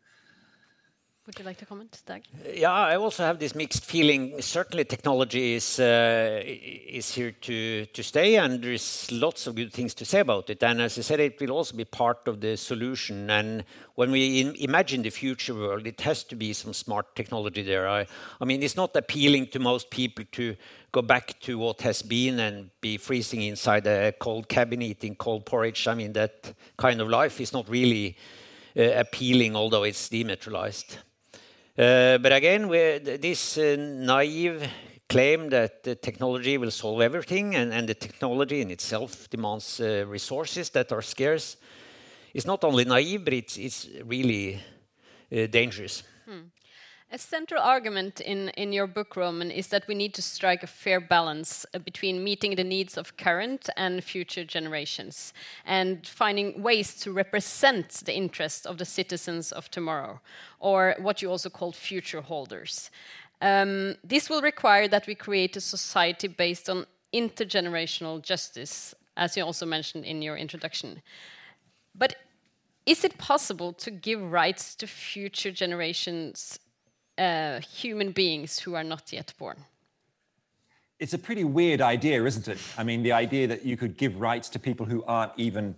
Would 1.27 1.39
you 1.39 1.45
like 1.45 1.57
to 1.57 1.65
comment, 1.65 2.01
Dag? 2.05 2.23
Yeah, 2.55 2.71
I 2.71 2.95
also 2.95 3.25
have 3.25 3.37
this 3.37 3.53
mixed 3.53 3.83
feeling. 3.83 4.41
Certainly, 4.41 4.85
technology 4.85 5.55
is 5.55 5.77
uh, 5.77 6.41
is 6.41 7.13
here 7.13 7.31
to 7.41 7.85
to 7.85 8.01
stay, 8.01 8.37
and 8.37 8.63
there's 8.63 9.11
lots 9.11 9.45
of 9.45 9.55
good 9.55 9.73
things 9.73 9.93
to 9.95 10.05
say 10.05 10.21
about 10.21 10.49
it. 10.49 10.63
And 10.63 10.81
as 10.81 10.97
I 10.97 11.01
said, 11.01 11.19
it 11.19 11.37
will 11.41 11.51
also 11.51 11.75
be 11.75 11.83
part 11.83 12.29
of 12.29 12.39
the 12.39 12.55
solution. 12.55 13.29
And 13.29 13.65
when 13.95 14.11
we 14.11 14.55
imagine 14.61 15.01
the 15.01 15.09
future 15.09 15.53
world, 15.53 15.85
it 15.85 15.99
has 15.99 16.23
to 16.23 16.35
be 16.37 16.53
some 16.53 16.73
smart 16.73 17.13
technology 17.13 17.61
there. 17.61 17.89
I, 17.89 18.07
I 18.39 18.45
mean, 18.45 18.63
it's 18.63 18.77
not 18.77 18.95
appealing 18.95 19.47
to 19.47 19.59
most 19.59 19.89
people 19.89 20.23
to 20.31 20.55
go 20.93 21.01
back 21.01 21.37
to 21.41 21.57
what 21.57 21.81
has 21.81 22.01
been 22.01 22.39
and 22.39 22.69
be 22.79 22.95
freezing 22.95 23.41
inside 23.41 23.85
a 23.85 24.13
cold 24.13 24.47
cabin 24.47 24.81
eating 24.81 25.15
cold 25.15 25.45
porridge. 25.45 25.89
I 25.89 25.93
mean, 25.93 26.13
that 26.13 26.53
kind 26.77 27.01
of 27.01 27.09
life 27.09 27.41
is 27.41 27.51
not 27.51 27.67
really 27.67 28.15
uh, 28.77 28.83
appealing, 28.95 29.57
although 29.57 29.83
it's 29.83 30.07
dematerialized. 30.07 30.99
Uh, 31.77 32.17
but 32.17 32.31
again, 32.31 32.67
this 32.67 33.57
uh, 33.57 33.75
naive 33.77 34.67
claim 35.07 35.47
that 35.49 35.83
the 35.83 35.95
technology 35.95 36.57
will 36.57 36.71
solve 36.71 37.01
everything 37.01 37.55
and, 37.55 37.87
the 37.87 37.93
technology 37.93 38.61
in 38.61 38.71
itself 38.71 39.29
demands 39.29 39.79
uh, 39.79 40.03
resources 40.07 40.71
that 40.71 40.91
are 40.91 41.03
scarce 41.03 41.57
is 42.33 42.47
not 42.47 42.63
only 42.63 42.83
naive, 42.83 43.23
but 43.23 43.33
it's, 43.33 43.87
really 44.05 44.59
dangerous. 45.51 46.03
Hmm. 46.25 46.47
A 47.09 47.17
central 47.17 47.63
argument 47.63 48.19
in, 48.19 48.49
in 48.57 48.73
your 48.73 48.85
book, 48.85 49.15
Roman, 49.15 49.49
is 49.49 49.69
that 49.69 49.87
we 49.87 49.95
need 49.95 50.13
to 50.15 50.21
strike 50.21 50.61
a 50.61 50.67
fair 50.67 50.99
balance 50.99 51.65
uh, 51.73 51.79
between 51.79 52.21
meeting 52.21 52.55
the 52.55 52.65
needs 52.65 52.97
of 52.97 53.15
current 53.15 53.69
and 53.77 54.03
future 54.03 54.43
generations 54.43 55.31
and 55.65 56.05
finding 56.05 56.61
ways 56.61 56.95
to 56.95 57.13
represent 57.13 57.89
the 58.03 58.13
interests 58.13 58.65
of 58.65 58.77
the 58.77 58.83
citizens 58.83 59.53
of 59.53 59.71
tomorrow, 59.71 60.19
or 60.59 60.95
what 60.99 61.21
you 61.21 61.31
also 61.31 61.49
call 61.49 61.71
future 61.71 62.19
holders. 62.19 62.91
Um, 63.41 63.95
this 64.03 64.29
will 64.29 64.41
require 64.41 64.89
that 64.89 65.07
we 65.07 65.15
create 65.15 65.55
a 65.55 65.61
society 65.61 66.27
based 66.27 66.69
on 66.69 66.85
intergenerational 67.13 68.21
justice, 68.21 68.93
as 69.15 69.37
you 69.37 69.45
also 69.45 69.65
mentioned 69.65 70.03
in 70.03 70.21
your 70.21 70.35
introduction. 70.35 71.01
But 71.95 72.17
is 72.85 73.05
it 73.05 73.17
possible 73.17 73.71
to 73.73 73.91
give 73.91 74.21
rights 74.29 74.75
to 74.75 74.87
future 74.87 75.51
generations 75.51 76.59
uh, 77.17 77.59
human 77.59 78.11
beings 78.11 78.59
who 78.59 78.75
are 78.75 78.83
not 78.83 79.11
yet 79.11 79.33
born. 79.37 79.57
It's 80.99 81.13
a 81.13 81.19
pretty 81.19 81.43
weird 81.43 81.81
idea, 81.81 82.23
isn't 82.23 82.47
it? 82.47 82.57
I 82.77 82.83
mean, 82.83 83.03
the 83.03 83.11
idea 83.11 83.47
that 83.47 83.63
you 83.65 83.77
could 83.77 83.97
give 83.97 84.19
rights 84.19 84.49
to 84.49 84.59
people 84.59 84.85
who 84.85 85.03
aren't 85.03 85.33
even 85.37 85.75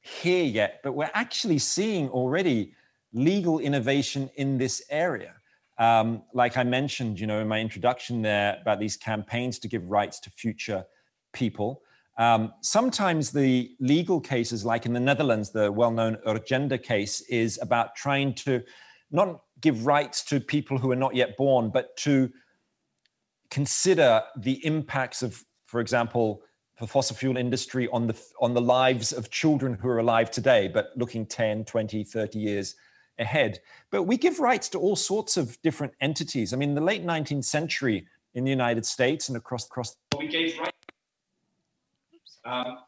here 0.00 0.44
yet, 0.44 0.80
but 0.82 0.92
we're 0.92 1.10
actually 1.12 1.58
seeing 1.58 2.08
already 2.08 2.72
legal 3.12 3.58
innovation 3.58 4.30
in 4.36 4.56
this 4.56 4.82
area. 4.90 5.34
Um, 5.78 6.22
like 6.32 6.56
I 6.56 6.64
mentioned, 6.64 7.20
you 7.20 7.26
know, 7.26 7.40
in 7.40 7.48
my 7.48 7.60
introduction 7.60 8.22
there 8.22 8.58
about 8.62 8.80
these 8.80 8.96
campaigns 8.96 9.58
to 9.58 9.68
give 9.68 9.84
rights 9.90 10.20
to 10.20 10.30
future 10.30 10.84
people. 11.32 11.82
Um, 12.18 12.54
sometimes 12.62 13.30
the 13.30 13.74
legal 13.78 14.20
cases, 14.20 14.64
like 14.64 14.86
in 14.86 14.94
the 14.94 15.00
Netherlands, 15.00 15.50
the 15.50 15.70
well-known 15.70 16.16
Urgenda 16.26 16.82
case, 16.82 17.20
is 17.28 17.58
about 17.60 17.94
trying 17.94 18.32
to 18.34 18.62
not 19.10 19.42
give 19.60 19.86
rights 19.86 20.24
to 20.24 20.40
people 20.40 20.78
who 20.78 20.90
are 20.90 20.96
not 20.96 21.14
yet 21.14 21.36
born, 21.36 21.70
but 21.70 21.96
to 21.98 22.30
consider 23.50 24.22
the 24.36 24.64
impacts 24.66 25.22
of, 25.22 25.44
for 25.66 25.80
example, 25.80 26.42
the 26.78 26.86
fossil 26.86 27.16
fuel 27.16 27.36
industry 27.36 27.88
on 27.88 28.06
the 28.06 28.14
on 28.40 28.52
the 28.52 28.60
lives 28.60 29.12
of 29.12 29.30
children 29.30 29.74
who 29.74 29.88
are 29.88 29.98
alive 29.98 30.30
today, 30.30 30.68
but 30.68 30.90
looking 30.96 31.24
10, 31.24 31.64
20, 31.64 32.04
30 32.04 32.38
years 32.38 32.74
ahead. 33.18 33.60
But 33.90 34.02
we 34.02 34.18
give 34.18 34.40
rights 34.40 34.68
to 34.70 34.78
all 34.78 34.96
sorts 34.96 35.38
of 35.38 35.60
different 35.62 35.94
entities. 36.00 36.52
I 36.52 36.56
mean, 36.56 36.74
the 36.74 36.82
late 36.82 37.04
19th 37.04 37.44
century 37.44 38.06
in 38.34 38.44
the 38.44 38.50
United 38.50 38.84
States 38.84 39.28
and 39.28 39.36
across 39.38 39.64
across 39.64 39.96
we 40.18 40.28
gave 40.28 40.58
rights. 40.58 40.72
Um, 42.44 42.78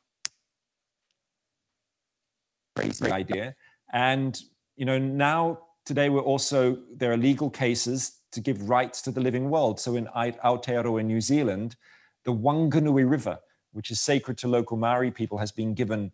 crazy 2.77 3.11
idea. 3.11 3.55
And 3.93 4.39
you 4.77 4.85
know, 4.85 4.99
now 4.99 5.61
today 5.89 6.11
we're 6.11 6.20
also 6.20 6.76
there 6.95 7.11
are 7.11 7.16
legal 7.16 7.49
cases 7.49 8.20
to 8.30 8.43
give 8.43 8.68
rights 8.68 9.01
to 9.01 9.11
the 9.11 9.22
living 9.22 9.49
world. 9.49 9.80
So 9.80 9.97
in 9.97 10.07
Aotearoa 10.14 11.03
New 11.03 11.22
Zealand, 11.22 11.76
the 12.26 12.32
Wanganui 12.32 13.09
River, 13.09 13.39
which 13.72 13.91
is 13.91 13.99
sacred 13.99 14.36
to 14.39 14.49
local 14.49 14.76
Maori 14.76 15.11
people, 15.11 15.39
has 15.39 15.51
been 15.51 15.72
given 15.72 16.12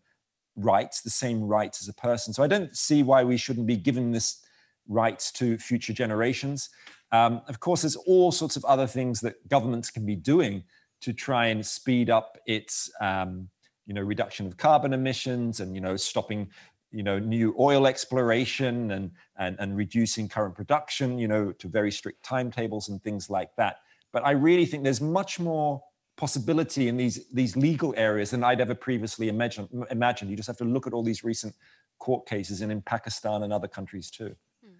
rights, 0.54 1.00
the 1.00 1.10
same 1.10 1.42
rights 1.42 1.82
as 1.82 1.88
a 1.88 1.92
person. 1.92 2.32
So 2.32 2.44
I 2.44 2.46
don't 2.46 2.74
see 2.76 3.02
why 3.02 3.24
we 3.24 3.36
shouldn't 3.36 3.66
be 3.66 3.76
giving 3.76 4.12
this 4.12 4.44
rights 4.86 5.32
to 5.32 5.58
future 5.58 5.92
generations. 5.92 6.70
Um, 7.10 7.42
of 7.48 7.58
course, 7.58 7.82
there's 7.82 7.96
all 7.96 8.30
sorts 8.30 8.56
of 8.56 8.64
other 8.66 8.86
things 8.86 9.20
that 9.22 9.48
governments 9.48 9.90
can 9.90 10.06
be 10.06 10.14
doing 10.14 10.62
to 11.00 11.12
try 11.12 11.46
and 11.46 11.66
speed 11.66 12.10
up 12.10 12.38
its, 12.46 12.88
um, 13.00 13.48
you 13.86 13.94
know, 13.94 14.02
reduction 14.02 14.46
of 14.46 14.56
carbon 14.56 14.92
emissions 14.92 15.58
and 15.58 15.74
you 15.74 15.80
know 15.80 15.96
stopping, 15.96 16.48
you 16.95 17.03
know, 17.03 17.18
new 17.18 17.55
oil 17.59 17.86
exploration 17.86 18.92
and 18.92 19.11
and 19.36 19.57
and 19.59 19.76
reducing 19.76 20.28
current 20.28 20.55
production, 20.55 21.18
you 21.18 21.28
know, 21.28 21.53
to 21.53 21.68
very 21.68 21.90
strict 21.90 22.22
timetables 22.22 22.88
and 22.88 23.03
things 23.03 23.28
like 23.28 23.55
that. 23.57 23.80
But 24.12 24.24
I 24.24 24.30
really 24.30 24.66
think 24.66 24.84
there's 24.84 25.01
much 25.01 25.40
more 25.40 25.82
possibility 26.16 26.88
in 26.88 26.97
these 26.97 27.26
these 27.32 27.57
legal 27.57 27.92
areas 27.97 28.30
than 28.30 28.45
I'd 28.45 28.61
ever 28.61 28.74
previously 28.74 29.28
imagined. 29.28 29.68
Imagined. 29.90 30.30
You 30.30 30.36
just 30.36 30.47
have 30.47 30.59
to 30.59 30.64
look 30.64 30.86
at 30.86 30.92
all 30.92 31.03
these 31.03 31.24
recent 31.24 31.55
court 31.99 32.26
cases 32.26 32.61
and 32.61 32.70
in 32.70 32.80
Pakistan 32.82 33.42
and 33.42 33.53
other 33.53 33.68
countries 33.68 34.11
too. 34.11 34.36
Hmm. 34.64 34.78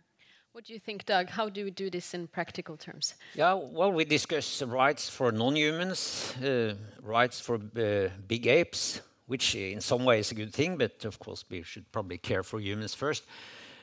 What 0.53 0.65
do 0.65 0.73
you 0.73 0.81
think, 0.81 1.05
Dag? 1.05 1.29
How 1.29 1.49
do 1.49 1.65
we 1.65 1.71
do 1.71 1.91
this 1.91 2.15
in 2.15 2.29
practical 2.29 2.77
terms? 2.77 3.15
Yeah, 3.35 3.55
well, 3.55 3.93
we 3.93 4.05
discuss 4.05 4.63
rights 4.63 5.09
for 5.09 5.33
non-humans, 5.33 6.35
uh, 6.43 6.75
rights 7.03 7.41
for 7.41 7.57
uh, 7.57 8.11
big 8.29 8.47
apes, 8.47 9.01
which 9.27 9.55
in 9.55 9.81
some 9.81 10.05
ways 10.05 10.27
is 10.27 10.33
a 10.33 10.35
good 10.35 10.53
thing, 10.53 10.77
but 10.77 11.05
of 11.05 11.19
course 11.19 11.45
we 11.49 11.63
should 11.63 11.91
probably 11.93 12.19
care 12.19 12.43
for 12.43 12.61
humans 12.61 12.95
first. 12.95 13.25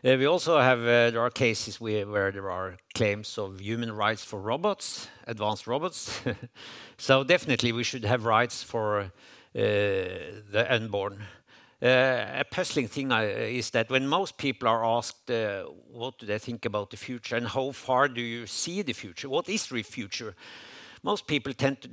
Uh, 0.03 0.15
we 0.17 0.25
also 0.25 0.59
have 0.59 0.79
uh, 0.79 1.11
there 1.11 1.21
are 1.21 1.29
cases 1.29 1.79
where, 1.79 2.07
where 2.07 2.31
there 2.31 2.49
are 2.49 2.75
claims 2.95 3.37
of 3.37 3.59
human 3.61 3.91
rights 3.91 4.23
for 4.23 4.39
robots, 4.39 5.07
advanced 5.27 5.67
robots. 5.67 6.19
so 6.97 7.23
definitely 7.23 7.71
we 7.71 7.83
should 7.83 8.03
have 8.03 8.25
rights 8.25 8.63
for 8.63 9.01
uh, 9.01 9.09
the 9.53 10.65
unborn. 10.69 11.19
Uh, 11.83 12.39
a 12.39 12.43
puzzling 12.49 12.87
thing 12.87 13.11
uh, 13.11 13.21
is 13.21 13.71
that 13.71 13.89
when 13.89 14.07
most 14.07 14.37
people 14.37 14.67
are 14.67 14.85
asked 14.85 15.31
uh, 15.31 15.63
what 15.91 16.17
do 16.19 16.25
they 16.25 16.37
think 16.37 16.65
about 16.65 16.91
the 16.91 16.97
future 16.97 17.35
and 17.35 17.47
how 17.47 17.71
far 17.71 18.07
do 18.07 18.21
you 18.21 18.45
see 18.45 18.81
the 18.83 18.93
future, 18.93 19.27
what 19.27 19.49
is 19.49 19.67
the 19.67 19.81
future, 19.81 20.35
most 21.03 21.25
people 21.25 21.53
tend 21.53 21.81
to 21.81 21.89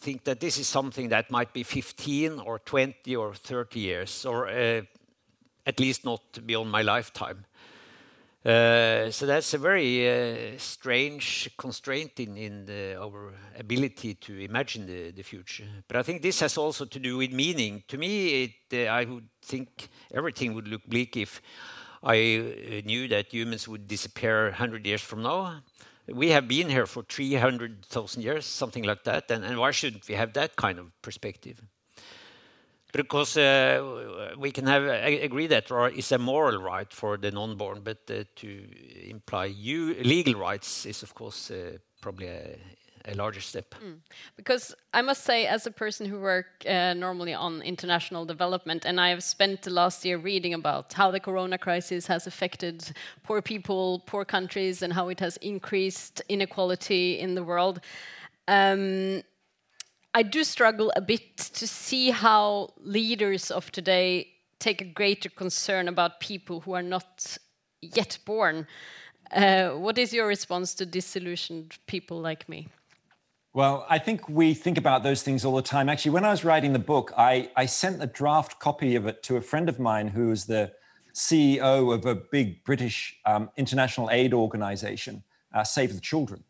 think 0.00 0.24
that 0.24 0.40
this 0.40 0.58
is 0.58 0.66
something 0.66 1.08
that 1.10 1.30
might 1.30 1.52
be 1.52 1.62
15 1.62 2.40
or 2.40 2.58
20 2.58 3.16
or 3.16 3.34
30 3.34 3.80
years 3.80 4.24
or 4.24 4.48
at 4.48 5.78
least 5.78 6.04
not 6.04 6.46
beyond 6.46 6.70
my 6.70 6.82
lifetime. 6.82 7.44
Uh, 8.42 9.10
so 9.10 9.26
that's 9.26 9.52
a 9.52 9.58
very 9.58 10.08
uh, 10.08 10.56
strange 10.56 11.50
constraint 11.58 12.18
in, 12.20 12.66
our 12.98 13.34
ability 13.58 14.14
to 14.14 14.38
imagine 14.38 14.86
the, 14.86 15.22
future. 15.22 15.66
But 15.86 15.98
I 15.98 16.02
think 16.02 16.22
this 16.22 16.40
has 16.40 16.56
also 16.56 16.86
to 16.86 16.98
do 16.98 17.18
with 17.18 17.32
meaning. 17.32 17.82
To 17.88 17.98
me, 17.98 18.56
uh, 18.72 18.76
I 18.84 19.04
would 19.04 19.28
think 19.42 19.90
everything 20.14 20.54
would 20.54 20.68
look 20.68 20.86
bleak 20.86 21.18
if 21.18 21.42
I 22.02 22.16
uh, 22.16 22.86
knew 22.86 23.08
that 23.08 23.34
humans 23.34 23.68
would 23.68 23.86
disappear 23.86 24.44
100 24.44 24.86
years 24.86 25.02
from 25.02 25.22
now. 25.22 25.60
We 26.12 26.30
have 26.30 26.48
been 26.48 26.68
here 26.68 26.86
for 26.86 27.02
300,000 27.02 28.22
years, 28.22 28.46
something 28.46 28.84
like 28.84 29.04
that, 29.04 29.30
and, 29.30 29.44
and 29.44 29.58
why 29.58 29.70
shouldn't 29.70 30.08
we 30.08 30.14
have 30.14 30.32
that 30.34 30.56
kind 30.56 30.78
of 30.78 30.86
perspective? 31.02 31.62
because 32.92 33.36
uh, 33.36 34.34
we 34.38 34.50
can 34.50 34.66
have 34.66 34.82
agree 34.84 35.46
that 35.46 35.70
is 35.94 36.12
a 36.12 36.18
moral 36.18 36.60
right 36.60 36.92
for 36.92 37.16
the 37.16 37.30
non-born, 37.30 37.80
but 37.82 37.98
uh, 38.10 38.24
to 38.36 38.64
imply 39.08 39.46
you, 39.46 39.94
legal 40.02 40.34
rights 40.34 40.86
is 40.86 41.02
of 41.02 41.14
course 41.14 41.50
uh, 41.50 41.78
probably 42.00 42.26
a, 42.26 42.58
a, 43.06 43.14
larger 43.14 43.40
step. 43.40 43.74
Mm. 43.82 43.98
Because 44.36 44.74
I 44.92 45.02
must 45.02 45.24
say, 45.24 45.46
as 45.46 45.66
a 45.66 45.70
person 45.70 46.06
who 46.06 46.20
work 46.20 46.64
uh, 46.66 46.94
normally 46.94 47.34
on 47.34 47.62
international 47.62 48.24
development, 48.24 48.84
and 48.84 49.00
I 49.00 49.10
have 49.10 49.22
spent 49.22 49.62
the 49.62 49.70
last 49.70 50.04
year 50.04 50.18
reading 50.18 50.54
about 50.54 50.92
how 50.92 51.10
the 51.10 51.20
Corona 51.20 51.58
crisis 51.58 52.06
has 52.06 52.26
affected 52.26 52.92
poor 53.22 53.42
people, 53.42 54.02
poor 54.06 54.24
countries, 54.24 54.82
and 54.82 54.92
how 54.92 55.08
it 55.08 55.20
has 55.20 55.36
increased 55.38 56.22
inequality 56.28 57.18
in 57.18 57.34
the 57.34 57.44
world. 57.44 57.80
Um, 58.48 59.22
I 60.12 60.22
do 60.22 60.42
struggle 60.42 60.92
a 60.96 61.00
bit 61.00 61.38
to 61.38 61.66
see 61.68 62.10
how 62.10 62.70
leaders 62.78 63.50
of 63.50 63.70
today 63.70 64.28
take 64.58 64.80
a 64.80 64.84
greater 64.84 65.28
concern 65.28 65.88
about 65.88 66.20
people 66.20 66.60
who 66.60 66.72
are 66.72 66.82
not 66.82 67.38
yet 67.80 68.18
born. 68.24 68.66
Uh, 69.32 69.70
what 69.70 69.98
is 69.98 70.12
your 70.12 70.26
response 70.26 70.74
to 70.74 70.86
disillusioned 70.86 71.78
people 71.86 72.20
like 72.20 72.48
me? 72.48 72.68
Well, 73.52 73.84
I 73.88 73.98
think 73.98 74.28
we 74.28 74.54
think 74.54 74.78
about 74.78 75.02
those 75.02 75.22
things 75.22 75.44
all 75.44 75.56
the 75.56 75.62
time. 75.62 75.88
Actually, 75.88 76.12
when 76.12 76.24
I 76.24 76.30
was 76.30 76.44
writing 76.44 76.72
the 76.72 76.78
book, 76.78 77.12
I, 77.18 77.50
I 77.56 77.66
sent 77.66 78.02
a 78.02 78.06
draft 78.06 78.60
copy 78.60 78.94
of 78.94 79.06
it 79.06 79.24
to 79.24 79.36
a 79.36 79.40
friend 79.40 79.68
of 79.68 79.80
mine 79.80 80.06
who 80.06 80.30
is 80.30 80.46
the 80.46 80.72
CEO 81.14 81.92
of 81.92 82.06
a 82.06 82.14
big 82.14 82.62
British 82.62 83.18
um, 83.26 83.50
international 83.56 84.08
aid 84.12 84.32
organization, 84.32 85.24
uh, 85.52 85.64
Save 85.64 85.94
the 85.94 86.00
Children 86.00 86.44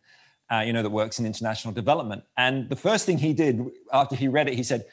uh, 0.51 0.61
you 0.67 0.73
know, 0.73 0.83
that 0.83 0.91
works 0.91 1.19
in 1.19 1.27
international 1.27 1.73
development. 1.73 2.25
And 2.37 2.69
the 2.69 2.77
first 2.77 3.07
thing 3.07 3.19
he 3.19 3.33
did 3.33 3.65
after 3.93 4.17
he 4.17 4.29
read 4.29 4.49
it, 4.49 4.55
he 4.55 4.63
said, 4.63 4.85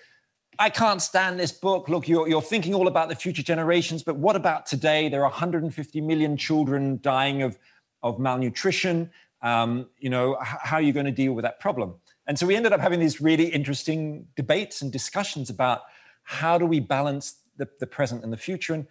I 0.59 0.69
can't 0.69 1.01
stand 1.01 1.39
this 1.39 1.51
book. 1.51 1.89
Look, 1.89 2.07
you're, 2.07 2.27
you're 2.27 2.41
thinking 2.41 2.73
all 2.73 2.87
about 2.87 3.09
the 3.09 3.15
future 3.15 3.43
generations, 3.43 4.03
but 4.03 4.15
what 4.15 4.35
about 4.35 4.65
today? 4.65 5.09
There 5.09 5.21
are 5.21 5.29
150 5.29 6.01
million 6.01 6.37
children 6.37 6.99
dying 7.01 7.41
of, 7.43 7.57
of 8.01 8.19
malnutrition. 8.19 9.09
Um, 9.41 9.87
you 9.99 10.09
know, 10.09 10.37
how 10.41 10.77
are 10.77 10.81
you 10.81 10.93
going 10.93 11.05
to 11.05 11.11
deal 11.11 11.33
with 11.33 11.43
that 11.43 11.59
problem? 11.59 11.95
And 12.25 12.37
so 12.37 12.45
we 12.45 12.55
ended 12.55 12.73
up 12.73 12.79
having 12.79 12.99
these 12.99 13.21
really 13.21 13.47
interesting 13.47 14.27
debates 14.35 14.81
and 14.81 14.91
discussions 14.91 15.49
about 15.49 15.81
how 16.23 16.57
do 16.57 16.65
we 16.65 16.79
balance 16.79 17.35
the, 17.57 17.67
the 17.79 17.87
present 17.87 18.23
and 18.23 18.33
the 18.33 18.37
future. 18.37 18.73
And 18.73 18.87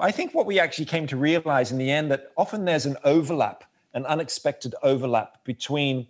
I 0.00 0.10
think 0.10 0.34
what 0.34 0.46
we 0.46 0.58
actually 0.58 0.86
came 0.86 1.06
to 1.06 1.16
realize 1.16 1.72
in 1.72 1.78
the 1.78 1.90
end 1.90 2.10
that 2.10 2.32
often 2.36 2.64
there's 2.64 2.86
an 2.86 2.96
overlap 3.04 3.64
an 3.94 4.04
unexpected 4.06 4.74
overlap 4.82 5.42
between 5.44 6.06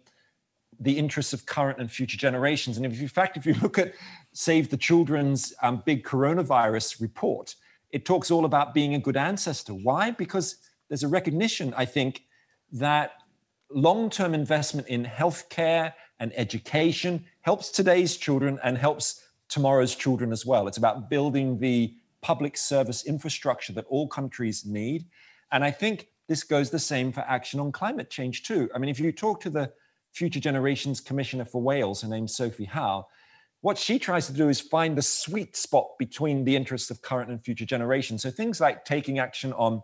the 0.81 0.99
interests 0.99 1.33
of 1.33 1.47
current 1.47 1.79
and 1.79 1.91
future 1.91 2.17
generations. 2.17 2.77
And 2.77 2.85
if, 2.85 3.01
in 3.01 3.09
fact, 3.09 3.37
if 3.37 3.47
you 3.47 3.55
look 3.63 3.79
at 3.79 3.95
Save 4.33 4.71
the 4.71 4.77
Children's 4.77 5.53
um, 5.63 5.83
big 5.85 6.03
coronavirus 6.03 7.01
report, 7.01 7.55
it 7.91 8.05
talks 8.05 8.31
all 8.31 8.45
about 8.45 8.75
being 8.75 8.95
a 8.95 8.99
good 8.99 9.17
ancestor. 9.17 9.73
Why? 9.73 10.11
Because 10.11 10.57
there's 10.89 11.05
a 11.05 11.09
recognition, 11.09 11.73
I 11.77 11.85
think, 11.85 12.25
that 12.73 13.13
long 13.71 14.11
term 14.11 14.35
investment 14.35 14.89
in 14.89 15.05
healthcare 15.05 15.93
and 16.21 16.33
education 16.37 17.25
helps 17.43 17.71
today's 17.71 18.17
children 18.17 18.59
and 18.63 18.79
helps 18.79 19.25
tomorrow's 19.49 19.95
children 19.95 20.33
as 20.33 20.47
well. 20.47 20.69
It's 20.69 20.79
about 20.79 21.11
building 21.11 21.59
the 21.59 21.95
public 22.23 22.57
service 22.57 23.05
infrastructure 23.05 23.73
that 23.75 23.85
all 23.89 24.09
countries 24.09 24.65
need. 24.65 25.05
And 25.53 25.63
I 25.63 25.71
think 25.71 26.09
this 26.27 26.43
goes 26.43 26.71
the 26.71 26.79
same 26.79 27.13
for 27.13 27.21
action 27.21 27.61
on 27.61 27.71
climate 27.71 28.11
change 28.11 28.45
too. 28.45 28.71
I 28.75 28.79
mean, 28.79 28.89
if 28.89 28.99
you 28.99 29.13
talk 29.13 29.41
to 29.43 29.51
the 29.51 29.71
Future 30.13 30.41
Generations 30.41 31.01
Commissioner 31.01 31.45
for 31.45 31.61
Wales, 31.61 32.01
her 32.03 32.09
name's 32.09 32.35
Sophie 32.35 32.65
Howe, 32.65 33.07
what 33.61 33.77
she 33.77 33.99
tries 33.99 34.27
to 34.27 34.33
do 34.33 34.49
is 34.49 34.61
find 34.61 34.97
the 34.97 35.03
sweet 35.03 35.57
spot 35.57 35.99
between 35.99 36.45
the 36.45 36.55
interests 36.55 36.91
of 36.91 37.03
current 37.03 37.31
and 37.31 37.43
future 37.43 37.65
generations. 37.65 38.23
So 38.23 38.31
things 38.31 38.61
like 38.61 38.85
taking 38.85 39.19
action 39.19 39.53
on, 39.55 39.83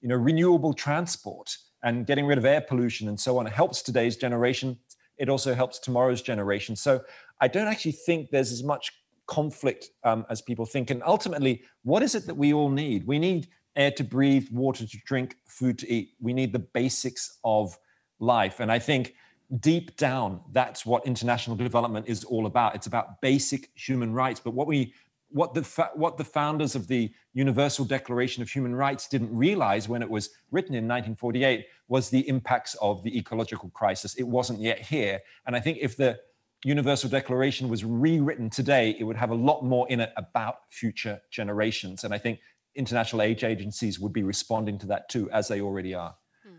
you 0.00 0.08
know, 0.08 0.16
renewable 0.16 0.72
transport 0.72 1.56
and 1.84 2.06
getting 2.06 2.26
rid 2.26 2.38
of 2.38 2.44
air 2.44 2.60
pollution 2.60 3.08
and 3.08 3.20
so 3.20 3.38
on 3.38 3.46
helps 3.46 3.82
today's 3.82 4.16
generation. 4.16 4.76
It 5.18 5.28
also 5.28 5.54
helps 5.54 5.78
tomorrow's 5.78 6.22
generation. 6.22 6.74
So 6.74 7.02
I 7.40 7.46
don't 7.46 7.68
actually 7.68 7.92
think 7.92 8.30
there's 8.30 8.50
as 8.50 8.64
much 8.64 8.90
conflict 9.26 9.90
um, 10.02 10.26
as 10.28 10.42
people 10.42 10.66
think. 10.66 10.90
And 10.90 11.02
ultimately, 11.04 11.62
what 11.82 12.02
is 12.02 12.14
it 12.14 12.26
that 12.26 12.34
we 12.34 12.52
all 12.52 12.70
need? 12.70 13.06
We 13.06 13.18
need 13.18 13.48
air 13.76 13.90
to 13.92 14.04
breathe, 14.04 14.48
water 14.50 14.86
to 14.86 14.98
drink, 15.04 15.36
food 15.46 15.78
to 15.78 15.92
eat. 15.92 16.14
We 16.20 16.32
need 16.32 16.52
the 16.52 16.58
basics 16.58 17.38
of 17.44 17.78
life. 18.18 18.60
And 18.60 18.72
I 18.72 18.78
think 18.78 19.14
deep 19.60 19.96
down, 19.96 20.40
that's 20.52 20.86
what 20.86 21.06
international 21.06 21.56
development 21.56 22.08
is 22.08 22.24
all 22.24 22.46
about. 22.46 22.74
It's 22.74 22.86
about 22.86 23.20
basic 23.20 23.70
human 23.74 24.12
rights. 24.12 24.40
But 24.40 24.54
what 24.54 24.66
we 24.66 24.94
what 25.30 25.54
the 25.54 25.62
what 25.94 26.16
the 26.16 26.24
founders 26.24 26.74
of 26.74 26.86
the 26.86 27.12
Universal 27.32 27.86
Declaration 27.86 28.42
of 28.42 28.50
Human 28.50 28.74
Rights 28.74 29.08
didn't 29.08 29.34
realize 29.34 29.88
when 29.88 30.02
it 30.02 30.08
was 30.08 30.30
written 30.50 30.74
in 30.74 30.84
1948 30.84 31.66
was 31.88 32.08
the 32.08 32.28
impacts 32.28 32.74
of 32.76 33.02
the 33.02 33.16
ecological 33.18 33.70
crisis. 33.70 34.14
It 34.14 34.22
wasn't 34.22 34.60
yet 34.60 34.78
here, 34.80 35.20
and 35.46 35.56
I 35.56 35.60
think 35.60 35.78
if 35.80 35.96
the 35.96 36.18
Universal 36.64 37.10
Declaration 37.10 37.68
was 37.68 37.84
rewritten 37.84 38.48
today, 38.48 38.96
it 38.98 39.04
would 39.04 39.16
have 39.16 39.30
a 39.30 39.34
lot 39.34 39.62
more 39.62 39.86
in 39.90 40.00
it 40.00 40.12
about 40.16 40.60
future 40.70 41.20
generations. 41.30 42.04
And 42.04 42.14
I 42.14 42.18
think 42.18 42.40
international 42.74 43.22
aid 43.22 43.44
agencies 43.44 44.00
would 44.00 44.12
be 44.12 44.22
responding 44.22 44.78
to 44.78 44.86
that 44.86 45.08
too, 45.08 45.30
as 45.30 45.46
they 45.46 45.60
already 45.60 45.94
are. 45.94 46.14
Hmm. 46.42 46.56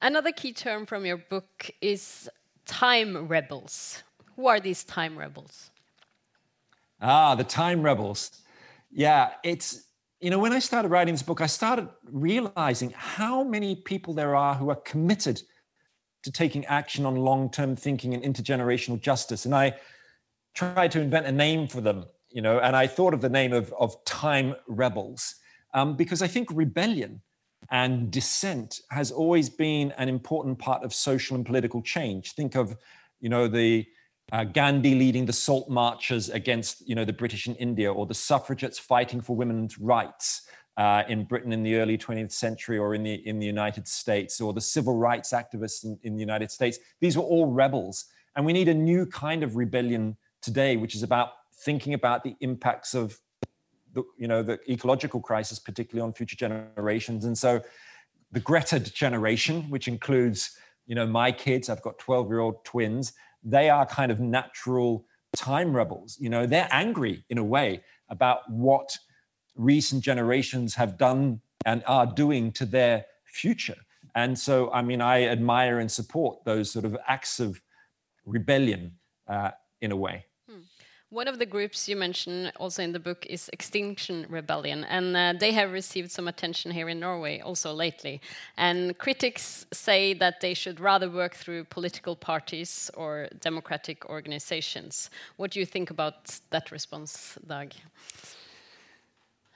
Another 0.00 0.32
key 0.32 0.52
term 0.52 0.86
from 0.86 1.04
your 1.04 1.18
book 1.18 1.70
is 1.80 2.28
time 2.64 3.28
rebels. 3.28 4.02
Who 4.36 4.46
are 4.46 4.60
these 4.60 4.82
time 4.84 5.18
rebels? 5.18 5.70
Ah, 7.00 7.34
the 7.34 7.44
time 7.44 7.82
rebels. 7.82 8.30
Yeah, 8.90 9.30
it's, 9.44 9.84
you 10.20 10.30
know, 10.30 10.38
when 10.38 10.52
I 10.52 10.58
started 10.58 10.88
writing 10.88 11.14
this 11.14 11.22
book, 11.22 11.40
I 11.40 11.46
started 11.46 11.88
realizing 12.04 12.92
how 12.96 13.44
many 13.44 13.76
people 13.76 14.14
there 14.14 14.34
are 14.34 14.54
who 14.54 14.70
are 14.70 14.76
committed 14.76 15.40
to 16.24 16.32
taking 16.32 16.64
action 16.66 17.06
on 17.06 17.16
long 17.16 17.50
term 17.50 17.76
thinking 17.76 18.14
and 18.14 18.22
intergenerational 18.22 19.00
justice. 19.00 19.44
And 19.44 19.54
I 19.54 19.76
tried 20.54 20.90
to 20.92 21.00
invent 21.00 21.26
a 21.26 21.32
name 21.32 21.68
for 21.68 21.80
them, 21.80 22.04
you 22.30 22.42
know, 22.42 22.58
and 22.58 22.74
I 22.74 22.86
thought 22.86 23.14
of 23.14 23.20
the 23.20 23.28
name 23.28 23.52
of, 23.52 23.72
of 23.78 24.04
time 24.04 24.56
rebels 24.66 25.36
um, 25.74 25.96
because 25.96 26.22
I 26.22 26.26
think 26.26 26.48
rebellion 26.52 27.20
and 27.70 28.10
dissent 28.10 28.80
has 28.90 29.12
always 29.12 29.48
been 29.48 29.92
an 29.92 30.08
important 30.08 30.58
part 30.58 30.82
of 30.82 30.92
social 30.92 31.36
and 31.36 31.46
political 31.46 31.82
change. 31.82 32.32
Think 32.32 32.56
of, 32.56 32.76
you 33.20 33.28
know, 33.28 33.46
the 33.46 33.86
uh, 34.32 34.44
Gandhi 34.44 34.94
leading 34.94 35.26
the 35.26 35.32
salt 35.32 35.68
marches 35.68 36.28
against, 36.28 36.86
you 36.88 36.94
know, 36.94 37.04
the 37.04 37.12
British 37.12 37.46
in 37.46 37.54
India, 37.56 37.92
or 37.92 38.06
the 38.06 38.14
suffragettes 38.14 38.78
fighting 38.78 39.20
for 39.20 39.34
women's 39.34 39.78
rights, 39.78 40.48
uh, 40.78 41.02
in 41.08 41.24
Britain 41.24 41.52
in 41.52 41.64
the 41.64 41.74
early 41.74 41.98
20th 41.98 42.30
century 42.30 42.78
or 42.78 42.94
in 42.94 43.02
the, 43.02 43.14
in 43.26 43.40
the 43.40 43.46
United 43.46 43.86
States, 43.88 44.40
or 44.40 44.52
the 44.52 44.60
civil 44.60 44.96
rights 44.96 45.32
activists 45.32 45.84
in, 45.84 45.98
in 46.04 46.14
the 46.14 46.20
United 46.20 46.52
States. 46.52 46.78
These 47.00 47.16
were 47.16 47.24
all 47.24 47.46
rebels. 47.46 48.04
And 48.36 48.46
we 48.46 48.52
need 48.52 48.68
a 48.68 48.74
new 48.74 49.04
kind 49.04 49.42
of 49.42 49.56
rebellion 49.56 50.16
today, 50.40 50.76
which 50.76 50.94
is 50.94 51.02
about 51.02 51.30
thinking 51.64 51.94
about 51.94 52.22
the 52.22 52.36
impacts 52.40 52.94
of 52.94 53.18
the, 53.92 54.04
you 54.16 54.28
know, 54.28 54.44
the 54.44 54.60
ecological 54.70 55.20
crisis, 55.20 55.58
particularly 55.58 56.06
on 56.06 56.12
future 56.12 56.36
generations. 56.36 57.24
And 57.24 57.36
so 57.36 57.60
the 58.30 58.38
Greta 58.38 58.78
generation, 58.78 59.68
which 59.70 59.88
includes, 59.88 60.56
you 60.86 60.94
know, 60.94 61.08
my 61.08 61.32
kids, 61.32 61.68
I've 61.68 61.82
got 61.82 61.98
12 61.98 62.28
year 62.28 62.38
old 62.38 62.64
twins, 62.64 63.14
they 63.50 63.70
are 63.70 63.86
kind 63.86 64.12
of 64.12 64.20
natural 64.20 65.04
time 65.36 65.74
rebels. 65.74 66.16
You 66.20 66.30
know, 66.30 66.46
they're 66.46 66.68
angry 66.70 67.24
in 67.30 67.38
a 67.38 67.44
way 67.44 67.82
about 68.08 68.50
what 68.50 68.96
recent 69.56 70.02
generations 70.04 70.74
have 70.74 70.98
done 70.98 71.40
and 71.64 71.82
are 71.86 72.06
doing 72.06 72.52
to 72.52 72.64
their 72.64 73.04
future. 73.24 73.76
And 74.14 74.38
so, 74.38 74.70
I 74.72 74.82
mean, 74.82 75.00
I 75.00 75.24
admire 75.24 75.80
and 75.80 75.90
support 75.90 76.44
those 76.44 76.70
sort 76.70 76.84
of 76.84 76.96
acts 77.06 77.40
of 77.40 77.60
rebellion 78.24 78.92
uh, 79.28 79.50
in 79.80 79.92
a 79.92 79.96
way. 79.96 80.26
One 81.10 81.26
of 81.26 81.38
the 81.38 81.46
groups 81.46 81.88
you 81.88 81.96
mention 81.96 82.52
also 82.56 82.82
in 82.82 82.92
the 82.92 82.98
book 82.98 83.24
is 83.30 83.48
Extinction 83.54 84.26
Rebellion, 84.28 84.84
and 84.84 85.16
uh, 85.16 85.32
they 85.40 85.52
have 85.52 85.72
received 85.72 86.10
some 86.10 86.28
attention 86.28 86.70
here 86.70 86.90
in 86.90 87.00
Norway 87.00 87.40
also 87.40 87.72
lately. 87.72 88.20
And 88.58 88.96
critics 88.98 89.64
say 89.72 90.12
that 90.14 90.42
they 90.42 90.52
should 90.52 90.80
rather 90.80 91.08
work 91.08 91.34
through 91.34 91.64
political 91.64 92.14
parties 92.14 92.90
or 92.92 93.28
democratic 93.40 94.04
organizations. 94.10 95.08
What 95.38 95.52
do 95.52 95.60
you 95.60 95.64
think 95.64 95.88
about 95.88 96.40
that 96.50 96.70
response, 96.70 97.38
Dag? 97.46 97.72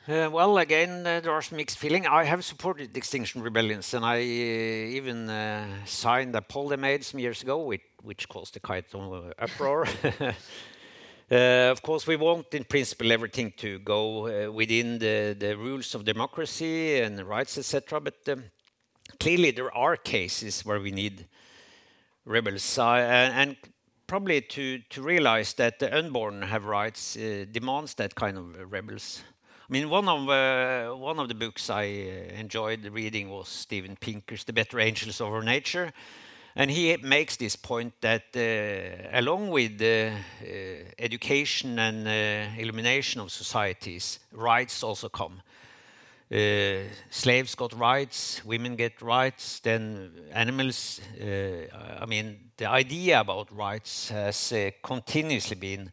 Uh, 0.09 0.31
well, 0.33 0.57
again, 0.57 1.07
uh, 1.07 1.21
there 1.21 1.33
are 1.33 1.43
mixed 1.53 1.77
feelings. 1.77 2.07
I 2.11 2.25
have 2.25 2.47
supported 2.47 2.97
Extinction 2.97 3.43
Rebellions, 3.43 3.93
and 3.93 4.07
I 4.07 4.17
uh, 4.17 4.97
even 4.97 5.29
uh, 5.29 5.67
signed 5.85 6.35
a 6.35 6.41
poll 6.41 6.69
they 6.69 6.77
made 6.77 7.05
some 7.05 7.21
years 7.21 7.43
ago, 7.43 7.59
which, 7.59 7.83
which 8.03 8.27
caused 8.31 8.57
a 8.57 8.61
quite 8.61 8.87
uh, 8.95 9.33
uproar. 9.39 9.87
Uh, 11.31 11.71
of 11.71 11.83
course, 11.83 12.07
we 12.07 12.17
want, 12.17 12.53
in 12.55 12.65
principle, 12.65 13.11
everything 13.11 13.53
to 13.57 13.79
go 13.79 14.51
within 14.51 14.99
the, 14.99 15.35
the 15.39 15.57
rules 15.57 15.95
of 15.95 16.05
democracy 16.05 17.01
and 17.01 17.23
rights, 17.23 17.57
etc. 17.57 18.01
But 18.01 18.17
um, 18.29 18.45
clearly, 19.19 19.51
there 19.51 19.75
are 19.75 19.97
cases 19.97 20.65
where 20.65 20.81
we 20.81 20.91
need 20.91 21.27
rebels, 22.25 22.79
and, 22.79 23.57
probably 24.07 24.43
to, 24.43 24.79
to 24.91 25.01
realize 25.01 25.55
that 25.55 25.79
the 25.79 25.97
unborn 25.97 26.43
have 26.43 26.67
rights 26.67 27.15
demands 27.51 27.95
that 27.95 28.15
kind 28.15 28.37
of 28.37 28.71
rebels. 28.71 29.23
I 29.69 29.73
mean, 29.73 29.89
one 29.89 30.07
of 30.07 30.29
uh, 30.29 30.95
one 30.95 31.19
of 31.19 31.29
the 31.29 31.35
books 31.35 31.71
I 31.71 31.85
uh, 31.85 32.35
enjoyed 32.39 32.85
reading 32.93 33.31
was 33.31 33.49
Steven 33.49 33.97
Pinker's 33.97 34.45
*The 34.45 34.53
Better 34.53 34.79
Angels 34.81 35.19
of 35.23 35.29
Our 35.29 35.43
Nature*, 35.43 35.95
and 36.55 36.71
he 36.71 36.97
makes 36.99 37.37
this 37.37 37.57
point 37.57 37.95
that 38.01 38.25
uh, 38.37 39.19
along 39.19 39.49
with 39.51 39.81
uh, 39.81 40.11
education 40.99 41.79
and 41.79 42.07
uh, 42.07 42.61
illumination 42.61 43.21
of 43.21 43.31
societies, 43.31 44.19
rights 44.33 44.83
also 44.83 45.09
come. 45.09 45.41
Uh, 46.31 46.85
slaves 47.11 47.55
got 47.55 47.73
rights, 47.79 48.43
women 48.45 48.77
get 48.77 49.03
rights, 49.03 49.61
then 49.61 50.11
animals. 50.33 51.01
I 51.21 52.07
mean, 52.07 52.51
the 52.57 52.67
idea 52.67 53.21
about 53.21 53.55
rights 53.55 54.09
has 54.09 54.55
continuously 54.83 55.57
been 55.57 55.93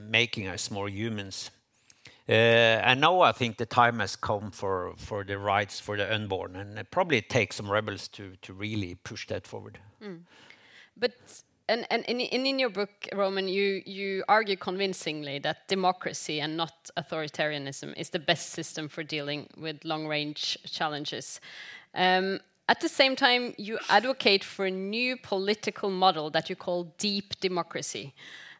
making 0.00 0.48
us 0.48 0.70
more 0.70 0.88
humans. 0.88 1.50
Uh, 2.26 2.32
and 2.32 3.00
now 3.00 3.20
I 3.20 3.32
think 3.32 3.58
the 3.58 3.66
time 3.66 3.98
has 4.00 4.16
come 4.16 4.50
for, 4.50 4.94
for 4.96 5.24
the 5.24 5.38
rights 5.38 5.78
for 5.78 5.96
the 5.96 6.14
unborn, 6.14 6.56
and 6.56 6.78
it 6.78 6.90
probably 6.90 7.20
takes 7.20 7.56
some 7.56 7.70
rebels 7.70 8.08
to, 8.08 8.32
to 8.40 8.54
really 8.54 8.94
push 8.94 9.26
that 9.26 9.46
forward. 9.46 9.78
Mm. 10.02 10.20
But 10.96 11.12
and, 11.68 11.86
and 11.90 12.04
in, 12.04 12.20
in 12.20 12.58
your 12.58 12.68
book, 12.68 12.90
Roman, 13.14 13.48
you, 13.48 13.82
you 13.86 14.22
argue 14.28 14.56
convincingly 14.56 15.38
that 15.40 15.66
democracy 15.66 16.40
and 16.40 16.56
not 16.56 16.90
authoritarianism 16.98 17.94
is 17.96 18.10
the 18.10 18.18
best 18.18 18.50
system 18.50 18.88
for 18.88 19.02
dealing 19.02 19.48
with 19.56 19.84
long 19.84 20.06
range 20.06 20.58
challenges. 20.66 21.40
Um, 21.94 22.40
at 22.68 22.80
the 22.80 22.88
same 22.88 23.16
time, 23.16 23.54
you 23.56 23.78
advocate 23.88 24.44
for 24.44 24.66
a 24.66 24.70
new 24.70 25.16
political 25.16 25.90
model 25.90 26.30
that 26.30 26.50
you 26.50 26.56
call 26.56 26.92
deep 26.98 27.38
democracy. 27.40 28.14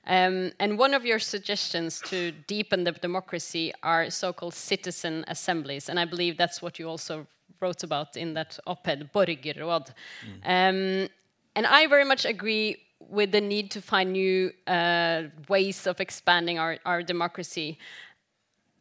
Um, 0.06 0.52
and 0.58 0.78
one 0.78 0.94
of 0.94 1.04
your 1.04 1.18
suggestions 1.18 2.00
to 2.06 2.32
deepen 2.46 2.84
the 2.84 2.92
democracy 2.92 3.72
are 3.82 4.10
so-called 4.10 4.54
citizen 4.54 5.24
assemblies, 5.28 5.88
and 5.88 5.98
I 5.98 6.04
believe 6.04 6.36
that's 6.36 6.60
what 6.60 6.78
you 6.78 6.88
also 6.88 7.26
wrote 7.60 7.82
about 7.82 8.16
in 8.16 8.34
that 8.34 8.58
op-ed, 8.66 9.10
Borgerråd. 9.14 9.92
Mm. 10.26 10.42
Um, 10.44 11.08
and 11.56 11.66
I 11.66 11.86
very 11.86 12.04
much 12.04 12.24
agree 12.24 12.76
with 13.00 13.32
the 13.32 13.40
need 13.40 13.70
to 13.70 13.80
find 13.80 14.12
new 14.12 14.52
uh, 14.66 15.24
ways 15.48 15.86
of 15.86 16.00
expanding 16.00 16.58
our, 16.58 16.78
our 16.84 17.02
democracy. 17.02 17.78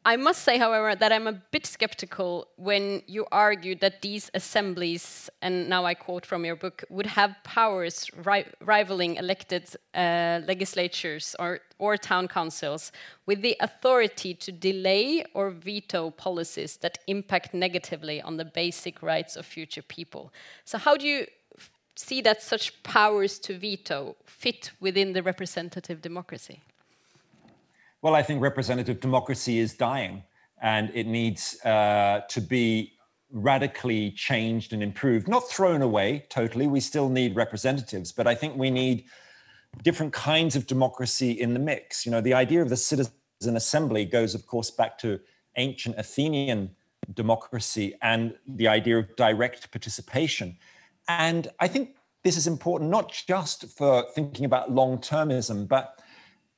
I 0.05 0.17
must 0.17 0.43
say, 0.43 0.57
however, 0.57 0.95
that 0.95 1.13
I'm 1.13 1.27
a 1.27 1.31
bit 1.31 1.65
skeptical 1.65 2.47
when 2.57 3.03
you 3.07 3.25
argue 3.31 3.75
that 3.75 4.01
these 4.01 4.29
assemblies, 4.33 5.29
and 5.41 5.69
now 5.69 5.85
I 5.85 5.93
quote 5.93 6.25
from 6.25 6.43
your 6.43 6.57
book, 6.57 6.83
would 6.89 7.05
have 7.05 7.37
powers 7.45 8.09
ri 8.25 8.43
rivaling 8.59 9.15
elected 9.15 9.63
uh, 9.95 10.41
legislatures 10.45 11.37
or, 11.39 11.61
or 11.79 11.95
town 11.95 12.27
councils 12.27 12.91
with 13.25 13.41
the 13.41 13.55
authority 13.61 14.33
to 14.33 14.51
delay 14.51 15.23
or 15.33 15.51
veto 15.51 16.09
policies 16.11 16.75
that 16.77 16.97
impact 17.07 17.53
negatively 17.53 18.21
on 18.21 18.35
the 18.35 18.45
basic 18.45 19.01
rights 19.01 19.37
of 19.37 19.45
future 19.45 19.83
people. 19.83 20.33
So, 20.65 20.77
how 20.77 20.97
do 20.97 21.07
you 21.07 21.27
see 21.95 22.19
that 22.21 22.41
such 22.41 22.83
powers 22.83 23.39
to 23.39 23.57
veto 23.57 24.17
fit 24.25 24.71
within 24.81 25.13
the 25.13 25.23
representative 25.23 26.01
democracy? 26.01 26.59
Well, 28.03 28.15
I 28.15 28.21
think 28.21 28.41
representative 28.41 28.99
democracy 28.99 29.59
is 29.59 29.75
dying 29.75 30.23
and 30.61 30.91
it 30.93 31.07
needs 31.07 31.57
uh, 31.63 32.23
to 32.27 32.41
be 32.41 32.97
radically 33.31 34.11
changed 34.11 34.73
and 34.73 34.83
improved, 34.83 35.29
not 35.29 35.49
thrown 35.49 35.81
away 35.81 36.25
totally. 36.29 36.67
We 36.67 36.81
still 36.81 37.07
need 37.07 37.33
representatives, 37.37 38.11
but 38.11 38.27
I 38.27 38.35
think 38.35 38.57
we 38.57 38.69
need 38.69 39.05
different 39.83 40.11
kinds 40.11 40.57
of 40.57 40.67
democracy 40.67 41.31
in 41.31 41.53
the 41.53 41.61
mix. 41.61 42.05
You 42.05 42.11
know, 42.11 42.19
the 42.19 42.33
idea 42.33 42.61
of 42.61 42.67
the 42.67 42.75
citizen 42.75 43.13
assembly 43.41 44.03
goes, 44.03 44.35
of 44.35 44.45
course, 44.47 44.69
back 44.69 44.97
to 44.99 45.21
ancient 45.55 45.97
Athenian 45.97 46.71
democracy 47.13 47.95
and 48.01 48.33
the 48.45 48.67
idea 48.67 48.99
of 48.99 49.15
direct 49.15 49.71
participation. 49.71 50.57
And 51.07 51.47
I 51.61 51.69
think 51.69 51.95
this 52.25 52.35
is 52.35 52.47
important 52.47 52.89
not 52.89 53.13
just 53.27 53.77
for 53.77 54.03
thinking 54.13 54.43
about 54.43 54.73
long 54.73 54.97
termism, 54.97 55.69
but 55.69 56.02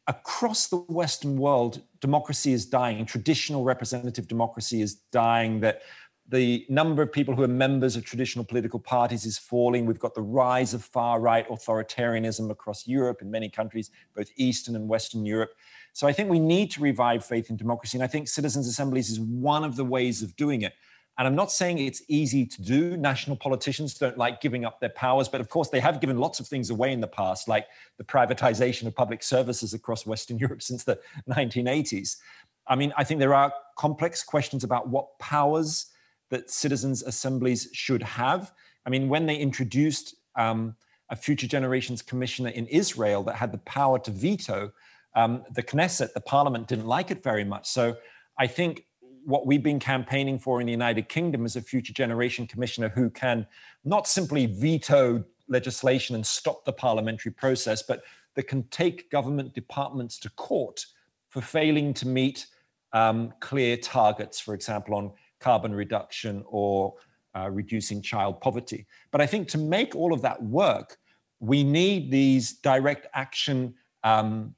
across 0.08 0.68
the 0.68 0.78
Western 0.78 1.38
world, 1.38 1.82
democracy 2.00 2.54
is 2.54 2.66
dying. 2.66 3.06
Traditional 3.06 3.64
representative 3.64 4.28
democracy 4.28 4.82
is 4.82 4.96
dying. 5.12 5.60
That 5.62 5.82
the 6.28 6.66
number 6.70 7.02
of 7.02 7.12
people 7.12 7.36
who 7.36 7.44
are 7.44 7.48
members 7.48 7.96
of 7.96 8.04
traditional 8.04 8.46
political 8.46 8.80
parties 8.80 9.26
is 9.26 9.38
falling. 9.38 9.86
We've 9.86 10.00
got 10.00 10.16
the 10.16 10.22
rise 10.22 10.74
of 10.74 10.84
far 10.84 11.20
right 11.20 11.48
authoritarianism 11.50 12.50
across 12.50 12.88
Europe 12.88 13.22
in 13.22 13.30
many 13.30 13.50
countries, 13.50 13.92
both 14.16 14.30
Eastern 14.36 14.76
and 14.76 14.88
Western 14.88 15.26
Europe. 15.26 15.52
So 15.94 16.08
I 16.08 16.14
think 16.14 16.30
we 16.30 16.40
need 16.40 16.72
to 16.72 16.82
revive 16.82 17.26
faith 17.26 17.50
in 17.50 17.58
democracy. 17.58 17.98
And 17.98 18.04
I 18.04 18.08
think 18.08 18.28
citizens' 18.28 18.68
assemblies 18.68 19.10
is 19.10 19.20
one 19.20 19.64
of 19.64 19.76
the 19.76 19.86
ways 19.86 20.22
of 20.22 20.36
doing 20.36 20.64
it. 20.64 20.74
And 21.18 21.28
I'm 21.28 21.36
not 21.36 21.52
saying 21.52 21.78
it's 21.78 22.02
easy 22.10 22.46
to 22.46 22.62
do. 22.62 22.98
National 22.98 23.38
politicians 23.38 23.94
don't 23.94 24.18
like 24.18 24.42
giving 24.42 24.66
up 24.66 24.82
their 24.82 24.90
powers, 24.90 25.30
but 25.30 25.40
of 25.40 25.48
course, 25.48 25.70
they 25.70 25.80
have 25.80 26.02
given 26.02 26.18
lots 26.18 26.40
of 26.42 26.48
things 26.48 26.70
away 26.70 26.92
in 26.92 27.00
the 27.00 27.08
past, 27.08 27.48
like 27.48 27.68
the 27.98 28.04
privatization 28.04 28.86
of 28.86 28.96
public 28.96 29.24
services 29.24 29.74
across 29.74 30.06
Western 30.06 30.38
Europe 30.46 30.62
since 30.62 30.84
the 30.84 31.00
1980s. 31.30 32.18
I 32.68 32.76
mean, 32.76 32.92
I 32.98 33.04
think 33.04 33.20
there 33.20 33.34
are 33.34 33.54
complex 33.78 34.24
questions 34.24 34.64
about 34.64 34.90
what 34.90 35.18
powers 35.20 35.88
that 36.32 36.50
citizens' 36.50 37.04
assemblies 37.04 37.70
should 37.72 38.04
have. 38.04 38.52
I 38.86 38.90
mean, 38.90 39.08
when 39.08 39.26
they 39.26 39.38
introduced 39.38 40.16
um, 40.36 40.76
a 41.10 41.16
Future 41.16 41.48
Generations 41.48 42.02
Commissioner 42.02 42.50
in 42.50 42.68
Israel 42.68 43.24
that 43.24 43.36
had 43.36 43.52
the 43.52 43.60
power 43.60 44.00
to 44.00 44.12
veto, 44.12 44.72
um, 45.16 45.44
the 45.52 45.64
Knesset, 45.64 46.14
the 46.14 46.22
parliament, 46.22 46.68
didn't 46.68 46.88
like 46.88 47.12
it 47.12 47.24
very 47.24 47.46
much. 47.46 47.68
So 47.68 47.96
I 48.38 48.48
think 48.48 48.86
what 49.26 49.48
we've 49.48 49.64
been 49.64 49.80
campaigning 49.80 50.38
for 50.38 50.62
in 50.62 50.68
the 50.68 50.72
United 50.72 51.10
Kingdom 51.10 51.46
is 51.46 51.56
a 51.56 51.62
future 51.62 51.94
generation 51.94 52.46
commissioner 52.46 52.90
who 52.90 53.10
can 53.10 53.46
not 53.84 54.08
simply 54.08 54.46
veto 54.46 55.24
legislation 55.48 56.16
and 56.16 56.26
stop 56.26 56.64
the 56.64 56.72
parliamentary 56.72 57.32
process, 57.32 57.82
but 57.82 58.04
that 58.36 58.48
can 58.48 58.64
take 58.70 59.10
government 59.10 59.54
departments 59.54 60.20
to 60.20 60.30
court 60.32 60.86
for 61.30 61.42
failing 61.42 61.94
to 61.96 62.08
meet 62.08 62.46
um, 62.94 63.34
clear 63.40 63.76
targets, 63.76 64.40
for 64.40 64.54
example, 64.54 64.96
on 64.96 65.12
carbon 65.40 65.74
reduction 65.74 66.44
or 66.48 66.94
uh, 67.36 67.50
reducing 67.50 68.02
child 68.02 68.40
poverty. 68.40 68.86
But 69.12 69.22
I 69.22 69.26
think 69.26 69.48
to 69.50 69.58
make 69.58 69.96
all 69.96 70.14
of 70.14 70.22
that 70.22 70.42
work, 70.42 70.98
we 71.40 71.64
need 71.64 72.12
these 72.12 72.54
direct 72.54 73.08
action 73.14 73.74
um, 74.04 74.56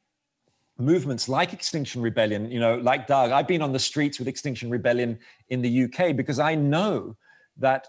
movements 0.78 1.28
like 1.28 1.54
Extinction 1.54 2.02
Rebellion, 2.02 2.52
you 2.52 2.60
know, 2.60 2.76
like 2.76 3.08
Dag. 3.08 3.32
I've 3.32 3.48
been 3.48 3.62
on 3.62 3.74
the 3.74 3.80
streets 3.80 4.20
with 4.20 4.28
Extinction 4.28 4.70
Rebellion 4.70 5.20
in 5.50 5.62
the 5.62 5.84
UK 5.86 6.16
because 6.16 6.40
I 6.40 6.56
know 6.56 7.16
that 7.58 7.88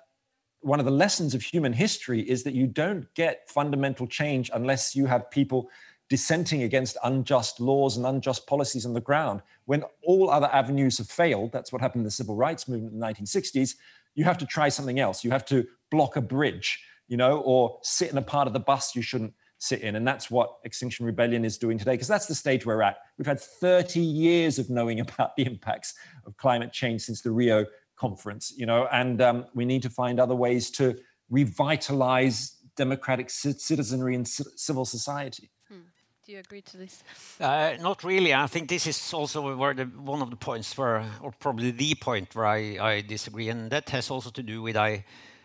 one 0.61 0.80
of 0.80 0.86
the 0.86 0.93
lessons 0.93 1.34
of 1.34 1.43
human 1.43 1.72
history 1.72 2.20
is 2.20 2.43
that 2.43 2.55
you 2.55 2.66
don't 2.66 3.12
get 3.14 3.49
fundamental 3.49 4.07
change 4.07 4.51
unless 4.55 4.97
you 4.97 5.07
have 5.07 5.30
people 5.30 5.68
dissenting 6.09 6.62
against 6.62 6.97
unjust 7.05 7.61
laws 7.61 7.97
and 7.97 8.07
unjust 8.07 8.47
policies 8.47 8.86
on 8.86 8.95
the 8.95 9.01
ground. 9.01 9.43
When 9.66 9.84
all 10.03 10.30
other 10.30 10.49
avenues 10.53 10.99
have 10.99 11.09
failed, 11.09 11.53
that's 11.53 11.72
what 11.72 11.82
happened 11.82 12.01
in 12.01 12.05
the 12.05 12.11
civil 12.11 12.34
rights 12.34 12.66
movement 12.66 12.95
in 12.95 13.01
the 13.01 13.07
1960s, 13.07 13.74
you 14.14 14.24
have 14.24 14.39
to 14.39 14.47
try 14.47 14.68
something 14.70 14.99
else. 14.99 15.22
You 15.22 15.30
have 15.30 15.45
to 15.47 15.66
block 15.91 16.16
a 16.16 16.22
bridge, 16.22 16.82
you 17.09 17.16
know, 17.16 17.41
or 17.41 17.78
sit 17.82 18.11
in 18.11 18.18
a 18.18 18.22
part 18.22 18.47
of 18.47 18.55
the 18.55 18.61
bus 18.61 18.97
you 18.97 19.03
shouldn't 19.03 19.34
sit 19.59 19.83
in. 19.83 19.97
And 19.97 20.07
that's 20.07 20.31
what 20.31 20.59
Extinction 20.65 21.05
Rebellion 21.05 21.45
is 21.45 21.59
doing 21.59 21.79
today, 21.79 21.93
because 21.93 22.09
that's 22.09 22.27
the 22.27 22.35
stage 22.35 22.65
we're 22.65 22.83
at. 22.83 22.99
We've 23.19 23.27
had 23.27 23.41
30 23.41 24.01
years 24.01 24.59
of 24.59 24.71
knowing 24.71 25.01
about 25.07 25.37
the 25.37 25.45
impacts 25.45 25.95
of 26.27 26.37
climate 26.37 26.73
change 26.73 27.03
since 27.03 27.21
the 27.21 27.31
Rio 27.31 27.67
conference, 27.97 28.53
you 28.57 28.67
know, 28.67 28.87
and 28.93 29.21
um, 29.21 29.47
we 29.55 29.65
need 29.65 29.83
to 29.83 29.91
find 29.91 30.21
other 30.21 30.35
ways 30.35 30.71
to 30.71 30.97
revitalize 31.31 32.57
democratic 32.77 33.29
citizenry 33.29 34.15
and 34.15 34.27
civil 34.27 34.85
society. 34.85 35.51
Hmm. 35.69 35.81
Do 36.25 36.33
you 36.33 36.39
agree 36.39 36.63
to 36.63 36.77
this? 36.77 37.03
Uh, 37.41 37.77
not 37.81 38.03
really. 38.03 38.35
I 38.35 38.49
think 38.49 38.69
this 38.69 38.87
is 38.87 39.15
also 39.15 39.57
where 39.57 39.73
the, 39.73 39.85
one 39.85 40.23
of 40.23 40.31
the 40.31 40.37
points 40.37 40.77
where, 40.77 41.05
or 41.23 41.33
probably 41.39 41.71
the 41.71 41.95
point 41.95 42.35
where 42.35 42.47
I, 42.47 42.79
I 42.81 43.01
disagree, 43.01 43.49
and 43.49 43.71
that 43.71 43.91
has 43.91 44.11
also 44.11 44.31
to 44.31 44.43
do 44.43 44.61
with 44.61 44.77
I, 44.77 45.05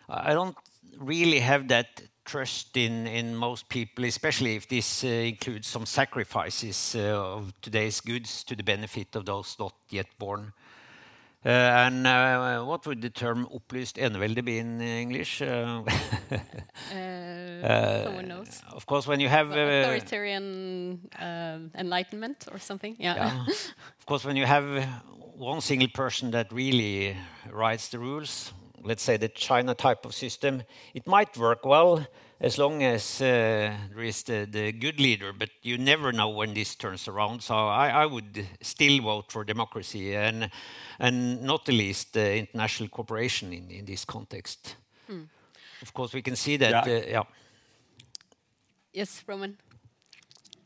I 0.09 0.33
don't 0.33 0.57
really 0.97 1.39
have 1.39 1.67
that 1.67 2.01
trust 2.25 2.75
in, 2.77 3.07
in 3.07 3.35
most 3.35 3.69
people, 3.69 4.05
especially 4.05 4.55
if 4.55 4.67
this 4.67 5.03
uh, 5.03 5.07
includes 5.07 5.67
some 5.67 5.85
sacrifices 5.85 6.95
uh, 6.95 7.35
of 7.35 7.53
today's 7.61 8.01
goods 8.01 8.43
to 8.45 8.55
the 8.55 8.63
benefit 8.63 9.15
of 9.15 9.25
those 9.25 9.55
not 9.59 9.73
yet 9.89 10.07
born. 10.17 10.53
Uh, 11.45 11.49
and 11.49 12.07
uh, 12.07 12.63
what 12.63 12.85
would 12.87 13.01
the 13.01 13.09
term 13.09 13.45
opplyst 13.53 13.97
enevelde 13.97 14.45
be 14.45 14.59
in 14.59 14.79
uh, 14.79 14.83
English? 14.83 15.41
Uh, 15.41 15.83
someone 18.03 18.27
knows. 18.29 18.61
Of 18.71 18.85
course, 18.85 19.05
when 19.05 19.19
you 19.19 19.27
have 19.27 19.51
authoritarian 19.51 21.01
enlightenment 21.75 22.47
or 22.49 22.59
something. 22.59 22.95
Yeah. 22.97 23.45
of 23.99 24.05
course, 24.05 24.23
when 24.23 24.37
you 24.37 24.45
have 24.45 24.87
one 25.35 25.59
single 25.59 25.89
person 25.89 26.31
that 26.31 26.49
really 26.53 27.17
writes 27.51 27.89
the 27.89 27.99
rules, 27.99 28.53
let's 28.83 29.03
say, 29.03 29.17
the 29.17 29.29
China 29.29 29.73
type 29.73 30.05
of 30.05 30.13
system, 30.13 30.63
it 30.93 31.07
might 31.07 31.37
work 31.37 31.65
well 31.65 32.05
as 32.39 32.57
long 32.57 32.83
as 32.83 33.21
uh, 33.21 33.73
there 33.93 34.03
is 34.03 34.23
the, 34.23 34.45
the, 34.49 34.71
good 34.73 34.99
leader, 34.99 35.31
but 35.31 35.49
you 35.61 35.77
never 35.77 36.11
know 36.11 36.29
when 36.29 36.53
this 36.53 36.75
turns 36.75 37.07
around. 37.07 37.41
So 37.41 37.55
I, 37.55 37.89
I 37.89 38.05
would 38.05 38.45
still 38.61 39.01
vote 39.01 39.31
for 39.31 39.45
democracy 39.45 40.13
and, 40.13 40.49
and 40.99 41.41
not 41.41 41.65
the 41.65 41.71
least 41.71 42.17
uh, 42.17 42.19
international 42.19 42.89
cooperation 42.89 43.53
in, 43.53 43.71
in 43.71 43.85
this 43.85 44.03
context. 44.03 44.75
Hmm. 45.07 45.23
Of 45.81 45.93
course, 45.93 46.13
we 46.13 46.21
can 46.21 46.35
see 46.35 46.57
that. 46.57 46.85
Yeah. 46.85 46.93
Uh, 46.93 47.01
yeah. 47.07 47.23
Yes, 48.91 49.23
Roman. 49.25 49.57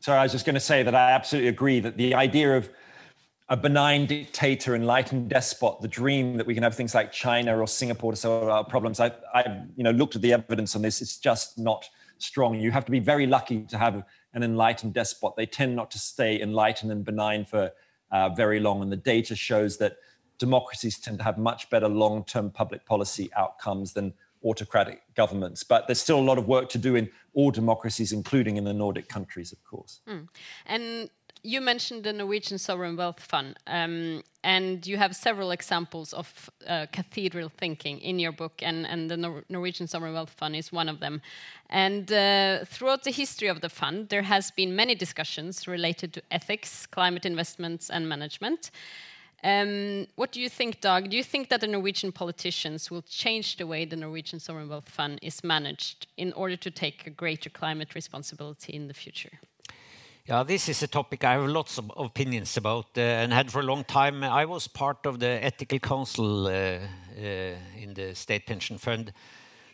Sorry, 0.00 0.18
I 0.18 0.22
was 0.24 0.32
just 0.32 0.44
going 0.44 0.54
to 0.54 0.60
say 0.60 0.82
that 0.82 0.94
I 0.94 1.12
absolutely 1.12 1.48
agree 1.48 1.80
that 1.80 1.96
the 1.96 2.14
idea 2.14 2.56
of 2.56 2.68
a 3.50 3.56
benign 3.56 4.04
dictator, 4.06 4.74
enlightened 4.74 5.30
despot, 5.30 5.80
the 5.80 5.88
dream 5.88 6.36
that 6.36 6.46
we 6.46 6.52
can 6.52 6.62
have 6.62 6.74
things 6.74 6.94
like 6.94 7.10
China 7.10 7.58
or 7.58 7.66
Singapore 7.66 8.12
to 8.12 8.16
solve 8.16 8.48
our 8.48 8.64
problems. 8.64 9.00
I, 9.00 9.12
I, 9.32 9.62
you 9.74 9.84
know, 9.84 9.90
looked 9.90 10.16
at 10.16 10.22
the 10.22 10.34
evidence 10.34 10.76
on 10.76 10.82
this. 10.82 11.00
It's 11.00 11.16
just 11.16 11.58
not 11.58 11.88
strong. 12.18 12.60
You 12.60 12.70
have 12.70 12.84
to 12.84 12.90
be 12.90 12.98
very 13.00 13.26
lucky 13.26 13.62
to 13.62 13.78
have 13.78 14.04
an 14.34 14.42
enlightened 14.42 14.92
despot. 14.92 15.34
They 15.36 15.46
tend 15.46 15.74
not 15.74 15.90
to 15.92 15.98
stay 15.98 16.40
enlightened 16.42 16.92
and 16.92 17.04
benign 17.04 17.46
for 17.46 17.72
uh, 18.10 18.28
very 18.30 18.60
long, 18.60 18.82
and 18.82 18.92
the 18.92 18.96
data 18.96 19.34
shows 19.34 19.78
that 19.78 19.96
democracies 20.38 20.98
tend 20.98 21.18
to 21.18 21.24
have 21.24 21.38
much 21.38 21.68
better 21.70 21.88
long-term 21.88 22.50
public 22.50 22.84
policy 22.84 23.30
outcomes 23.34 23.92
than 23.92 24.12
autocratic 24.44 25.02
governments. 25.14 25.64
But 25.64 25.86
there's 25.86 26.00
still 26.00 26.18
a 26.18 26.22
lot 26.22 26.38
of 26.38 26.46
work 26.46 26.68
to 26.70 26.78
do 26.78 26.96
in 26.96 27.10
all 27.34 27.50
democracies, 27.50 28.12
including 28.12 28.56
in 28.56 28.64
the 28.64 28.72
Nordic 28.72 29.08
countries, 29.08 29.52
of 29.52 29.62
course. 29.64 30.00
Mm. 30.08 30.28
And 30.66 31.10
you 31.42 31.60
mentioned 31.60 32.04
the 32.04 32.12
Norwegian 32.12 32.58
Sovereign 32.58 32.96
Wealth 32.96 33.20
Fund, 33.20 33.56
um, 33.66 34.22
and 34.44 34.86
you 34.86 34.96
have 34.96 35.14
several 35.14 35.50
examples 35.50 36.12
of 36.12 36.50
uh, 36.66 36.86
cathedral 36.92 37.48
thinking 37.48 37.98
in 38.00 38.18
your 38.18 38.32
book, 38.32 38.62
and, 38.62 38.86
and 38.86 39.10
the 39.10 39.16
Nor 39.16 39.44
Norwegian 39.48 39.86
Sovereign 39.86 40.14
Wealth 40.14 40.30
Fund 40.30 40.56
is 40.56 40.72
one 40.72 40.88
of 40.88 41.00
them. 41.00 41.20
And 41.70 42.12
uh, 42.12 42.64
throughout 42.64 43.04
the 43.04 43.10
history 43.10 43.48
of 43.48 43.60
the 43.60 43.68
fund, 43.68 44.08
there 44.08 44.22
has 44.22 44.50
been 44.50 44.74
many 44.74 44.94
discussions 44.94 45.68
related 45.68 46.12
to 46.14 46.22
ethics, 46.30 46.86
climate 46.86 47.26
investments, 47.26 47.90
and 47.90 48.08
management. 48.08 48.70
Um, 49.44 50.06
what 50.16 50.32
do 50.32 50.40
you 50.40 50.48
think, 50.48 50.80
Dag? 50.80 51.10
Do 51.10 51.16
you 51.16 51.22
think 51.22 51.48
that 51.48 51.60
the 51.60 51.68
Norwegian 51.68 52.10
politicians 52.10 52.90
will 52.90 53.02
change 53.02 53.56
the 53.56 53.66
way 53.66 53.84
the 53.84 53.96
Norwegian 53.96 54.40
Sovereign 54.40 54.68
Wealth 54.68 54.88
Fund 54.88 55.20
is 55.22 55.44
managed 55.44 56.08
in 56.16 56.32
order 56.32 56.56
to 56.56 56.70
take 56.70 57.06
a 57.06 57.10
greater 57.10 57.48
climate 57.48 57.94
responsibility 57.94 58.72
in 58.72 58.88
the 58.88 58.94
future? 58.94 59.38
Yeah, 60.28 60.42
this 60.42 60.68
is 60.68 60.82
a 60.82 60.86
topic 60.86 61.24
I 61.24 61.32
have 61.32 61.48
lots 61.48 61.78
of 61.78 61.90
opinions 61.96 62.58
about 62.58 62.88
uh, 62.98 63.00
and 63.00 63.32
had 63.32 63.50
for 63.50 63.60
a 63.60 63.62
long 63.62 63.82
time. 63.82 64.22
I 64.22 64.44
was 64.44 64.68
part 64.68 65.06
of 65.06 65.20
the 65.20 65.42
ethical 65.42 65.78
council 65.78 66.46
uh, 66.46 66.50
uh, 66.50 67.54
in 67.74 67.94
the 67.94 68.14
state 68.14 68.44
pension 68.44 68.76
fund 68.76 69.14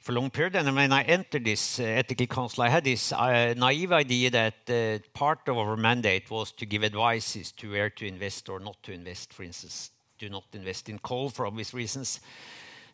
for 0.00 0.12
a 0.12 0.14
long 0.14 0.30
period. 0.30 0.55
And 0.55 0.72
when 0.76 0.92
I 0.92 1.02
entered 1.02 1.44
this 1.44 1.80
uh, 1.80 1.82
ethical 1.82 2.28
council, 2.28 2.62
I 2.62 2.68
had 2.68 2.84
this 2.84 3.11
uh, 3.11 3.55
naive 3.57 3.90
idea 3.90 4.30
that 4.30 4.70
uh, 4.70 5.02
part 5.12 5.40
of 5.48 5.59
our 5.59 5.76
mandate 5.76 6.30
was 6.30 6.52
to 6.52 6.66
give 6.66 6.84
advices 6.84 7.50
to 7.50 7.72
where 7.72 7.90
to 7.90 8.07
invest 8.07 8.48
or 8.48 8.61
not 8.61 8.80
to 8.84 8.92
invest. 8.92 9.32
For 9.32 9.42
instance, 9.42 9.90
do 10.20 10.28
not 10.28 10.44
invest 10.52 10.88
in 10.88 11.00
coal 11.00 11.30
for 11.30 11.46
obvious 11.46 11.74
reasons. 11.74 12.20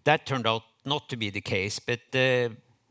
That 0.04 0.24
turned 0.24 0.46
out 0.46 0.62
not 0.86 1.10
to 1.10 1.16
be 1.18 1.28
the 1.28 1.42
case, 1.42 1.78
but 1.78 2.00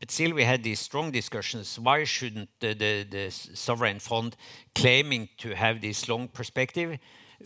but 0.00 0.10
still 0.10 0.32
we 0.32 0.44
had 0.44 0.62
these 0.62 0.80
strong 0.80 1.10
discussions. 1.10 1.78
Why 1.78 2.04
shouldn't 2.04 2.48
the, 2.58 2.72
the, 2.72 3.06
the, 3.08 3.30
sovereign 3.30 3.98
fund, 3.98 4.34
claiming 4.74 5.28
to 5.38 5.54
have 5.54 5.82
this 5.82 6.08
long 6.08 6.28
perspective, 6.28 6.98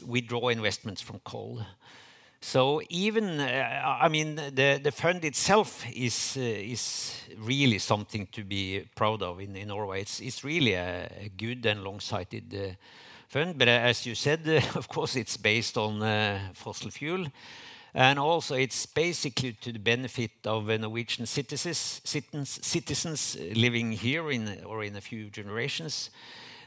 withdraw 0.06 0.48
investments 0.48 1.02
from 1.02 1.18
coal? 1.18 1.62
So 2.40 2.80
even, 2.90 3.40
uh, 3.40 3.98
I 4.00 4.08
mean, 4.08 4.36
the, 4.36 4.78
the 4.82 4.92
fund 4.92 5.24
itself 5.24 5.84
is, 5.92 6.36
uh, 6.36 6.42
is 6.42 7.16
really 7.38 7.78
something 7.78 8.28
to 8.32 8.44
be 8.44 8.86
proud 8.94 9.22
of 9.22 9.40
in, 9.40 9.56
in 9.56 9.68
Norway. 9.68 10.02
It's, 10.02 10.20
it's 10.20 10.44
really 10.44 10.74
a, 10.74 11.10
a 11.22 11.30
good 11.36 11.66
and 11.66 11.82
long-sighted 11.82 12.54
uh, 12.54 12.74
fund. 13.28 13.58
But 13.58 13.68
uh, 13.68 13.70
as 13.70 14.06
you 14.06 14.14
said, 14.14 14.46
of 14.76 14.88
course, 14.88 15.16
it's 15.16 15.36
based 15.38 15.76
on 15.76 16.02
uh, 16.02 16.38
fossil 16.52 16.90
fuel. 16.90 17.26
And 17.94 18.18
also, 18.18 18.56
it's 18.56 18.86
basically 18.86 19.52
to 19.52 19.72
the 19.72 19.78
benefit 19.78 20.32
of 20.44 20.66
Norwegian 20.66 21.26
citizens, 21.26 22.00
citizens 22.04 23.36
living 23.54 23.92
here 23.92 24.32
in 24.32 24.64
or 24.64 24.82
in 24.82 24.96
a 24.96 25.00
few 25.00 25.30
generations. 25.30 26.10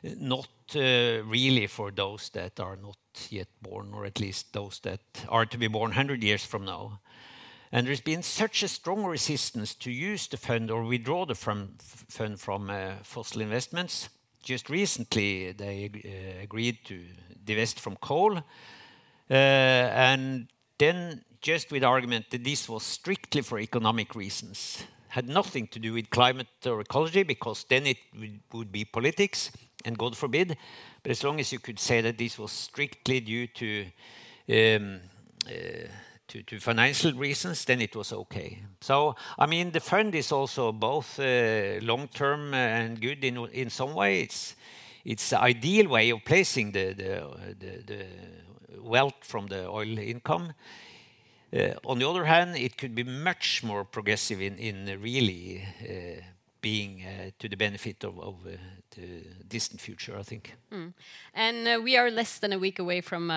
not 0.03 0.47
uh, 0.75 1.23
really 1.25 1.67
for 1.67 1.91
those 1.91 2.29
that 2.29 2.59
are 2.59 2.77
not 2.77 2.97
yet 3.29 3.47
born, 3.61 3.93
or 3.93 4.05
at 4.05 4.19
least 4.19 4.53
those 4.53 4.79
that 4.81 4.99
are 5.29 5.45
to 5.45 5.57
be 5.57 5.67
born 5.67 5.89
100 5.89 6.23
years 6.23 6.45
from 6.45 6.65
now. 6.65 6.99
And 7.71 7.85
there's 7.85 8.01
been 8.01 8.23
such 8.23 8.63
a 8.63 8.67
strong 8.67 9.03
resistance 9.05 9.73
to 9.75 9.91
use 9.91 10.27
the 10.27 10.37
fund 10.37 10.71
or 10.71 10.83
withdraw 10.83 11.25
the 11.25 11.35
fund 11.35 12.39
from 12.39 12.69
uh, 12.69 12.91
fossil 13.03 13.41
investments. 13.41 14.09
Just 14.41 14.69
recently, 14.69 15.51
they 15.51 15.89
uh, 15.93 16.43
agreed 16.43 16.77
to 16.85 17.01
divest 17.43 17.79
from 17.79 17.97
coal. 17.97 18.37
Uh, 19.29 19.33
and 19.33 20.47
then, 20.77 21.23
just 21.41 21.71
with 21.71 21.83
argument 21.83 22.29
that 22.31 22.43
this 22.43 22.67
was 22.69 22.83
strictly 22.83 23.41
for 23.41 23.59
economic 23.59 24.15
reasons, 24.15 24.83
had 25.09 25.27
nothing 25.27 25.67
to 25.67 25.79
do 25.79 25.93
with 25.93 26.09
climate 26.09 26.47
or 26.65 26.81
ecology, 26.81 27.23
because 27.23 27.65
then 27.69 27.87
it 27.87 27.97
would 28.53 28.71
be 28.71 28.85
politics, 28.85 29.51
and 29.85 29.97
God 29.97 30.15
forbid. 30.15 30.57
But 31.01 31.11
as 31.11 31.23
long 31.23 31.39
as 31.39 31.51
you 31.51 31.59
could 31.59 31.79
say 31.79 32.01
that 32.01 32.17
this 32.17 32.37
was 32.37 32.51
strictly 32.51 33.19
due 33.19 33.47
to 33.47 33.85
um, 34.49 34.99
uh, 35.45 35.87
to, 36.27 36.43
to, 36.43 36.59
financial 36.59 37.13
reasons, 37.13 37.63
then 37.63 37.81
it 37.81 37.95
was 37.95 38.11
okay. 38.11 38.61
So, 38.81 39.15
I 39.39 39.45
mean, 39.45 39.71
the 39.71 39.79
fund 39.79 40.13
is 40.13 40.31
also 40.31 40.73
both 40.73 41.19
uh, 41.19 41.79
long 41.81 42.09
term 42.09 42.53
and 42.53 42.99
good 42.99 43.23
in 43.23 43.37
in 43.53 43.69
some 43.69 43.93
way. 43.93 44.21
It's 44.21 44.55
it's 45.05 45.29
the 45.29 45.41
ideal 45.41 45.87
way 45.87 46.09
of 46.09 46.19
placing 46.25 46.73
the 46.73 46.93
the, 46.93 47.55
the, 47.59 47.83
the 47.85 48.05
wealth 48.81 49.21
from 49.21 49.47
the 49.47 49.67
oil 49.67 49.97
income. 49.97 50.53
Uh, 51.53 51.73
on 51.85 51.99
the 51.99 52.07
other 52.07 52.25
hand, 52.25 52.57
it 52.57 52.77
could 52.77 52.93
be 52.93 53.03
much 53.03 53.63
more 53.63 53.85
progressive 53.85 54.41
in 54.41 54.99
really 55.01 55.63
uh, 55.81 56.21
being 56.61 57.03
uh, 57.05 57.29
to 57.39 57.47
the 57.47 57.55
benefit 57.55 58.03
of, 58.03 58.15
the 58.43 58.57
distant 59.47 59.79
future, 59.79 60.17
I 60.17 60.23
think. 60.23 60.55
Mm. 60.71 60.93
And 61.33 61.83
we 61.83 61.97
are 61.97 62.09
less 62.09 62.39
than 62.39 62.51
a 62.51 62.57
week 62.57 62.79
away 62.79 63.01
from 63.01 63.27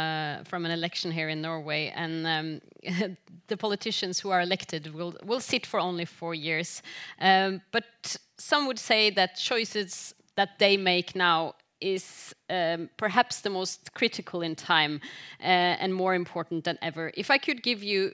from 0.44 0.64
an 0.64 0.70
election 0.70 1.12
here 1.12 1.28
in 1.28 1.42
Norway, 1.42 1.92
and 1.94 2.26
um, 2.26 2.60
the 3.46 3.56
politicians 3.56 4.20
who 4.20 4.30
are 4.30 4.40
elected 4.40 4.94
will 4.94 5.14
will 5.22 5.40
sit 5.40 5.66
for 5.66 5.78
only 5.78 6.06
four 6.06 6.34
years. 6.34 6.82
Um, 7.20 7.60
but 7.72 8.16
some 8.38 8.66
would 8.66 8.78
say 8.78 9.10
that 9.10 9.36
choices 9.36 10.14
that 10.36 10.58
they 10.58 10.76
make 10.76 11.14
now 11.14 11.54
is 11.80 12.34
um, 12.48 12.90
perhaps 12.96 13.40
the 13.40 13.50
most 13.50 13.94
critical 13.94 14.42
in 14.42 14.54
time 14.54 15.00
uh, 15.40 15.44
and 15.82 15.94
more 15.94 16.14
important 16.14 16.64
than 16.64 16.78
ever. 16.82 17.12
If 17.14 17.30
I 17.30 17.38
could 17.38 17.62
give 17.62 17.82
you 17.82 18.12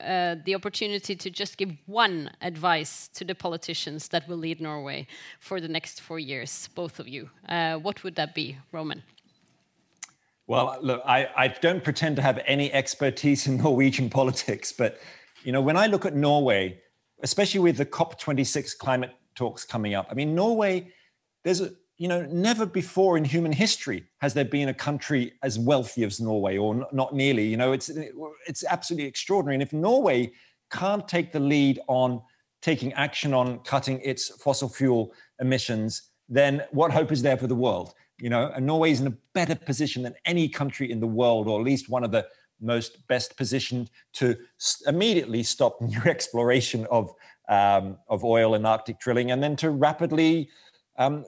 uh, 0.00 0.36
the 0.44 0.54
opportunity 0.54 1.14
to 1.14 1.30
just 1.30 1.58
give 1.58 1.72
one 1.86 2.30
advice 2.40 3.08
to 3.08 3.24
the 3.24 3.34
politicians 3.34 4.08
that 4.08 4.26
will 4.28 4.38
lead 4.38 4.60
Norway 4.60 5.06
for 5.40 5.60
the 5.60 5.68
next 5.68 6.00
four 6.00 6.18
years, 6.18 6.68
both 6.74 6.98
of 6.98 7.06
you, 7.06 7.28
uh, 7.48 7.76
what 7.76 8.02
would 8.02 8.14
that 8.16 8.34
be, 8.34 8.56
Roman? 8.72 9.02
Well, 10.46 10.78
look, 10.80 11.02
I, 11.06 11.28
I, 11.36 11.48
don't 11.48 11.84
pretend 11.84 12.16
to 12.16 12.22
have 12.22 12.40
any 12.44 12.72
expertise 12.72 13.46
in 13.46 13.56
Norwegian 13.62 14.10
politics, 14.10 14.72
but 14.72 14.98
you 15.44 15.52
know, 15.52 15.60
when 15.60 15.76
I 15.76 15.86
look 15.86 16.04
at 16.04 16.14
Norway, 16.14 16.80
especially 17.22 17.60
with 17.60 17.76
the 17.76 17.86
COP26 17.86 18.76
climate 18.78 19.14
talks 19.34 19.64
coming 19.64 19.94
up, 19.94 20.08
I 20.10 20.14
mean, 20.14 20.34
Norway, 20.34 20.92
there's 21.44 21.60
a 21.60 21.72
you 22.00 22.08
know, 22.08 22.22
never 22.30 22.64
before 22.64 23.18
in 23.18 23.26
human 23.26 23.52
history 23.52 24.06
has 24.22 24.32
there 24.32 24.46
been 24.46 24.70
a 24.70 24.74
country 24.74 25.34
as 25.42 25.58
wealthy 25.58 26.02
as 26.02 26.18
Norway, 26.18 26.56
or 26.56 26.88
not 26.92 27.14
nearly. 27.14 27.46
You 27.46 27.58
know, 27.58 27.72
it's 27.72 27.90
it's 28.46 28.64
absolutely 28.64 29.06
extraordinary. 29.06 29.56
And 29.56 29.62
if 29.62 29.74
Norway 29.74 30.32
can't 30.70 31.06
take 31.06 31.30
the 31.30 31.40
lead 31.40 31.78
on 31.88 32.22
taking 32.62 32.94
action 32.94 33.34
on 33.34 33.58
cutting 33.64 34.00
its 34.00 34.30
fossil 34.42 34.66
fuel 34.66 35.12
emissions, 35.40 36.04
then 36.26 36.62
what 36.70 36.90
hope 36.90 37.12
is 37.12 37.20
there 37.20 37.36
for 37.36 37.48
the 37.48 37.54
world? 37.54 37.92
You 38.18 38.30
know, 38.30 38.50
and 38.56 38.64
Norway 38.64 38.92
is 38.92 39.02
in 39.02 39.06
a 39.06 39.16
better 39.34 39.54
position 39.54 40.02
than 40.02 40.14
any 40.24 40.48
country 40.48 40.90
in 40.90 41.00
the 41.00 41.06
world, 41.06 41.48
or 41.48 41.60
at 41.60 41.66
least 41.66 41.90
one 41.90 42.02
of 42.02 42.12
the 42.12 42.26
most 42.62 43.06
best 43.08 43.36
positioned 43.36 43.90
to 44.14 44.38
immediately 44.86 45.42
stop 45.42 45.78
new 45.82 46.00
exploration 46.06 46.86
of 46.90 47.12
um, 47.50 47.98
of 48.08 48.24
oil 48.24 48.54
and 48.54 48.66
Arctic 48.66 48.98
drilling, 49.00 49.32
and 49.32 49.42
then 49.42 49.54
to 49.56 49.68
rapidly 49.68 50.48
um, 50.96 51.26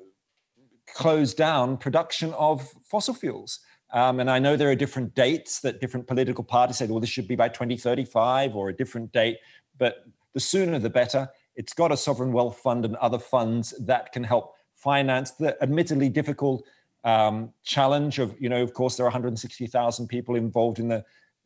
close 0.95 1.34
down 1.34 1.76
production 1.76 2.32
of 2.34 2.68
fossil 2.84 3.14
fuels. 3.14 3.61
Um, 3.93 4.20
and 4.20 4.30
I 4.30 4.38
know 4.38 4.57
there 4.57 4.70
are 4.70 4.74
different 4.74 5.14
dates 5.14 5.61
that 5.61 5.80
different 5.80 6.07
political 6.07 6.45
parties 6.45 6.78
say, 6.78 6.86
well, 6.86 7.01
this 7.01 7.11
should 7.11 7.28
be 7.28 7.36
by 7.36 7.49
2035 7.49 8.57
or 8.57 8.70
a 8.70 8.76
different 8.76 9.12
date, 9.12 9.38
but 9.78 10.07
the 10.32 10.40
sooner 10.40 10.78
the 10.78 10.90
better. 10.90 11.28
It's 11.57 11.74
got 11.74 11.93
a 11.93 11.97
sovereign 11.97 12.32
wealth 12.32 12.59
fund 12.59 12.86
and 12.86 12.97
other 12.97 13.18
funds 13.18 13.74
that 13.80 14.12
can 14.12 14.24
help 14.24 14.55
finance 14.74 15.32
the 15.32 15.62
admittedly 15.62 16.09
difficult 16.09 16.64
um, 17.05 17.53
challenge 17.64 18.18
of, 18.18 18.34
you 18.40 18.49
know, 18.49 18.62
of 18.62 18.72
course, 18.72 18.97
there 18.97 19.05
are 19.05 19.11
160,000 19.11 20.07
people 20.07 20.36
involved 20.36 20.78
in 20.78 20.88
the 20.88 21.05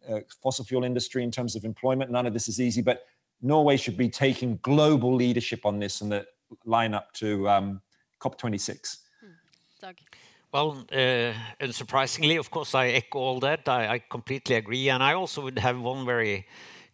uh, 0.09 0.21
fossil 0.43 0.65
fuel 0.65 0.85
industry 0.85 1.25
in 1.25 1.31
terms 1.31 1.57
of 1.57 1.65
employment. 1.65 2.11
None 2.11 2.27
of 2.27 2.33
this 2.33 2.47
is 2.47 2.61
easy, 2.61 2.83
but 2.83 3.05
Norway 3.43 3.77
should 3.77 3.97
be 3.97 4.09
taking 4.09 4.59
global 4.63 5.15
leadership 5.15 5.67
on 5.67 5.79
this 5.81 6.01
and 6.01 6.13
the 6.13 6.27
line 6.65 6.95
up 6.95 7.13
to 7.15 7.49
um, 7.49 7.81
COP26. 8.21 8.99
Dag? 9.87 10.01
Well, 10.51 10.85
uh, 10.91 11.33
unsurprisingly, 11.61 12.41
of 12.41 12.51
course, 12.51 12.75
I 12.75 12.89
echo 12.89 13.21
all 13.21 13.39
that. 13.41 13.69
I, 13.69 13.89
I, 13.89 13.99
completely 14.01 14.57
agree. 14.57 14.89
And 14.89 15.01
I 15.01 15.13
also 15.13 15.43
would 15.43 15.61
have 15.61 15.79
one 15.79 16.05
very 16.05 16.45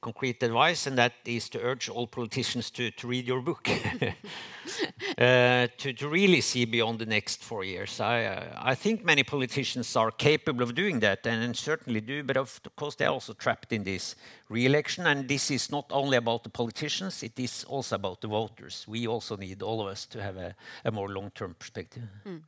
concrete 0.03 0.43
advice, 0.43 0.87
and 0.87 0.99
that 0.99 1.15
is 1.25 1.49
to 1.49 1.61
urge 1.63 1.89
all 1.89 2.07
politicians 2.07 2.71
to, 2.73 2.91
to 2.91 3.07
read 3.07 3.27
your 3.27 3.41
book, 3.41 3.67
uh, 5.19 5.69
to, 5.79 5.93
to 5.95 6.07
really 6.07 6.43
see 6.43 6.67
beyond 6.67 6.99
the 6.99 7.07
next 7.07 7.43
four 7.43 7.65
years. 7.65 7.99
I, 7.99 8.25
uh, 8.25 8.59
I 8.61 8.75
think 8.75 9.07
many 9.07 9.23
politicians 9.23 9.97
are 9.97 10.11
capable 10.11 10.63
of 10.63 10.75
doing 10.75 11.01
that, 11.01 11.27
and, 11.27 11.57
certainly 11.57 12.03
do, 12.03 12.23
but 12.23 12.37
of 12.37 12.61
course, 12.77 12.97
they're 12.97 13.09
also 13.09 13.33
trapped 13.33 13.73
in 13.73 13.85
this 13.85 14.17
re 14.51 14.67
election. 14.67 15.07
And 15.07 15.27
this 15.27 15.51
is 15.51 15.71
not 15.71 15.87
only 15.91 16.19
about 16.19 16.43
the 16.43 16.51
politicians, 16.51 17.23
it 17.23 17.41
is 17.41 17.65
also 17.65 17.95
about 17.95 18.21
the 18.21 18.29
voters. 18.29 18.85
We 18.87 19.07
also 19.07 19.39
need, 19.39 19.63
all 19.63 19.81
of 19.81 19.87
us, 19.87 20.05
to 20.07 20.23
have 20.23 20.37
a, 20.37 20.55
a 20.85 20.91
more 20.91 21.09
long 21.09 21.31
term 21.31 21.55
perspective. 21.59 22.03
Mm. 22.27 22.43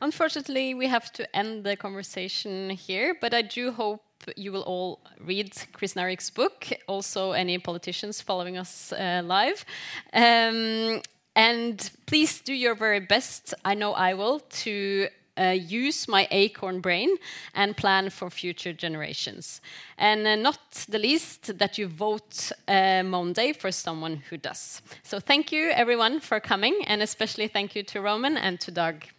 Unfortunately, 0.00 0.74
we 0.74 0.86
have 0.88 1.12
to 1.12 1.36
end 1.36 1.64
the 1.64 1.76
conversation 1.76 2.70
here, 2.70 3.16
but 3.20 3.32
I 3.32 3.42
do 3.42 3.72
hope 3.72 4.02
you 4.36 4.52
will 4.52 4.62
all 4.62 5.00
read 5.20 5.52
Krznaric's 5.72 6.30
book, 6.30 6.68
also 6.86 7.32
any 7.32 7.58
politicians 7.58 8.20
following 8.20 8.58
us 8.58 8.92
uh, 8.92 9.22
live. 9.24 9.64
Um, 10.12 11.00
and 11.34 11.90
please 12.06 12.40
do 12.40 12.52
your 12.52 12.74
very 12.74 13.00
best, 13.00 13.54
I 13.64 13.74
know 13.74 13.92
I 13.92 14.14
will, 14.14 14.40
to 14.40 15.08
uh, 15.38 15.50
use 15.50 16.08
my 16.08 16.26
acorn 16.30 16.80
brain 16.80 17.16
and 17.54 17.76
plan 17.76 18.10
for 18.10 18.30
future 18.30 18.72
generations. 18.72 19.60
And 19.98 20.26
uh, 20.26 20.36
not 20.36 20.86
the 20.88 20.98
least, 20.98 21.58
that 21.58 21.78
you 21.78 21.88
vote 21.88 22.52
uh, 22.68 23.02
Monday 23.02 23.52
for 23.52 23.70
someone 23.70 24.22
who 24.30 24.38
does. 24.38 24.80
So 25.02 25.20
thank 25.20 25.52
you, 25.52 25.70
everyone, 25.70 26.20
for 26.20 26.40
coming, 26.40 26.82
and 26.86 27.02
especially 27.02 27.48
thank 27.48 27.76
you 27.76 27.82
to 27.84 28.00
Roman 28.00 28.36
and 28.36 28.58
to 28.60 28.70
Dag. 28.70 29.10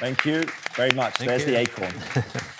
Thank 0.00 0.24
you 0.24 0.44
very 0.72 0.92
much. 0.92 1.16
Thank 1.18 1.28
There's 1.28 1.42
you. 1.42 1.52
the 1.52 1.58
acorn. 1.58 1.92